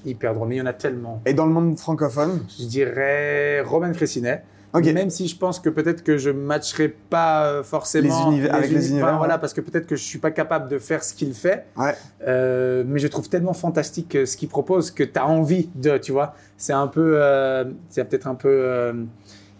euh, 0.06 0.10
hyper 0.10 0.34
drôle. 0.34 0.48
Mais 0.48 0.56
il 0.56 0.58
y 0.58 0.62
en 0.62 0.66
a 0.66 0.72
tellement. 0.72 1.22
Et 1.26 1.34
dans 1.34 1.46
le 1.46 1.52
monde 1.52 1.78
francophone. 1.78 2.44
Je 2.58 2.64
dirais 2.66 3.60
Roman 3.62 3.92
Frécinet. 3.94 4.42
Ok. 4.74 4.86
Même 4.86 5.10
si 5.10 5.28
je 5.28 5.36
pense 5.36 5.60
que 5.60 5.68
peut-être 5.68 6.02
que 6.02 6.16
je 6.16 6.30
matcherai 6.30 6.88
pas 6.88 7.44
euh, 7.44 7.62
forcément 7.62 8.08
Les 8.30 8.36
univers- 8.36 8.54
avec 8.54 8.70
les 8.70 8.76
uni- 8.76 8.88
univers, 8.92 9.08
enfin, 9.08 9.16
voilà, 9.18 9.36
parce 9.36 9.52
que 9.52 9.60
peut-être 9.60 9.86
que 9.86 9.96
je 9.96 10.02
suis 10.02 10.18
pas 10.18 10.30
capable 10.30 10.70
de 10.70 10.78
faire 10.78 11.04
ce 11.04 11.12
qu'il 11.12 11.34
fait. 11.34 11.66
Ouais. 11.76 11.92
Euh, 12.26 12.82
mais 12.86 12.98
je 12.98 13.06
trouve 13.08 13.28
tellement 13.28 13.52
fantastique 13.52 14.14
euh, 14.16 14.24
ce 14.24 14.34
qu'il 14.38 14.48
propose 14.48 14.90
que 14.90 15.02
tu 15.04 15.18
as 15.18 15.26
envie 15.26 15.68
de, 15.74 15.98
tu 15.98 16.12
vois. 16.12 16.34
C'est 16.56 16.72
un 16.72 16.86
peu, 16.86 17.16
euh, 17.16 17.64
c'est 17.90 18.02
peut-être 18.04 18.26
un 18.26 18.34
peu, 18.34 18.48
euh, 18.48 18.94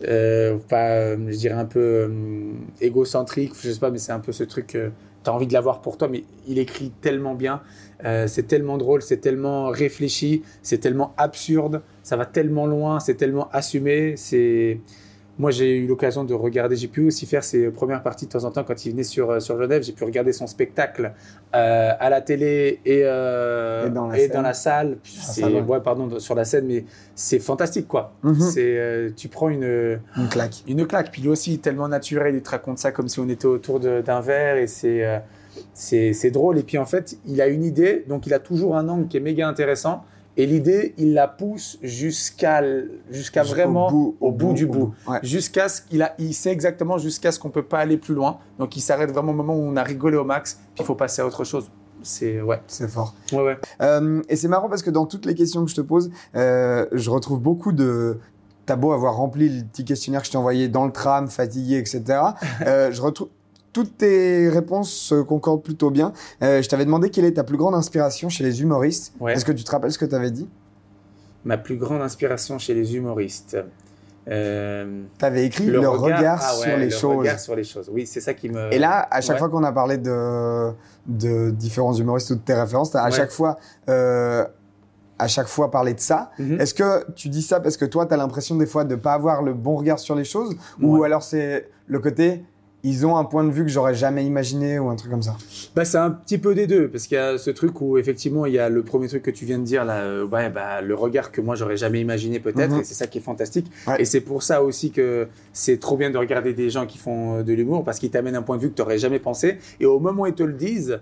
euh, 0.09 0.57
pas, 0.67 0.89
euh, 0.93 1.17
je 1.29 1.37
dirais 1.37 1.57
un 1.61 1.67
peu 1.67 1.79
euh, 2.09 2.09
égocentrique, 2.81 3.53
je 3.61 3.71
sais 3.71 3.81
pas, 3.81 3.91
mais 3.91 3.99
c'est 3.99 4.13
un 4.13 4.21
peu 4.21 4.33
ce 4.33 4.45
truc. 4.45 4.69
que 4.69 4.91
tu 5.25 5.31
as 5.31 5.33
envie 5.35 5.47
de 5.47 5.53
l'avoir 5.53 5.83
pour 5.83 5.99
toi, 5.99 6.09
mais 6.09 6.25
il 6.49 6.59
écrit 6.59 6.91
tellement 7.01 7.35
bien. 7.37 7.61
Euh, 8.05 8.27
c'est 8.27 8.45
tellement 8.45 8.79
drôle, 8.79 9.03
c'est 9.03 9.19
tellement 9.19 9.69
réfléchi, 9.69 10.43
c'est 10.63 10.79
tellement 10.79 11.15
absurde, 11.17 11.83
ça 12.03 12.17
va 12.17 12.27
tellement 12.27 12.67
loin, 12.67 12.99
c'est 13.01 13.15
tellement 13.15 13.49
assumé. 13.53 14.15
C'est 14.17 14.81
moi 15.39 15.51
j'ai 15.51 15.79
eu 15.79 15.87
l'occasion 15.87 16.25
de 16.25 16.35
regarder, 16.35 16.77
j'ai 16.77 16.89
pu 16.89 17.07
aussi 17.07 17.25
faire 17.25 17.43
ses 17.43 17.71
premières 17.71 18.03
parties 18.03 18.27
de 18.27 18.31
temps 18.33 18.45
en 18.45 18.51
temps 18.51 18.65
quand 18.65 18.85
il 18.85 18.91
venait 18.93 19.03
sur 19.03 19.31
euh, 19.31 19.41
sur 19.41 19.57
Genève. 19.61 19.83
J'ai 19.83 19.93
pu 19.93 20.05
regarder 20.05 20.33
son 20.33 20.47
spectacle 20.47 21.13
euh, 21.55 21.91
à 21.99 22.11
la 22.11 22.21
télé 22.21 22.81
et, 22.85 23.01
euh, 23.05 23.87
Et 23.87 23.91
dans 23.91 24.09
la 24.09 24.19
et 24.19 24.21
scène. 24.23 24.33
dans 24.33 24.43
la 24.43 24.53
salle. 24.53 24.99
Ah, 25.03 25.09
c'est- 25.33 25.45
ouais, 25.45 25.81
pardon, 25.81 26.19
sur 26.19 26.35
la 26.35 26.45
scène, 26.45 26.67
mais 26.67 26.85
c'est 27.15 27.39
fantastique 27.39 27.89
quoi. 27.89 28.13
Mhm. 28.25 28.41
C'est 28.41 29.13
tu 29.17 29.29
prends 29.29 29.49
une 29.49 30.01
Une 30.19 30.29
claque. 30.29 30.63
une 30.69 30.87
claque. 30.87 31.11
Puis 31.11 31.23
lui 31.23 31.29
aussi, 31.31 31.59
tellement 31.61 31.89
naturel, 31.89 32.35
il 32.35 32.43
te 32.43 32.51
raconte 32.51 32.79
ça 32.79 32.91
comme 32.93 33.09
si 33.09 33.19
on 33.21 33.29
était 33.29 33.47
autour 33.47 33.81
d'un 33.81 34.21
verre 34.21 34.57
et 34.59 34.67
c'est 34.67 35.03
c'est 35.75 36.31
drôle. 36.31 36.59
Et 36.59 36.63
puis 36.63 36.79
en 36.79 36.87
fait, 36.87 37.19
il 37.27 37.41
a 37.41 37.47
une 37.47 37.65
idée, 37.65 38.05
donc 38.09 38.27
il 38.27 38.35
a 38.35 38.39
toujours 38.39 38.77
un 38.77 38.89
angle 38.89 39.09
qui 39.09 39.17
est 39.17 39.21
méga 39.21 39.49
intéressant. 39.49 40.05
Et 40.39 40.47
l'idée, 40.47 40.95
il 40.97 41.13
la 41.13 41.29
pousse 41.29 41.79
jusqu'à 41.83 42.63
jusqu'à 43.11 43.43
vraiment 43.43 43.91
bout, 43.91 44.17
au 44.21 44.33
bout 44.33 44.55
du 44.55 44.67
bout. 44.67 44.95
Ouais. 45.07 45.19
Jusqu'à 45.23 45.69
ce 45.69 45.83
qu'il 45.83 46.03
a, 46.03 46.15
il 46.19 46.33
sait 46.33 46.51
exactement 46.51 46.97
jusqu'à 46.97 47.33
ce 47.33 47.39
qu'on 47.39 47.51
peut 47.51 47.65
pas 47.65 47.81
aller 47.81 47.99
plus 47.99 48.15
loin. 48.15 48.39
Donc 48.59 48.77
il 48.77 48.81
s'arrête 48.81 49.11
vraiment 49.11 49.33
au 49.33 49.35
moment 49.35 49.55
où 49.55 49.63
on 49.63 49.77
a 49.77 49.83
rigolé 49.83 50.17
au 50.17 50.25
max, 50.25 50.59
puis 50.75 50.83
il 50.83 50.87
faut 50.87 50.95
passer 50.95 51.21
à 51.21 51.27
autre 51.27 51.45
chose. 51.45 51.71
C'est 52.03 52.41
ouais, 52.41 52.61
C'est 52.67 52.89
fort. 52.89 53.15
ouais, 53.33 53.43
ouais. 53.43 53.59
Euh, 53.81 54.23
et 54.29 54.37
c'est 54.37 54.49
marrant 54.49 54.69
parce 54.69 54.83
que 54.83 54.91
dans 54.91 55.07
toutes 55.07 55.27
les 55.27 55.35
questions 55.35 55.65
que 55.65 55.71
je 55.71 55.77
te 55.77 55.81
pose, 55.81 56.11
euh, 56.35 56.87
je 56.93 57.11
retrouve 57.11 57.41
beaucoup 57.41 57.73
de. 57.73 58.19
T'as 58.65 58.77
beau 58.77 58.93
avoir 58.93 59.17
rempli 59.17 59.49
le 59.49 59.65
petit 59.65 59.85
questionnaire 59.85 60.21
que 60.21 60.27
je 60.27 60.33
t'ai 60.33 60.39
envoyé 60.39 60.69
dans 60.69 60.87
le 60.87 60.93
tram, 60.93 61.29
fatigué, 61.29 61.79
etc. 61.79 62.03
euh, 62.67 62.91
je 62.91 63.03
retrouve. 63.03 63.29
Toutes 63.73 63.97
tes 63.99 64.49
réponses 64.49 64.91
se 64.91 65.23
concordent 65.23 65.63
plutôt 65.63 65.91
bien. 65.91 66.13
Euh, 66.43 66.61
je 66.63 66.69
t'avais 66.69 66.85
demandé 66.85 67.09
quelle 67.11 67.25
est 67.25 67.33
ta 67.35 67.45
plus 67.45 67.57
grande 67.57 67.75
inspiration 67.75 68.29
chez 68.29 68.45
les 68.45 68.61
humoristes. 68.63 69.15
Ouais. 69.21 69.33
Est-ce 69.33 69.45
que 69.45 69.53
tu 69.53 69.65
te 69.65 69.71
rappelles 69.71 69.93
ce 69.93 69.99
que 69.99 70.05
tu 70.05 70.15
avais 70.15 70.31
dit? 70.31 70.49
Ma 71.45 71.57
plus 71.59 71.77
grande 71.77 72.03
inspiration 72.03 72.59
chez 72.59 72.75
les 72.75 72.95
humoristes. 72.97 73.57
Euh, 74.29 75.03
Tu 75.19 75.25
avais 75.25 75.47
écrit 75.47 75.67
le, 75.67 75.89
regard, 75.89 76.39
ah 76.41 76.55
ouais, 76.59 76.63
sur 76.69 76.77
les 76.77 76.85
le 76.85 76.91
choses. 76.91 77.17
regard 77.19 77.41
sur 77.41 77.57
les 77.57 77.65
choses. 77.65 77.91
Oui, 77.93 78.07
c'est 78.07 78.21
ça 78.21 78.35
qui 78.35 78.49
me. 78.49 78.73
Et 78.73 78.79
là, 78.79 79.09
à 79.11 79.21
chaque 79.21 79.35
Ouais. 79.35 79.39
fois 79.41 79.49
qu'on 79.49 79.65
a 79.65 79.73
parlé 79.73 79.99
de, 79.99 80.71
de 81.07 81.51
différents 81.51 81.95
humoristes 81.95 82.31
ou 82.31 82.37
de 82.37 82.41
tes 82.41 82.55
références, 82.55 82.93
t'as 82.93 83.03
à 83.03 83.11
chaque 83.11 83.33
fois, 83.33 83.59
euh, 83.89 84.45
à 85.19 85.27
chaque 85.27 85.49
fois 85.49 85.73
parlé 85.73 85.95
de 85.95 86.01
ça. 86.01 86.31
Mhm. 86.39 86.61
Est-ce 86.61 86.73
que 86.75 87.11
tu 87.15 87.29
dis 87.31 87.43
ça 87.43 87.59
parce 87.59 87.77
que 87.77 87.85
toi, 87.85 88.07
tu 88.07 88.15
as 88.15 88.17
l'impression 88.17 88.55
des 88.55 88.67
fois 88.67 88.85
de 88.85 88.95
pas 88.95 89.15
avoir 89.15 89.43
le 89.43 89.55
bon 89.55 89.75
regard 89.77 89.99
sur 89.99 90.15
les 90.15 90.25
choses? 90.25 90.55
Ou 90.81 91.03
alors 91.03 91.25
c'est 91.25 91.69
le 91.89 91.99
côté, 91.99 92.45
ils 92.85 93.07
ont 93.07 93.17
un 93.17 93.25
point 93.25 93.45
de 93.45 93.51
vue 93.53 93.63
que 93.63 93.71
j'aurais 93.71 93.95
jamais 93.95 94.25
imaginé 94.25 94.79
ou 94.81 94.89
un 94.89 94.97
truc 94.97 95.11
comme 95.11 95.23
ça 95.23 95.37
Bah, 95.77 95.85
c'est 95.85 95.99
un 95.99 96.11
petit 96.11 96.39
peu 96.39 96.55
des 96.55 96.67
deux, 96.67 96.89
parce 96.89 97.07
qu'il 97.07 97.17
y 97.17 97.21
a 97.21 97.39
ce 97.39 97.51
truc 97.51 97.81
où 97.81 97.97
effectivement 97.97 98.45
il 98.45 98.55
y 98.55 98.59
a 98.59 98.69
le 98.69 98.83
premier 98.83 99.07
truc 99.09 99.23
que 99.23 99.31
tu 99.31 99.45
viens 99.45 99.59
de 99.59 99.65
dire 99.65 99.85
là, 99.85 99.99
euh, 100.03 100.27
ouais, 100.27 100.51
bah, 100.51 100.81
le 100.81 100.95
regard 100.95 101.31
que 101.31 101.41
moi 101.41 101.55
j'aurais 101.55 101.77
jamais 101.77 102.01
imaginé 102.01 102.41
peut-être, 102.41 102.73
Mhm. 102.73 102.81
et 102.81 102.85
c'est 102.85 102.95
ça 102.95 103.07
qui 103.07 103.19
est 103.19 103.23
fantastique. 103.23 103.71
Ouais. 103.87 104.03
Et 104.03 104.05
c'est 104.05 104.21
pour 104.21 104.43
ça 104.43 104.63
aussi 104.63 104.91
que 104.91 105.29
c'est 105.53 105.79
trop 105.79 105.97
bien 105.97 106.11
de 106.11 106.19
regarder 106.19 106.55
des 106.55 106.71
gens 106.71 106.87
qui 106.87 106.99
font 106.99 107.39
euh, 107.39 107.43
de 107.45 107.53
l'humour, 107.53 107.85
parce 107.85 107.99
qu'ils 108.01 108.11
t'amènent 108.11 108.37
un 108.37 108.43
point 108.43 108.57
de 108.57 108.63
vue 108.63 108.71
que 108.71 108.75
tu 108.77 108.83
n'aurais 108.83 108.99
jamais 108.99 109.21
pensé, 109.21 109.59
et 109.79 109.87
au 109.87 110.01
moment 110.01 110.23
où 110.23 110.27
ils 110.27 110.35
te 110.35 110.43
le 110.43 110.55
disent, 110.55 111.01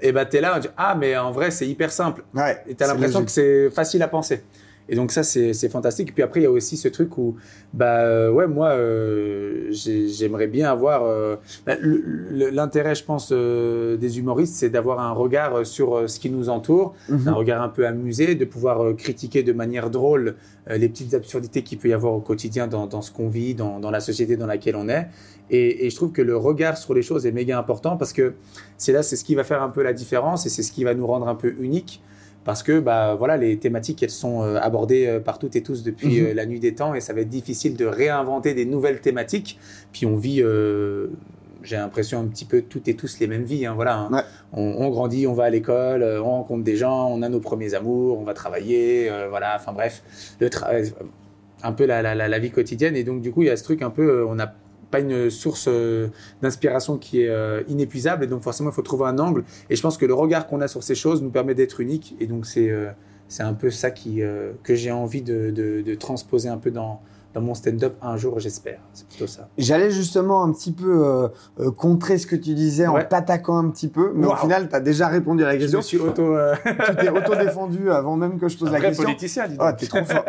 et 0.00 0.12
bah 0.12 0.26
t'es 0.26 0.40
là, 0.42 0.54
on 0.56 0.60
dit, 0.60 0.68
ah 0.76 0.94
mais 0.98 1.16
en 1.16 1.30
vrai 1.30 1.50
c'est 1.50 1.66
hyper 1.66 1.90
simple, 1.90 2.22
Ouais. 2.34 2.62
et 2.68 2.74
t'as 2.74 2.84
c'est 2.86 2.92
l'impression 2.92 3.24
que 3.24 3.30
c'est 3.30 3.70
facile 3.70 4.02
à 4.02 4.08
penser. 4.08 4.42
Et 4.88 4.96
donc 4.96 5.12
ça, 5.12 5.22
c'est 5.22 5.68
fantastique. 5.70 6.12
Puis 6.12 6.22
après, 6.22 6.40
il 6.40 6.42
y 6.42 6.46
a 6.46 6.50
aussi 6.50 6.76
ce 6.76 6.88
truc 6.88 7.16
où, 7.16 7.36
bah 7.72 8.00
euh, 8.00 8.30
ouais, 8.30 8.46
moi, 8.46 8.68
euh, 8.72 9.66
j'ai- 9.70 10.08
j'aimerais 10.08 10.46
bien 10.46 10.70
avoir... 10.70 11.04
euh, 11.04 11.36
bah, 11.66 11.74
L'intérêt, 11.80 12.94
je 12.94 13.04
pense, 13.04 13.30
euh, 13.32 13.96
des 13.96 14.18
humoristes, 14.18 14.54
c'est 14.54 14.68
d'avoir 14.70 15.00
un 15.00 15.12
regard 15.12 15.64
sur 15.66 16.08
ce 16.08 16.18
qui 16.20 16.28
nous 16.30 16.48
entoure, 16.50 16.94
Mhm. 17.08 17.28
un 17.28 17.32
regard 17.32 17.62
un 17.62 17.68
peu 17.68 17.86
amusé, 17.86 18.34
de 18.34 18.44
pouvoir 18.44 18.94
critiquer 18.96 19.42
de 19.42 19.52
manière 19.52 19.88
drôle 19.90 20.36
les 20.68 20.88
petites 20.88 21.14
absurdités 21.14 21.62
qu'il 21.62 21.78
peut 21.78 21.88
y 21.88 21.92
avoir 21.92 22.12
au 22.14 22.20
quotidien 22.20 22.66
dans, 22.66 22.86
dans 22.86 23.02
ce 23.02 23.10
qu'on 23.10 23.28
vit, 23.28 23.54
dans, 23.54 23.80
dans 23.80 23.90
la 23.90 24.00
société 24.00 24.36
dans 24.36 24.46
laquelle 24.46 24.76
on 24.76 24.88
est. 24.88 25.06
Et, 25.50 25.86
et 25.86 25.90
je 25.90 25.96
trouve 25.96 26.12
que 26.12 26.22
le 26.22 26.36
regard 26.36 26.76
sur 26.78 26.94
les 26.94 27.02
choses 27.02 27.26
est 27.26 27.32
méga 27.32 27.58
important 27.58 27.96
parce 27.96 28.12
que 28.14 28.34
c'est 28.78 28.92
là, 28.92 29.02
c'est 29.02 29.16
ce 29.16 29.24
qui 29.24 29.34
va 29.34 29.44
faire 29.44 29.62
un 29.62 29.68
peu 29.68 29.82
la 29.82 29.92
différence 29.92 30.46
et 30.46 30.48
c'est 30.48 30.62
ce 30.62 30.72
qui 30.72 30.84
va 30.84 30.94
nous 30.94 31.06
rendre 31.06 31.28
un 31.28 31.34
peu 31.34 31.54
unique. 31.60 32.02
Parce 32.44 32.62
que 32.62 32.78
bah, 32.78 33.14
voilà, 33.18 33.36
les 33.38 33.58
thématiques, 33.58 34.02
elles 34.02 34.10
sont 34.10 34.42
euh, 34.42 34.58
abordées 34.60 35.06
euh, 35.06 35.20
par 35.20 35.38
toutes 35.38 35.56
et 35.56 35.62
tous 35.62 35.82
depuis 35.82 36.20
Mhm. 36.20 36.26
euh, 36.26 36.34
la 36.34 36.44
nuit 36.46 36.60
des 36.60 36.74
temps 36.74 36.94
et 36.94 37.00
ça 37.00 37.12
va 37.14 37.20
être 37.22 37.28
difficile 37.28 37.76
de 37.76 37.86
réinventer 37.86 38.52
des 38.54 38.66
nouvelles 38.66 39.00
thématiques. 39.00 39.58
Puis 39.92 40.04
on 40.04 40.16
vit, 40.16 40.42
euh, 40.42 41.08
j'ai 41.62 41.76
l'impression, 41.76 42.20
un 42.20 42.26
petit 42.26 42.44
peu 42.44 42.60
toutes 42.60 42.86
et 42.88 42.94
tous 42.94 43.18
les 43.20 43.26
mêmes 43.26 43.44
vies. 43.44 43.64
hein, 43.64 43.72
voilà, 43.74 43.96
hein. 43.96 44.08
Ouais. 44.12 44.20
on, 44.52 44.62
on 44.84 44.90
grandit, 44.90 45.26
on 45.26 45.32
va 45.32 45.44
à 45.44 45.50
l'école, 45.50 46.02
on 46.02 46.24
rencontre 46.30 46.64
des 46.64 46.76
gens, 46.76 47.08
on 47.10 47.22
a 47.22 47.28
nos 47.30 47.40
premiers 47.40 47.72
amours, 47.72 48.18
on 48.18 48.24
va 48.24 48.34
travailler, 48.34 49.08
euh, 49.10 49.28
voilà, 49.30 49.54
enfin 49.56 49.72
bref, 49.72 50.02
le 50.40 50.50
un 51.62 51.72
peu 51.72 51.86
la, 51.86 52.02
la, 52.02 52.14
la, 52.14 52.28
la 52.28 52.38
vie 52.38 52.50
quotidienne. 52.50 52.94
Et 52.94 53.04
donc, 53.04 53.22
du 53.22 53.30
coup, 53.32 53.40
il 53.40 53.46
y 53.46 53.50
a 53.50 53.56
ce 53.56 53.64
truc 53.64 53.80
un 53.80 53.88
peu, 53.88 54.26
on 54.26 54.34
n'a 54.34 54.54
pas 54.94 55.00
une 55.00 55.28
source 55.28 55.66
euh, 55.66 56.06
d'inspiration 56.40 56.98
qui 56.98 57.22
est 57.22 57.28
euh, 57.28 57.62
inépuisable. 57.66 58.22
Et 58.22 58.26
donc, 58.28 58.42
forcément, 58.42 58.70
il 58.70 58.72
faut 58.72 58.82
trouver 58.82 59.06
un 59.06 59.18
angle. 59.18 59.42
Et 59.68 59.74
je 59.74 59.82
pense 59.82 59.98
que 59.98 60.06
le 60.06 60.14
regard 60.14 60.46
qu'on 60.46 60.60
a 60.60 60.68
sur 60.68 60.84
ces 60.84 60.94
choses 60.94 61.20
nous 61.20 61.30
permet 61.30 61.56
d'être 61.56 61.80
unique. 61.80 62.14
Et 62.20 62.28
donc, 62.28 62.46
c'est 62.46 62.70
euh, 62.70 62.90
un 63.40 63.54
peu 63.54 63.70
ça 63.70 63.90
qui, 63.90 64.22
que 64.62 64.74
j'ai 64.76 64.92
envie 64.92 65.22
de, 65.22 65.50
de 65.50 65.94
transposer 65.96 66.48
un 66.48 66.58
peu 66.58 66.70
dans, 66.70 67.00
dans 67.34 67.40
mon 67.40 67.54
stand-up 67.54 67.96
un 68.00 68.16
jour, 68.16 68.38
j'espère. 68.38 68.78
C'est 68.92 69.08
plutôt 69.08 69.26
ça. 69.26 69.48
J'allais 69.58 69.90
justement 69.90 70.44
un 70.44 70.52
petit 70.52 70.70
peu 70.72 71.04
euh, 71.04 71.28
euh, 71.58 71.70
contrer 71.72 72.16
ce 72.18 72.26
que 72.28 72.36
tu 72.36 72.54
disais 72.54 72.86
en 72.86 72.94
t'attaquant 73.02 73.58
un 73.58 73.70
petit 73.70 73.88
peu, 73.88 74.12
mais 74.14 74.26
au 74.26 74.36
final, 74.36 74.68
tu 74.68 74.74
as 74.76 74.80
déjà 74.80 75.08
répondu 75.08 75.42
à 75.42 75.46
la 75.46 75.54
Je 75.54 75.58
question. 75.58 75.78
me 75.78 75.82
suis 75.82 75.98
auto... 75.98 76.22
euh, 76.22 76.54
tu 76.64 76.96
t'es 76.96 77.08
auto-défendu 77.08 77.90
avant 77.90 78.16
même 78.16 78.38
que 78.38 78.48
je 78.48 78.56
pose 78.56 78.68
un 78.68 78.72
la 78.72 78.80
question. 78.80 79.02
politicien, 79.04 79.48
dis 79.48 79.56
donc. 79.56 79.66
Ah, 79.68 79.72
t'es 79.72 79.86
trop 79.86 80.04
fort. 80.04 80.24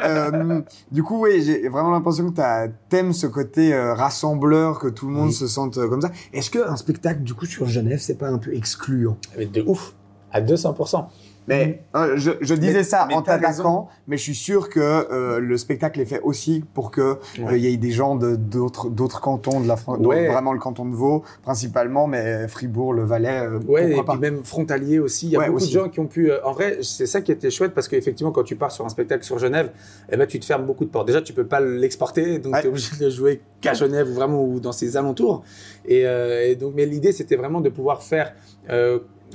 Du 0.92 1.04
coup, 1.04 1.24
oui, 1.24 1.44
j'ai 1.44 1.70
vraiment 1.70 1.92
l'impression 1.92 2.28
que 2.30 2.36
t'as- 2.36 2.68
t'aimes 2.90 3.14
ce 3.14 3.28
côté 3.28 3.78
rassembleur, 3.80 4.80
que 4.80 4.88
tout 4.88 5.08
le 5.08 5.14
monde 5.14 5.28
Oui. 5.28 5.34
se 5.34 5.48
sente 5.48 5.76
comme 5.88 6.02
ça. 6.02 6.10
Est-ce 6.34 6.50
qu'un 6.50 6.76
spectacle, 6.76 7.22
du 7.22 7.34
coup, 7.36 7.46
sur 7.46 7.68
Genève, 7.68 8.00
c'est 8.02 8.18
pas 8.18 8.30
un 8.30 8.40
peu 8.40 8.54
excluant? 8.56 9.18
Mais 9.38 9.46
de 9.46 9.62
ouf, 9.62 9.94
à 10.32 10.42
200%. 10.42 11.06
Mais 11.48 11.84
euh, 11.96 12.14
je, 12.18 12.32
je 12.42 12.54
disais 12.56 12.74
Mais- 12.80 12.84
ça 12.84 13.06
mais 13.08 13.14
en 13.14 13.22
t'attaquant, 13.22 13.88
mais 14.08 14.18
je 14.18 14.24
suis 14.24 14.34
sûr 14.36 14.70
que 14.70 14.80
euh, 14.80 15.40
le 15.40 15.58
spectacle 15.58 16.00
est 16.02 16.06
fait 16.06 16.20
aussi 16.22 16.64
pour 16.74 16.90
que 16.92 17.02
euh, 17.02 17.16
il 17.38 17.44
Ouais. 17.46 17.60
y 17.60 17.68
ait 17.74 17.78
des 17.78 17.92
gens 17.92 18.16
de 18.16 18.36
d'autres 18.36 19.22
cantons 19.22 19.60
de 19.60 19.68
la 19.68 19.76
France, 19.78 20.00
Ouais. 20.00 20.28
vraiment 20.28 20.54
le 20.54 20.60
canton 20.60 20.86
de 20.86 20.96
Vaud 20.96 21.24
principalement, 21.44 22.08
mais 22.08 22.48
Fribourg, 22.48 22.94
le 22.94 23.04
Valais, 23.04 23.42
euh, 23.46 23.60
Ouais, 23.68 23.92
et 23.92 24.02
puis 24.02 24.18
même 24.20 24.44
frontalier 24.44 24.98
aussi. 25.00 25.28
Il 25.28 25.32
y 25.34 25.36
a 25.36 25.40
Ouais, 25.40 25.46
beaucoup 25.48 25.58
aussi. 25.58 25.74
de 25.74 25.80
gens 25.80 25.90
qui 25.90 26.00
ont 26.00 26.08
pu. 26.08 26.32
euh, 26.32 26.44
en 26.44 26.52
vrai, 26.54 26.80
c'est 26.82 27.06
ça 27.06 27.22
qui 27.22 27.32
était 27.32 27.52
chouette 27.52 27.74
parce 27.74 27.88
qu'effectivement, 27.88 28.32
quand 28.32 28.44
tu 28.44 28.56
pars 28.56 28.72
sur 28.72 28.86
un 28.86 28.90
spectacle 28.90 29.24
sur 29.24 29.38
Genève, 29.38 29.72
eh 30.12 30.18
ben, 30.18 30.26
tu 30.26 30.40
te 30.40 30.46
fermes 30.46 30.66
beaucoup 30.66 30.86
de 30.86 30.90
portes. 30.90 31.08
Déjà, 31.08 31.22
tu 31.22 31.34
peux 31.34 31.46
pas 31.46 31.60
l'exporter, 31.60 32.40
donc 32.40 32.56
tu 32.60 32.66
es 32.66 32.70
obligé 32.70 32.98
de 33.00 33.10
jouer 33.10 33.42
qu'à 33.62 33.74
Genève 33.74 34.10
ou 34.10 34.14
vraiment 34.14 34.44
ou 34.44 34.60
dans 34.60 34.72
ses 34.72 34.98
alentours. 34.98 35.44
Et, 35.86 36.08
euh, 36.08 36.48
et 36.48 36.56
donc, 36.56 36.74
mais 36.76 36.86
l'idée, 36.88 37.12
c'était 37.12 37.36
vraiment 37.36 37.62
de 37.62 37.70
pouvoir 37.70 38.02
faire. 38.02 38.34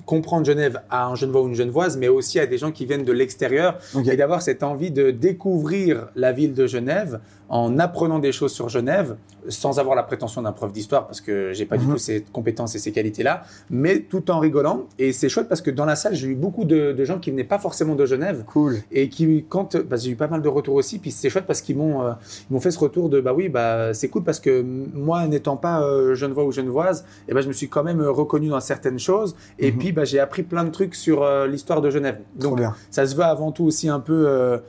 Comprendre 0.06 0.46
Genève 0.46 0.80
à 0.90 1.06
un 1.06 1.14
Genevois 1.14 1.42
ou 1.42 1.48
une 1.48 1.54
Genevoise, 1.54 1.96
mais 1.96 2.08
aussi 2.08 2.38
à 2.38 2.46
des 2.46 2.58
gens 2.58 2.72
qui 2.72 2.86
viennent 2.86 3.04
de 3.04 3.12
l'extérieur 3.12 3.78
et 4.10 4.16
d'avoir 4.16 4.42
cette 4.42 4.62
envie 4.62 4.90
de 4.90 5.10
découvrir 5.10 6.08
la 6.16 6.32
ville 6.32 6.54
de 6.54 6.66
Genève 6.66 7.20
en 7.50 7.78
apprenant 7.78 8.18
des 8.20 8.32
choses 8.32 8.52
sur 8.52 8.68
Genève, 8.68 9.16
sans 9.48 9.78
avoir 9.80 9.96
la 9.96 10.02
prétention 10.04 10.40
d'un 10.42 10.52
prof 10.52 10.72
d'histoire, 10.72 11.06
parce 11.06 11.20
que 11.20 11.52
j'ai 11.52 11.66
pas 11.66 11.76
du 11.78 11.84
Mhm. 11.86 11.92
tout 11.92 11.98
ces 11.98 12.22
compétences 12.32 12.74
et 12.76 12.78
ces 12.78 12.92
qualités-là, 12.92 13.42
mais 13.70 14.00
tout 14.00 14.30
en 14.30 14.38
rigolant. 14.38 14.84
Et 14.98 15.12
c'est 15.12 15.28
chouette 15.28 15.48
parce 15.48 15.60
que 15.60 15.70
dans 15.72 15.84
la 15.84 15.96
salle, 15.96 16.14
j'ai 16.14 16.28
eu 16.28 16.34
beaucoup 16.36 16.64
de, 16.64 16.92
de 16.92 17.04
gens 17.04 17.18
qui 17.18 17.30
venaient 17.32 17.42
pas 17.44 17.58
forcément 17.58 17.96
de 17.96 18.06
Genève 18.06 18.44
Cool. 18.46 18.76
et 18.92 19.08
qui 19.08 19.44
quand 19.48 19.76
bah, 19.76 19.96
j'ai 19.96 20.10
eu 20.10 20.16
pas 20.16 20.28
mal 20.28 20.42
de 20.42 20.48
retours 20.48 20.74
aussi 20.76 20.98
puis 21.00 21.10
c'est 21.10 21.28
chouette 21.28 21.46
parce 21.46 21.60
qu'ils 21.60 21.76
m'ont 21.76 22.02
euh, 22.06 22.12
m'ont 22.50 22.60
fait 22.60 22.70
ce 22.70 22.78
retour 22.78 23.08
de 23.08 23.20
bah 23.20 23.32
oui 23.34 23.48
bah 23.48 23.92
c'est 23.94 24.08
cool 24.08 24.22
parce 24.22 24.38
que 24.40 24.62
moi 24.62 25.26
n'étant 25.26 25.56
pas 25.56 25.82
euh, 25.82 26.14
genevois 26.14 26.44
ou 26.44 26.52
genevoise 26.52 27.04
et 27.28 27.34
ben 27.34 27.40
je 27.40 27.48
me 27.48 27.52
suis 27.52 27.68
quand 27.68 27.82
même 27.82 28.00
euh, 28.00 28.10
reconnu 28.10 28.48
dans 28.48 28.60
certaines 28.60 28.98
choses 28.98 29.34
et 29.58 29.72
Mhm. 29.72 29.78
puis 29.78 29.92
bah, 29.92 30.04
j'ai 30.04 30.20
appris 30.20 30.42
plein 30.44 30.64
de 30.64 30.70
trucs 30.70 30.94
sur 30.94 31.22
euh, 31.24 31.46
l'histoire 31.48 31.80
de 31.80 31.90
Genève 31.90 32.18
Trop 32.38 32.50
donc 32.50 32.58
bien. 32.58 32.74
ça 32.90 33.06
se 33.06 33.16
veut 33.16 33.24
avant 33.24 33.50
tout 33.52 33.64
aussi 33.64 33.88
un 33.88 34.00
peu 34.00 34.60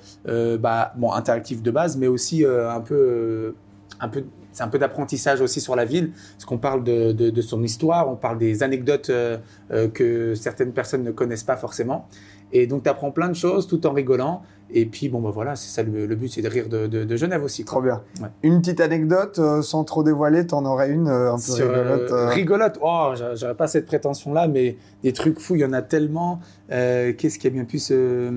bah, 0.59 0.93
bon 0.97 1.11
interactif 1.11 1.61
de 1.61 1.71
base 1.71 1.97
mais 1.97 2.07
aussi 2.07 2.43
un 2.75 2.81
peu 2.81 2.95
euh, 2.95 3.55
un 3.99 4.07
peu 4.07 4.23
c'est 4.53 4.63
un 4.63 4.67
peu 4.67 4.79
d'apprentissage 4.79 5.39
aussi 5.39 5.61
sur 5.61 5.77
la 5.77 5.85
ville, 5.85 6.11
parce 6.33 6.43
qu'on 6.43 6.57
parle 6.57 6.83
de, 6.83 7.13
de- 7.13 7.29
de 7.29 7.41
son 7.41 7.63
histoire, 7.63 8.09
on 8.09 8.17
parle 8.17 8.37
des 8.37 8.63
anecdotes 8.63 9.09
euh, 9.09 9.37
euh, 9.71 9.87
que 9.87 10.35
certaines 10.35 10.73
personnes 10.73 11.03
ne 11.03 11.11
connaissent 11.11 11.45
pas 11.45 11.55
forcément. 11.55 12.07
Et 12.51 12.67
donc, 12.67 12.83
tu 12.83 12.89
apprends 12.89 13.11
plein 13.11 13.29
de 13.29 13.33
choses 13.33 13.65
tout 13.65 13.87
en 13.87 13.93
rigolant. 13.93 14.41
Et 14.73 14.85
puis, 14.85 15.07
bon, 15.07 15.21
bah 15.21 15.29
voilà, 15.33 15.55
c'est 15.55 15.69
ça 15.73 15.83
le, 15.83 16.05
le 16.05 16.15
but, 16.17 16.27
c'est 16.27 16.41
de 16.41 16.49
rire 16.49 16.67
de, 16.67 17.15
Genève 17.15 17.41
aussi. 17.45 17.63
quoi. 17.63 17.75
Trop 17.75 17.81
bien. 17.81 18.01
Ouais. 18.21 18.27
Une 18.43 18.59
petite 18.59 18.81
anecdote, 18.81 19.39
euh, 19.39 19.61
sans 19.61 19.85
trop 19.85 20.03
dévoiler, 20.03 20.45
t'en 20.45 20.65
aurais 20.65 20.89
une 20.91 21.07
un 21.07 21.35
peu 21.35 21.41
Sur, 21.41 21.69
rigolote. 21.71 22.11
rigolote. 22.33 22.79
Oh, 22.81 23.11
j'a- 23.15 23.35
j'aurais 23.35 23.55
pas 23.55 23.67
cette 23.67 23.85
prétention-là, 23.85 24.49
mais 24.49 24.75
des 25.01 25.13
trucs 25.13 25.39
fous, 25.39 25.55
il 25.55 25.61
y 25.61 25.65
en 25.65 25.71
a 25.71 25.81
tellement. 25.81 26.41
Qu'est-ce 26.69 27.39
qui 27.39 27.47
a 27.47 27.51
bien 27.51 27.63
pu 27.63 27.79
se. 27.79 28.29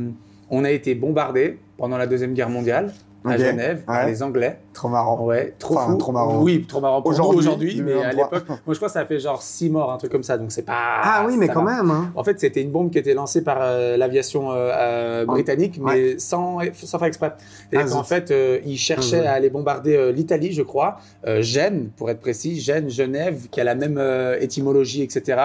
On 0.49 0.63
a 0.65 0.71
été 0.71 0.95
bombardé 0.95 1.59
pendant 1.77 1.97
la 1.99 2.07
Deuxième 2.07 2.35
Guerre 2.35 2.51
mondiale 2.51 2.93
à. 3.33 3.37
Genève 3.39 3.83
par 3.85 4.07
les 4.07 4.23
Anglais. 4.23 4.59
Trop 4.73 4.89
marrant. 4.89 5.25
Ouais, 5.25 5.55
trop 5.59 5.77
Enfin, 5.79 5.93
fou. 5.93 5.97
trop 5.99 6.13
marrant. 6.13 6.43
Oui, 6.43 6.65
trop 6.67 6.81
marrant 6.81 7.01
pour 7.01 7.11
Aujourd'hui, 7.11 7.39
aujourd'hui, 7.39 7.83
mais 7.83 7.93
à 7.93 8.11
2023. 8.13 8.25
l'époque, 8.39 8.49
moi 8.49 8.59
je 8.69 8.75
crois 8.75 8.89
que 8.89 8.93
ça 8.93 9.01
a 9.01 9.07
fait 9.07 9.19
genre 9.21 9.41
6 9.43 9.71
morts, 9.71 9.93
un 9.93 9.97
truc 9.99 10.11
comme 10.13 10.23
ça, 10.25 10.37
donc 10.37 10.51
c'est 10.53 10.63
pas. 10.63 10.75
Ah 11.03 11.25
oui, 11.27 11.37
mais 11.37 11.49
quand 11.49 11.65
va. 11.65 11.77
même. 11.77 11.91
Hein. 11.91 12.13
En 12.17 12.25
fait, 12.25 12.39
c'était 12.41 12.61
une 12.63 12.71
bombe 12.71 12.91
qui 12.91 12.99
était 12.99 13.15
lancée 13.15 13.43
par 13.45 13.59
euh, 13.61 13.97
l'aviation 13.97 14.51
euh, 14.53 14.71
euh, 14.75 15.25
britannique, 15.27 15.81
mais 15.83 16.19
sans, 16.19 16.59
sans 16.75 16.99
faire 16.99 17.09
exprès. 17.09 17.33
C'est-à-dire 17.71 17.89
Ah, 17.91 17.97
qu'en 17.97 18.03
zut. 18.03 18.09
fait, 18.09 18.31
euh, 18.31 18.59
ils 18.67 18.77
cherchaient 18.79 19.25
Ah, 19.27 19.33
à 19.33 19.35
aller 19.35 19.51
bombarder 19.51 20.13
l'Italie, 20.13 20.53
je 20.53 20.63
crois, 20.63 20.97
Gênes, 21.41 21.91
pour 21.97 22.11
être 22.11 22.21
précis, 22.21 22.59
Gênes, 22.61 22.91
Genève, 22.91 23.49
qui 23.51 23.61
a 23.61 23.65
la 23.65 23.75
même 23.75 24.01
étymologie, 24.41 25.03
etc. 25.03 25.41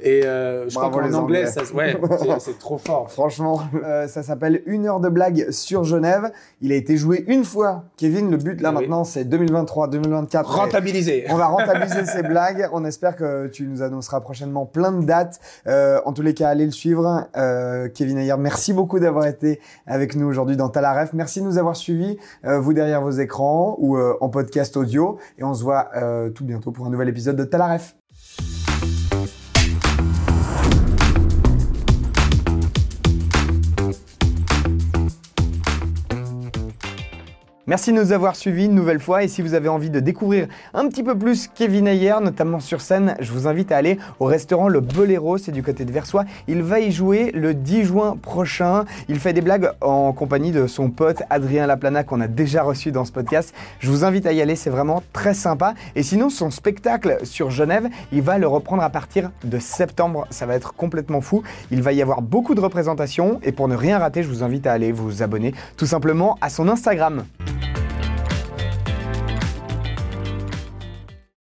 Et 0.00 0.22
je 0.22 0.74
Bravo 0.74 0.90
crois 0.90 0.90
qu'en 1.02 1.08
les 1.08 1.14
anglais, 1.14 1.38
Anglais. 1.46 1.50
ça, 1.50 1.62
ouais, 1.74 1.96
c'est- 2.40 2.58
trop 2.58 2.78
fort. 2.78 3.10
Franchement, 3.10 3.60
ça 4.08 4.22
s'appelle 4.22 4.62
Une 4.66 4.86
heure 4.86 5.00
de 5.00 5.08
blague 5.08 5.50
sur 5.50 5.84
Genève. 5.84 6.30
Il 6.60 6.72
a 6.72 6.74
été 6.76 6.96
joué 6.96 7.13
une 7.26 7.44
fois. 7.44 7.84
Kevin, 7.96 8.30
le 8.30 8.36
but 8.36 8.60
là 8.60 8.70
Oui. 8.70 8.76
maintenant, 8.80 9.04
c'est 9.04 9.24
2023, 9.24 9.88
2024. 9.88 10.48
Rentabilisé. 10.56 11.26
On 11.30 11.36
va 11.36 11.46
rentabiliser 11.46 12.04
ces 12.06 12.22
blagues. 12.22 12.68
On 12.72 12.84
espère 12.84 13.16
que 13.16 13.46
tu 13.48 13.66
nous 13.66 13.82
annonceras 13.82 14.20
prochainement 14.20 14.66
plein 14.66 14.92
de 14.92 15.04
dates. 15.04 15.40
Euh, 15.66 16.00
en 16.04 16.12
tous 16.12 16.22
les 16.22 16.34
cas, 16.34 16.48
allez 16.48 16.66
le 16.66 16.72
suivre. 16.72 17.26
Euh, 17.36 17.88
Kevin 17.88 18.18
Ayer, 18.18 18.36
merci 18.38 18.72
beaucoup 18.72 18.98
d'avoir 18.98 19.26
été 19.26 19.60
avec 19.86 20.16
nous 20.16 20.26
aujourd'hui 20.26 20.56
dans 20.56 20.68
Talaref. 20.68 21.12
Merci 21.12 21.40
de 21.40 21.46
nous 21.46 21.58
avoir 21.58 21.76
suivis, 21.76 22.18
euh, 22.44 22.58
vous 22.60 22.72
derrière 22.72 23.00
vos 23.02 23.10
écrans 23.10 23.76
ou 23.78 23.96
euh, 23.96 24.16
en 24.20 24.28
podcast 24.28 24.76
audio. 24.76 25.18
Et 25.38 25.44
on 25.44 25.54
se 25.54 25.62
voit 25.62 25.90
euh, 25.96 26.30
tout 26.30 26.44
bientôt 26.44 26.70
pour 26.72 26.86
un 26.86 26.90
nouvel 26.90 27.08
épisode 27.08 27.36
de 27.36 27.44
Talaref. 27.44 27.94
Merci 37.66 37.92
de 37.92 37.96
nous 37.96 38.12
avoir 38.12 38.36
suivis 38.36 38.66
une 38.66 38.74
nouvelle 38.74 39.00
fois 39.00 39.24
et 39.24 39.28
si 39.28 39.40
vous 39.40 39.54
avez 39.54 39.70
envie 39.70 39.88
de 39.88 39.98
découvrir 39.98 40.48
un 40.74 40.86
petit 40.86 41.02
peu 41.02 41.16
plus 41.16 41.48
Kevin 41.48 41.88
Ayer, 41.88 42.16
notamment 42.20 42.60
sur 42.60 42.82
scène, 42.82 43.16
je 43.20 43.32
vous 43.32 43.48
invite 43.48 43.72
à 43.72 43.78
aller 43.78 43.98
au 44.20 44.26
restaurant 44.26 44.68
Le 44.68 44.80
Boléro, 44.80 45.38
c'est 45.38 45.50
du 45.50 45.62
côté 45.62 45.86
de 45.86 45.90
Versoix. 45.90 46.26
Il 46.46 46.62
va 46.62 46.80
y 46.80 46.92
jouer 46.92 47.30
le 47.32 47.54
10 47.54 47.84
juin 47.84 48.18
prochain. 48.20 48.84
Il 49.08 49.18
fait 49.18 49.32
des 49.32 49.40
blagues 49.40 49.70
en 49.80 50.12
compagnie 50.12 50.52
de 50.52 50.66
son 50.66 50.90
pote 50.90 51.22
Adrien 51.30 51.66
Laplana 51.66 52.04
qu'on 52.04 52.20
a 52.20 52.28
déjà 52.28 52.62
reçu 52.62 52.92
dans 52.92 53.06
ce 53.06 53.12
podcast. 53.12 53.54
Je 53.78 53.88
vous 53.88 54.04
invite 54.04 54.26
à 54.26 54.34
y 54.34 54.42
aller, 54.42 54.56
c'est 54.56 54.68
vraiment 54.68 55.02
très 55.14 55.32
sympa. 55.32 55.72
Et 55.96 56.02
sinon, 56.02 56.28
son 56.28 56.50
spectacle 56.50 57.16
sur 57.22 57.50
Genève, 57.50 57.88
il 58.12 58.20
va 58.20 58.36
le 58.36 58.46
reprendre 58.46 58.82
à 58.82 58.90
partir 58.90 59.30
de 59.42 59.58
septembre. 59.58 60.26
Ça 60.28 60.44
va 60.44 60.54
être 60.54 60.74
complètement 60.74 61.22
fou. 61.22 61.42
Il 61.70 61.80
va 61.80 61.94
y 61.94 62.02
avoir 62.02 62.20
beaucoup 62.20 62.54
de 62.54 62.60
représentations 62.60 63.40
et 63.42 63.52
pour 63.52 63.68
ne 63.68 63.74
rien 63.74 63.98
rater, 63.98 64.22
je 64.22 64.28
vous 64.28 64.42
invite 64.42 64.66
à 64.66 64.72
aller 64.72 64.92
vous 64.92 65.22
abonner 65.22 65.54
tout 65.78 65.86
simplement 65.86 66.36
à 66.42 66.50
son 66.50 66.68
Instagram. 66.68 67.24